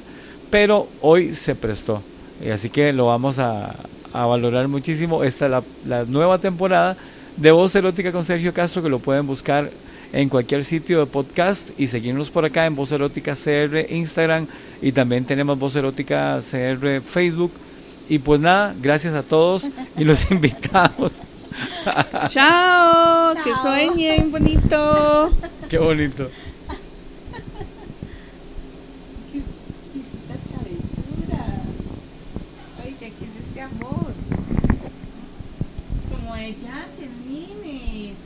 pero 0.51 0.87
hoy 1.01 1.33
se 1.33 1.55
prestó. 1.55 2.03
Y 2.45 2.49
así 2.49 2.69
que 2.69 2.93
lo 2.93 3.07
vamos 3.07 3.39
a, 3.39 3.75
a 4.13 4.25
valorar 4.27 4.67
muchísimo. 4.67 5.23
Esta 5.23 5.45
es 5.45 5.51
la, 5.51 5.63
la 5.87 6.05
nueva 6.05 6.37
temporada 6.37 6.95
de 7.35 7.49
Voz 7.49 7.75
Erótica 7.75 8.11
con 8.11 8.23
Sergio 8.23 8.53
Castro, 8.53 8.83
que 8.83 8.89
lo 8.89 8.99
pueden 8.99 9.25
buscar 9.25 9.71
en 10.13 10.29
cualquier 10.29 10.63
sitio 10.63 10.99
de 10.99 11.05
podcast 11.05 11.71
y 11.79 11.87
seguirnos 11.87 12.29
por 12.29 12.45
acá 12.45 12.65
en 12.65 12.75
Voz 12.75 12.91
Erótica 12.91 13.33
CR 13.35 13.91
Instagram 13.93 14.47
y 14.81 14.91
también 14.91 15.25
tenemos 15.25 15.57
Voz 15.59 15.75
Erótica 15.75 16.39
CR 16.39 17.01
Facebook. 17.01 17.51
Y 18.09 18.19
pues 18.19 18.39
nada, 18.39 18.73
gracias 18.81 19.13
a 19.13 19.23
todos 19.23 19.67
y 19.97 20.03
los 20.03 20.31
invitamos. 20.31 21.13
Chao, 22.27 23.35
que 23.43 23.53
sueñen 23.55 24.31
bonito. 24.31 25.31
Qué 25.69 25.77
bonito. 25.77 26.29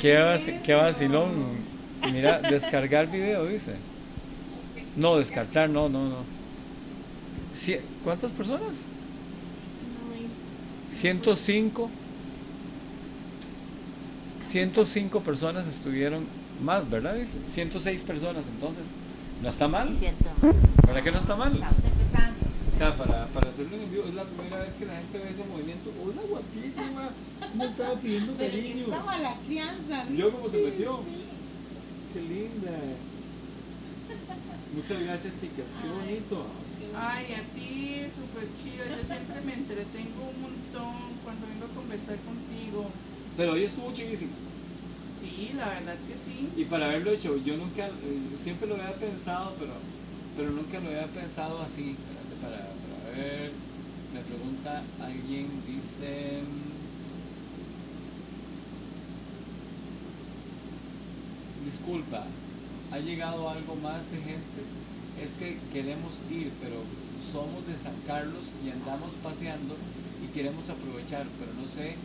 Qué, 0.02 0.60
qué 0.64 0.74
vacilón. 0.74 1.71
Mira, 2.12 2.40
descargar 2.40 3.10
video, 3.10 3.46
dice. 3.46 3.76
No, 4.96 5.18
descartar, 5.18 5.70
no, 5.70 5.90
no, 5.90 6.10
no. 6.10 6.42
¿Cuántas 8.04 8.32
personas? 8.32 8.82
105. 10.92 11.90
105 14.42 15.22
personas 15.22 15.68
estuvieron 15.68 16.26
más, 16.62 16.90
¿verdad? 16.90 17.16
Dice? 17.16 17.38
106 17.48 18.04
personas, 18.04 18.44
entonces. 18.54 18.86
¿No 19.42 19.50
está 19.50 19.68
mal? 19.68 19.96
¿Para 20.86 21.02
qué 21.02 21.12
no 21.12 21.18
está 21.20 21.36
mal? 21.36 21.54
Estamos 21.54 21.84
empezando. 21.84 22.40
O 22.74 22.78
sea, 22.78 22.96
para, 22.96 23.26
para 23.28 23.50
hacerlo 23.50 23.78
en 23.78 23.92
vivo, 23.92 24.04
es 24.08 24.14
la 24.14 24.24
primera 24.24 24.58
vez 24.64 24.74
que 24.74 24.86
la 24.86 24.98
gente 24.98 25.18
ve 25.18 25.30
ese 25.32 25.44
movimiento. 25.46 25.92
¡Hola, 26.04 26.22
guapísima! 26.30 27.10
Me 27.56 27.66
estaba 27.66 27.96
pidiendo 27.96 28.36
cariño. 28.38 28.88
la 28.90 29.36
crianza. 29.48 30.06
¿Yo 30.16 30.32
cómo 30.32 30.50
se 30.50 30.58
metió? 30.58 31.00
Qué 32.14 32.22
linda. 32.22 32.72
Muchas 34.76 35.04
gracias, 35.04 35.34
chicas. 35.40 35.68
Qué 35.82 35.88
bonito. 35.88 36.46
Ay, 36.96 37.26
a 37.34 37.44
ti, 37.56 38.04
súper 38.12 38.48
chido. 38.56 38.84
Yo 38.84 39.04
siempre 39.06 39.42
me 39.42 39.54
entretengo 39.54 40.32
un 40.32 40.42
montón 40.42 40.96
cuando 41.24 41.48
vengo 41.48 41.66
a 41.66 41.76
conversar 41.76 42.18
contigo. 42.24 42.90
Pero 43.38 43.54
hoy 43.54 43.64
estuvo 43.64 43.94
chivísimo. 43.94 44.32
Sí, 45.22 45.52
la 45.56 45.70
verdad 45.70 45.96
que 46.08 46.16
sí. 46.16 46.50
Y 46.58 46.66
para 46.66 46.86
haberlo 46.88 47.12
hecho, 47.12 47.38
yo 47.38 47.56
nunca, 47.56 47.88
eh, 47.88 47.92
siempre 48.44 48.68
lo 48.68 48.76
había 48.76 48.96
pensado, 48.96 49.54
pero, 49.60 49.74
pero 50.36 50.52
nunca 50.52 50.80
lo 50.80 50.88
había 50.88 51.08
pensado 51.08 51.62
así. 51.62 51.96
Para, 52.42 52.58
para 52.58 53.16
ver, 53.16 53.52
me 54.14 54.22
pregunta 54.22 54.84
alguien, 55.00 55.48
dice... 55.68 56.42
disculpa, 61.66 62.24
ha 62.92 63.00
llegado 63.00 63.50
algo 63.50 63.76
más 63.76 64.10
de 64.12 64.18
gente. 64.18 64.62
Es 65.22 65.32
que 65.40 65.58
queremos 65.72 66.12
ir, 66.30 66.52
pero 66.62 66.84
somos 67.32 67.66
de 67.68 67.78
San 67.78 67.96
Carlos 68.08 68.44
y 68.66 68.70
andamos 68.70 69.12
paseando 69.24 69.76
y 70.24 70.28
queremos 70.34 70.70
aprovechar, 70.70 71.26
pero 71.40 71.54
no 71.54 71.68
sé 71.68 71.96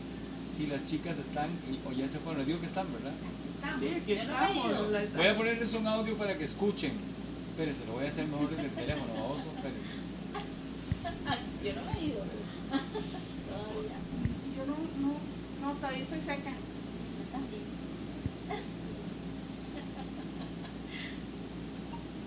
si 0.57 0.66
las 0.66 0.86
chicas 0.86 1.16
están 1.18 1.50
o 1.86 1.92
ya 1.92 2.09
se 2.09 2.18
fueron. 2.18 2.38
Les 2.38 2.46
digo 2.46 2.61
que 2.61 2.66
están, 2.66 2.86
¿verdad? 2.92 3.12
Sí, 3.80 3.88
aquí 3.88 4.12
estamos. 4.12 4.66
Voy 5.16 5.26
a 5.26 5.36
ponerles 5.36 5.72
un 5.74 5.86
audio 5.86 6.16
para 6.16 6.36
que 6.36 6.44
escuchen. 6.44 6.92
Espérense, 7.50 7.86
lo 7.86 7.94
voy 7.94 8.04
a 8.04 8.09
hacer 8.09 8.26
mejor 8.26 8.50
desde 8.50 8.64
el 8.64 8.70
teléfono, 8.70 9.14
vamos, 9.14 9.38
espérense. 9.57 9.96
Yo 11.64 11.72
no 11.72 11.80
he 11.90 12.04
ido. 12.04 12.20
Yo 14.57 14.62
no, 14.66 14.76
no, 15.00 15.12
no, 15.62 15.72
todavía 15.78 16.02
estoy 16.02 16.20
seca. 16.20 16.52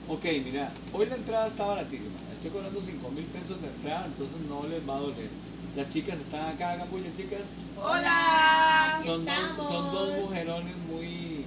Ok, 0.10 0.26
mira, 0.44 0.74
hoy 0.92 1.06
la 1.06 1.22
entrada 1.22 1.46
está 1.46 1.70
baratísima. 1.70 2.18
Estoy 2.34 2.50
cobrando 2.50 2.82
5 2.82 3.14
mil 3.14 3.30
pesos 3.30 3.62
de 3.62 3.70
entrada, 3.70 4.10
entonces 4.10 4.42
no 4.50 4.66
les 4.66 4.82
va 4.82 4.98
a 4.98 5.06
doler. 5.06 5.30
Las 5.78 5.94
chicas 5.94 6.18
están 6.18 6.50
acá, 6.50 6.74
hagan 6.74 6.90
bulla, 6.90 7.14
chicas. 7.14 7.46
Hola. 7.78 9.06
Son 9.06 9.22
dos, 9.22 9.70
son 9.70 9.86
dos 9.94 10.10
mujerones 10.18 10.74
muy, 10.90 11.46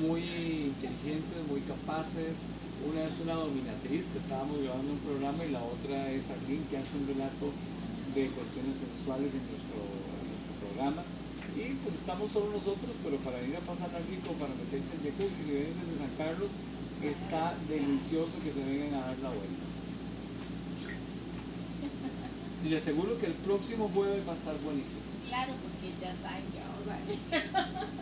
muy 0.00 0.72
inteligentes, 0.72 1.44
muy 1.44 1.60
capaces. 1.68 2.40
Una 2.88 3.04
es 3.04 3.20
una 3.20 3.36
dominatriz 3.36 4.08
que 4.16 4.18
estábamos 4.24 4.64
grabando 4.64 4.88
un 4.96 5.04
programa 5.04 5.44
y 5.44 5.52
la 5.52 5.60
otra 5.60 6.08
es 6.08 6.24
alguien 6.24 6.64
que 6.72 6.80
hace 6.80 6.96
un 6.96 7.04
relato 7.04 7.52
de 8.16 8.32
cuestiones 8.32 8.80
sexuales 8.80 9.28
en 9.28 9.44
nuestro, 9.44 9.76
programa. 10.64 11.04
Y 11.52 11.76
pues 11.84 12.00
estamos 12.00 12.32
solo 12.32 12.48
nosotros, 12.48 12.96
pero 13.04 13.20
para 13.20 13.44
ir 13.44 13.52
a 13.52 13.60
pasar 13.60 13.92
al 13.92 14.08
rico, 14.08 14.32
para 14.40 14.56
meterse 14.56 14.88
en 14.88 15.04
jacuzzi, 15.04 15.36
si 15.36 15.52
vienen 15.52 15.76
desde 15.84 16.00
San 16.00 16.16
Carlos, 16.16 16.48
está 17.02 17.54
delicioso 17.68 18.32
que 18.42 18.52
se 18.52 18.64
vengan 18.64 18.94
a 18.94 19.06
dar 19.06 19.18
la 19.18 19.28
vuelta. 19.28 19.64
Y 22.64 22.68
les 22.68 22.82
aseguro 22.82 23.18
que 23.20 23.26
el 23.26 23.32
próximo 23.32 23.88
jueves 23.94 24.26
va 24.26 24.32
a 24.32 24.36
estar 24.36 24.54
buenísimo. 24.58 25.00
Claro, 25.28 25.52
porque 25.62 25.94
ya 26.00 26.12
saben 26.18 26.42
que 26.50 26.58
vamos 26.58 26.86
a 26.90 27.98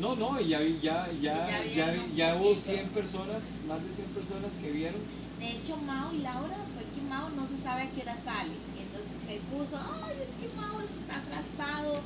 No, 0.00 0.16
no, 0.16 0.40
ya, 0.40 0.62
ya, 0.62 1.08
ya, 1.20 1.64
ya, 1.64 2.06
ya, 2.14 2.36
hubo 2.36 2.54
100 2.54 2.88
personas, 2.88 3.42
más 3.68 3.82
de 3.84 3.90
100 3.92 4.08
personas 4.16 4.50
que 4.62 4.70
vieron. 4.70 5.00
De 5.38 5.50
hecho, 5.50 5.76
Mao 5.76 6.14
y 6.14 6.18
Laura, 6.20 6.56
fue 6.72 6.84
que 6.94 7.02
Mao 7.08 7.28
no 7.36 7.46
se 7.46 7.58
sabe 7.58 7.82
a 7.82 7.90
qué 7.90 8.02
hora 8.02 8.16
sale. 8.24 8.56
Entonces 8.80 9.12
me 9.28 9.36
puso, 9.52 9.76
ay, 9.76 10.16
es 10.24 10.32
que 10.40 10.48
Mao 10.56 10.80
está 10.80 11.20
atrasado 11.20 12.00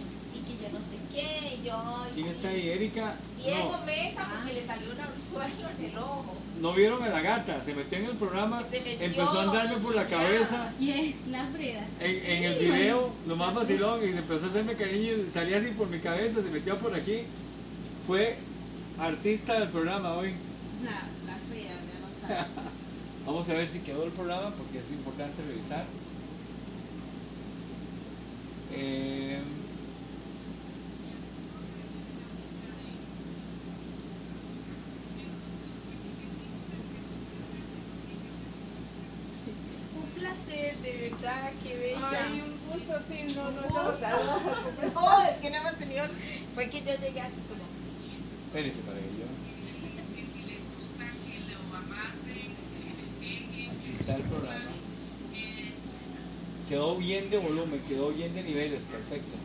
yo 0.64 0.78
no 0.78 0.78
sé 0.78 0.96
qué, 1.12 1.58
yo... 1.64 2.06
¿Quién 2.14 2.28
está 2.28 2.48
ahí? 2.48 2.70
¿Erika? 2.70 3.14
Diego 3.42 3.76
no. 3.78 3.86
Mesa, 3.86 4.28
porque 4.30 4.54
le 4.54 4.66
salió 4.66 4.90
un 4.90 5.32
sueño 5.32 5.68
en 5.78 5.84
el 5.84 5.98
ojo. 5.98 6.36
No 6.60 6.72
vieron 6.72 7.02
a 7.02 7.08
la 7.08 7.20
gata, 7.20 7.62
se 7.62 7.74
metió 7.74 7.98
en 7.98 8.06
el 8.06 8.16
programa, 8.16 8.62
empezó 8.72 9.38
a 9.38 9.42
andarme 9.42 9.76
por 9.76 9.94
la 9.94 10.06
cabeza. 10.06 10.72
Y 10.80 11.16
la 11.30 11.46
Freda. 11.46 11.86
En, 12.00 12.10
en, 12.10 12.44
el 12.44 12.58
video, 12.58 13.10
lo 13.26 13.36
más 13.36 13.54
vacilón, 13.54 14.00
y 14.08 14.12
se 14.12 14.18
empezó 14.18 14.46
a 14.46 14.48
hacerme 14.48 14.74
cariño, 14.74 15.12
salía 15.32 15.58
así 15.58 15.68
por 15.72 15.88
mi 15.88 15.98
cabeza, 15.98 16.42
se 16.42 16.48
metió 16.48 16.78
por 16.78 16.94
aquí. 16.94 17.22
Fue 18.06 18.36
artista 18.98 19.60
del 19.60 19.68
programa 19.68 20.14
hoy. 20.14 20.34
La, 20.84 20.92
la 21.26 21.38
Freda, 21.48 21.74
ya 21.74 22.00
no 22.00 22.28
sabe. 22.28 22.48
Vamos 23.26 23.48
a 23.48 23.52
ver 23.52 23.68
si 23.68 23.80
quedó 23.80 24.04
el 24.04 24.12
programa, 24.12 24.50
porque 24.50 24.78
es 24.78 24.90
importante 24.90 25.42
revisar. 25.42 25.84
Eh, 28.72 29.38
de 40.84 41.10
verdad, 41.10 41.52
qué 41.62 41.76
bella. 41.76 42.26
Ay, 42.26 42.42
un 42.42 42.72
gusto, 42.72 42.94
sí, 43.08 43.13
no, 43.32 43.50
no, 43.50 43.62
no, 43.62 43.68
no, 43.68 45.22
es 45.22 45.36
que 45.40 45.50
no 45.50 45.56
hemos 45.56 45.76
tenido, 45.76 46.04
fue 46.54 46.68
que 46.68 46.80
yo 46.80 46.92
llegué 47.00 47.20
así 47.20 47.40
como 47.48 47.64
Espérese 48.46 48.82
para 48.82 48.98
ello. 48.98 49.26
Aquí 53.72 53.96
está 53.98 54.16
el 54.16 54.22
programa. 54.22 54.70
Quedó 56.68 56.96
bien 56.96 57.30
de 57.30 57.38
volumen, 57.38 57.82
quedó 57.88 58.10
bien 58.10 58.34
de 58.34 58.42
niveles, 58.42 58.82
perfecto. 58.82 59.36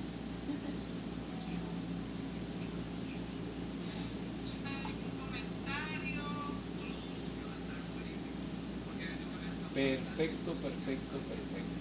Perfecto, 9.74 10.54
perfecto, 10.54 11.18
perfecto. 11.18 11.80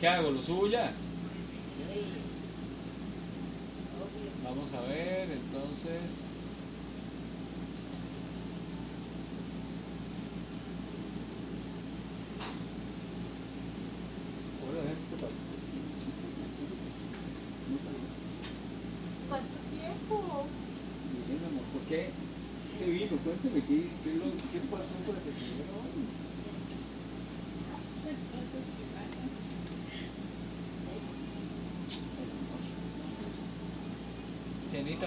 ¿Qué 0.00 0.08
hago? 0.08 0.30
¿Lo 0.30 0.42
subo 0.42 0.66
ya? 0.66 0.92
Vamos 4.44 4.72
a 4.74 4.80
ver, 4.88 5.28
entonces. 5.30 6.00
Hola, 14.62 14.80
¿qué 15.10 15.16
pasa? 15.16 15.34
¿Cuánto 19.28 19.56
tiempo? 19.70 20.46
Bien, 21.26 21.40
amor, 21.46 21.64
¿por 21.72 21.82
qué 21.88 22.10
se 22.78 22.84
vino? 22.90 23.16
Cuénteme, 23.22 23.60
¿qué, 23.66 23.90
qué, 24.02 24.14
lo- 24.14 24.36
qué 24.52 24.60
pasó 24.70 24.94
para 25.06 25.18
que 25.22 25.30
se 25.30 25.38
viniera 25.44 25.70
hoy? 25.76 25.90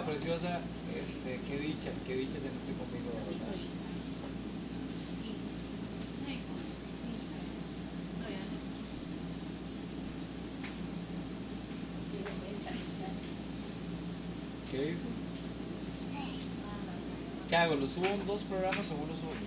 Preciosa, 0.01 0.59
este, 0.89 1.39
qué 1.47 1.59
dicha, 1.59 1.91
qué 2.05 2.15
dicha 2.15 2.33
tenerte 2.33 2.73
conmigo, 2.77 3.11
verdad. 3.13 3.53
¿Qué 14.71 14.77
dice? 14.77 14.97
¿Qué 17.49 17.55
hago? 17.55 17.75
¿Lo 17.75 17.87
subo 17.87 18.07
dos 18.25 18.41
programas 18.43 18.85
o 18.89 18.95
uno 18.95 19.13
solo? 19.13 19.45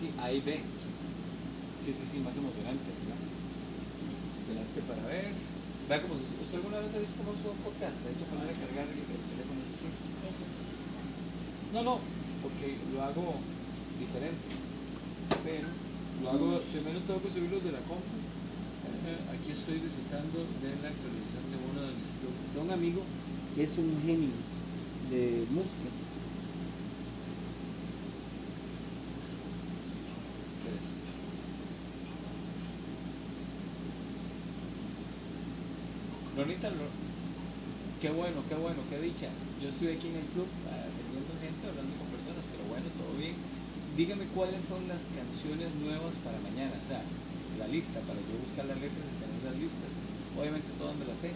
Sí, 0.00 0.10
ahí 0.20 0.40
ve. 0.40 0.62
Sí, 1.84 1.92
sí, 1.92 2.04
sí, 2.10 2.18
más 2.18 2.36
emocionante, 2.36 2.90
¿verdad? 3.04 3.20
Delante 4.48 4.80
para 4.82 5.06
ver. 5.06 5.52
Como 6.00 6.14
usted 6.16 6.56
alguna 6.56 6.80
vez 6.80 6.88
ha 6.94 7.04
visto 7.04 7.20
cómo 7.20 7.36
un 7.36 7.60
podcast. 7.68 8.00
Hay 8.08 8.16
que 8.16 8.24
poner 8.32 8.48
a 8.48 8.56
cargar 8.56 8.88
el, 8.88 8.96
el 8.96 9.22
teléfono. 9.28 9.60
No, 11.72 11.80
no, 11.84 11.94
porque 12.40 12.76
lo 12.92 13.02
hago 13.02 13.36
diferente. 14.00 14.48
Pero 15.44 15.68
lo 16.22 16.30
hago, 16.30 16.60
primero 16.72 17.00
tengo 17.04 17.20
que 17.20 17.28
subirlos 17.28 17.64
de 17.64 17.72
la 17.72 17.84
compu. 17.84 18.16
Eh, 19.04 19.36
Aquí 19.36 19.52
estoy 19.52 19.84
disfrutando 19.84 20.48
de 20.64 20.70
la 20.80 20.88
actualización 20.96 21.44
de 21.52 21.56
uno 21.60 21.80
de 21.84 21.92
mis 21.92 22.10
clubes. 22.20 22.40
de 22.54 22.60
un 22.60 22.70
amigo 22.72 23.02
que 23.54 23.64
es 23.64 23.72
un 23.76 23.92
genio 24.00 24.32
de 25.10 25.44
música. 25.52 25.92
¿Qué 30.62 30.70
es? 30.72 30.86
Lorita, 36.42 36.70
Lo- 36.74 36.90
qué 38.02 38.10
bueno, 38.10 38.42
qué 38.48 38.56
bueno, 38.58 38.82
qué 38.90 38.98
dicha. 38.98 39.30
Yo 39.62 39.68
estoy 39.70 39.94
aquí 39.94 40.10
en 40.10 40.18
el 40.18 40.26
club 40.34 40.50
atendiendo 40.66 41.38
gente, 41.38 41.70
hablando 41.70 41.94
con 42.02 42.10
personas, 42.18 42.42
pero 42.50 42.66
bueno, 42.66 42.86
todo 42.98 43.14
bien. 43.14 43.38
Dígame 43.94 44.26
cuáles 44.34 44.58
son 44.66 44.82
las 44.90 44.98
canciones 45.14 45.70
nuevas 45.86 46.10
para 46.26 46.34
mañana, 46.42 46.74
o 46.74 46.86
sea, 46.90 46.98
la 47.62 47.68
lista, 47.70 48.02
para 48.02 48.18
yo 48.18 48.34
buscar 48.42 48.66
las 48.66 48.74
letras 48.82 49.06
y 49.06 49.14
tener 49.22 49.40
las 49.46 49.54
listas. 49.54 49.92
Obviamente 50.34 50.66
todas 50.82 50.98
me 50.98 51.06
las 51.06 51.18
sé, 51.22 51.30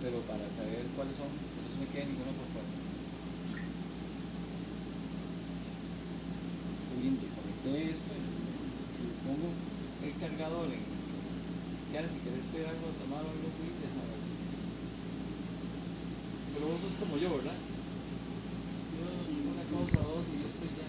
pero 0.00 0.16
para 0.24 0.48
saber 0.56 0.88
cuáles 0.96 1.20
son, 1.20 1.28
no 1.28 1.68
se 1.68 1.76
me 1.84 1.86
quede 1.92 2.08
ninguna 2.08 2.32
por 2.32 2.48
fuera. 2.48 2.70
Pongo 9.20 9.52
el 10.00 10.12
cargador 10.16 10.66
en... 10.72 10.80
Ya, 11.92 12.00
si 12.08 12.18
querés 12.24 12.44
pedir 12.52 12.66
algo 12.66 12.88
tomar 13.02 13.20
algo 13.20 13.48
así, 13.52 13.68
ya. 13.68 14.25
Pero 16.56 16.72
vos 16.72 16.80
sos 16.80 16.96
como 16.96 17.20
yo, 17.20 17.36
¿verdad? 17.36 17.52
Yo 18.96 19.04
una 19.04 19.64
cosa, 19.68 20.00
dos 20.00 20.24
y 20.32 20.40
yo 20.40 20.48
estoy 20.48 20.72
ya. 20.72 20.88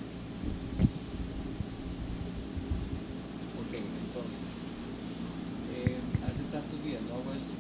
Ok, 3.60 3.74
entonces. 3.76 4.48
eh, 5.76 6.00
hace 6.24 6.44
tantos 6.56 6.80
días 6.88 7.04
no 7.04 7.20
hago 7.20 7.36
esto. 7.36 7.52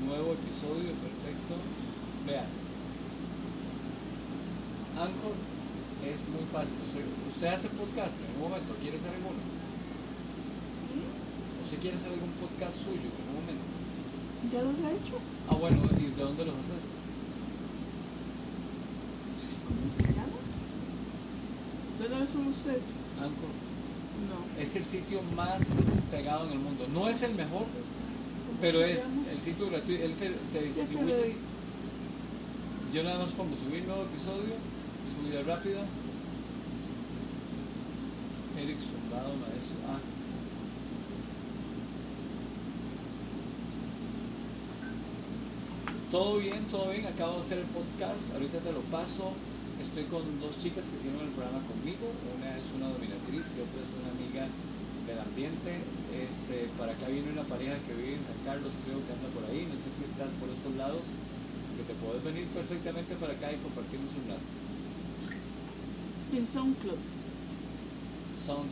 Nuevo 0.00 0.32
episodio, 0.32 0.96
perfecto. 0.96 1.60
Vean. 2.24 2.48
Anchor 4.96 5.36
es 6.08 6.20
muy 6.24 6.48
fácil. 6.48 6.72
Usted, 6.88 7.04
usted 7.04 7.48
hace 7.52 7.68
podcast 7.68 8.16
en 8.16 8.32
un 8.32 8.48
momento, 8.48 8.72
¿quiere 8.80 8.96
hacer 8.96 9.12
alguno? 9.12 9.44
¿Usted 11.68 11.78
quiere 11.84 12.00
hacer 12.00 12.16
algún 12.16 12.32
podcast 12.40 12.80
suyo 12.80 13.12
en 13.12 13.28
un 13.28 13.36
momento? 13.44 13.68
¿Ya 14.48 14.64
los 14.64 14.80
he 14.80 14.88
hecho? 14.96 15.20
Ah, 15.52 15.60
bueno, 15.60 15.84
¿y 16.00 16.16
de 16.16 16.22
dónde 16.24 16.48
los 16.48 16.56
haces? 16.56 16.88
¿Cómo 19.68 19.86
se 19.94 20.02
llama? 20.02 20.40
¿De 22.40 22.46
dónde 22.46 22.58
son 22.58 22.72
ustedes? 22.72 22.82
Anchor. 23.20 23.52
No. 24.30 24.62
Es 24.62 24.76
el 24.76 24.84
sitio 24.84 25.20
más 25.36 25.60
pegado 26.10 26.46
en 26.46 26.52
el 26.52 26.58
mundo. 26.58 26.86
No 26.92 27.08
es 27.08 27.22
el 27.22 27.34
mejor, 27.34 27.64
¿Cómo 27.64 28.60
pero 28.60 28.84
es 28.84 28.98
el 28.98 29.40
sitio 29.44 29.68
gratuito. 29.68 30.04
Él 30.04 30.14
te, 30.14 30.62
distribuye. 30.62 31.36
Yo 32.92 33.02
nada 33.04 33.20
más 33.20 33.30
pongo 33.32 33.54
subir 33.56 33.84
nuevo 33.84 34.02
episodio, 34.02 34.56
subida 35.14 35.42
rápida. 35.42 35.84
Eric 38.58 38.76
Zumbado, 38.78 39.28
maestro. 39.36 39.76
Ah. 39.88 40.00
Todo 46.10 46.38
bien, 46.38 46.64
todo 46.70 46.90
bien. 46.90 47.06
Acabo 47.06 47.36
de 47.36 47.40
hacer 47.42 47.58
el 47.58 47.66
podcast. 47.66 48.34
Ahorita 48.34 48.58
te 48.58 48.72
lo 48.72 48.80
paso. 48.80 49.32
Estoy 49.90 50.06
con 50.06 50.22
dos 50.38 50.54
chicas 50.62 50.86
que 50.86 51.02
hicieron 51.02 51.18
el 51.18 51.34
programa 51.34 51.66
conmigo. 51.66 52.14
Una 52.38 52.54
es 52.54 52.62
una 52.78 52.94
dominatriz 52.94 53.42
y 53.42 53.58
otra 53.58 53.82
es 53.82 53.90
una 53.90 54.14
amiga 54.14 54.46
del 54.46 55.18
ambiente. 55.18 55.82
Este, 56.14 56.70
para 56.78 56.94
acá 56.94 57.10
viene 57.10 57.34
una 57.34 57.42
pareja 57.42 57.74
que 57.82 57.98
vive 57.98 58.14
en 58.14 58.22
San 58.22 58.38
Carlos, 58.46 58.70
creo 58.86 59.02
que 59.02 59.10
anda 59.10 59.26
por 59.34 59.42
ahí. 59.50 59.66
No 59.66 59.74
sé 59.82 59.90
si 59.90 60.06
estás 60.06 60.30
por 60.38 60.46
estos 60.46 60.78
lados. 60.78 61.02
Que 61.74 61.82
te 61.90 61.98
puedes 61.98 62.22
venir 62.22 62.46
perfectamente 62.54 63.18
para 63.18 63.34
acá 63.34 63.50
y 63.50 63.58
compartirnos 63.58 64.14
un 64.14 64.30
rato. 64.30 64.48
En 66.38 66.46
SoundCloud. 66.46 67.02
Sound, 68.46 68.70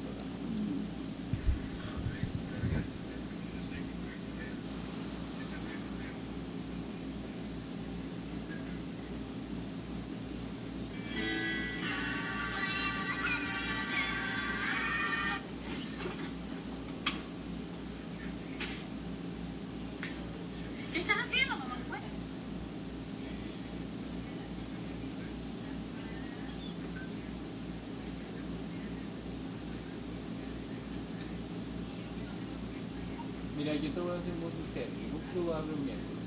Mira, 33.78 33.94
yo 33.94 33.94
te 33.94 34.02
voy 34.02 34.10
a 34.10 34.26
ser 34.26 34.34
muy 34.42 34.50
sincero. 34.50 34.90
Yo 34.90 35.22
club 35.30 35.54
abre 35.54 35.70
un 35.70 35.86
miércoles, 35.86 36.26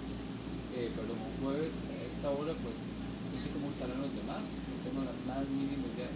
eh, 0.71 0.87
perdón, 0.95 1.19
un 1.19 1.35
jueves 1.43 1.75
a 1.83 1.99
esta 1.99 2.31
hora, 2.31 2.55
pues 2.63 2.79
no 2.79 3.35
sé 3.43 3.51
cómo 3.51 3.67
estarán 3.67 3.99
los 3.99 4.15
demás, 4.15 4.39
no 4.39 4.79
tengo 4.87 5.03
la 5.03 5.11
más 5.27 5.43
mínima 5.51 5.83
idea. 5.91 6.07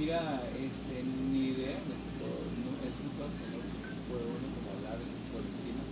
Mira, 0.00 0.40
este, 0.56 1.04
ni 1.04 1.52
idea, 1.52 1.76
de 1.84 1.96
todo, 2.16 2.48
no, 2.64 2.80
esas 2.80 2.96
son 2.96 3.12
cosas 3.20 3.36
que 3.36 3.52
no 3.52 3.60
se 3.60 4.08
puede 4.08 4.24
uno 4.24 4.48
como 4.56 4.72
hablar 4.72 4.96
por 4.96 5.44
encima, 5.52 5.84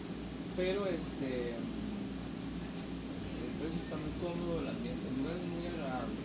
pero 0.56 0.88
este, 0.88 1.60
el 1.60 3.52
precio 3.60 3.76
está 3.76 4.00
muy 4.00 4.16
cómodo, 4.24 4.64
el 4.64 4.72
ambiente 4.72 5.04
no 5.20 5.28
es 5.28 5.40
muy 5.52 5.68
agradable 5.68 6.16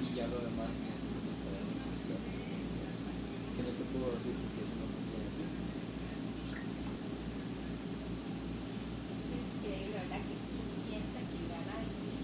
y 0.00 0.16
ya 0.16 0.32
lo 0.32 0.40
demás 0.40 0.72
no 0.72 0.96
sé 0.96 1.12
cómo 1.12 1.28
estarán 1.28 1.76
las 1.76 1.84
cuestiones. 1.84 2.40
Que 3.52 3.68
no 3.68 3.72
te 3.76 3.84
puedo 3.92 4.16
decir 4.16 4.32
porque 4.32 4.64
es 4.64 4.72
una 4.72 4.88
cuestión 4.96 5.20
así. 5.28 5.44
Es 9.36 9.44
increíble, 9.56 9.96
¿verdad? 9.96 10.20
Que 10.26 10.36
muchos 10.36 10.68
piensan 10.86 11.24
que 11.30 11.40
van 11.48 11.66
a 11.70 11.76
venir 11.80 12.20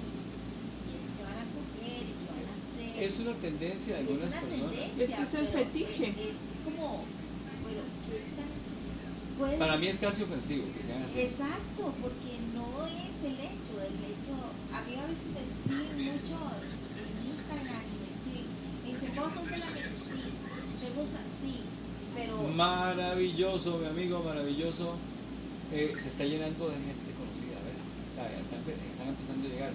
y 0.85 0.93
es 0.93 1.07
que 1.09 1.23
van 1.25 1.39
a 1.41 1.47
coger 1.57 2.03
y 2.03 2.15
que 2.19 2.27
van 2.29 2.47
a 2.51 2.55
hacer. 2.59 2.93
Es 3.01 3.12
una 3.23 3.37
tendencia 3.39 3.93
de 3.97 4.01
Es 4.03 4.09
algunas 4.09 4.29
una 4.29 4.41
personas. 4.41 4.71
tendencia, 4.73 5.05
Es 5.05 5.11
que 5.15 5.23
es 5.23 5.35
el 5.35 5.49
fetiche. 5.49 6.07
Es 6.31 6.39
como, 6.65 6.87
bueno, 7.65 7.83
¿qué 8.07 8.15
están? 8.23 8.51
puede- 9.39 9.57
Para 9.59 9.77
mí 9.77 9.87
es 9.89 9.99
casi 9.99 10.23
ofensivo 10.23 10.65
que 10.75 10.83
sean 10.87 11.03
así. 11.03 11.19
Exacto, 11.19 11.83
porque 12.03 12.33
no 12.55 12.67
es 12.87 13.15
el 13.27 13.37
hecho, 13.43 13.75
el 13.81 13.97
hecho, 14.13 14.35
a 14.75 14.79
mí 14.87 14.93
a 14.99 15.07
veces 15.09 15.27
me 15.35 15.43
escriben 15.43 15.99
mucho 16.13 16.37
en 17.01 17.11
Instagram 17.33 17.83
y 17.83 17.95
me 18.03 18.09
escriben, 18.13 18.51
me 18.85 18.89
dicen, 18.93 19.11
vos 19.17 19.31
sos 19.33 19.47
de 19.51 19.59
la 19.59 19.71
medicina, 19.73 20.31
te 20.79 20.89
gusta, 20.95 21.21
sí, 21.41 21.55
pero 22.15 22.35
Maravilloso, 22.55 23.79
mi 23.79 23.87
amigo, 23.87 24.23
maravilloso. 24.23 24.95
Eh, 25.73 25.89
se 25.97 26.09
está 26.13 26.25
llenando 26.29 26.69
de 26.69 26.77
gente 26.77 27.09
conocida, 27.17 27.57
¿ves? 27.65 27.81
O 27.81 28.13
sea, 28.13 28.29
están, 28.29 28.61
están 28.69 29.09
empezando 29.09 29.49
a 29.49 29.51
llegar. 29.51 29.73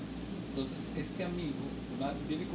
Entonces, 0.54 0.78
este 0.94 1.24
amigo 1.26 1.58
va- 1.98 2.14
viene 2.30 2.46
con 2.46 2.46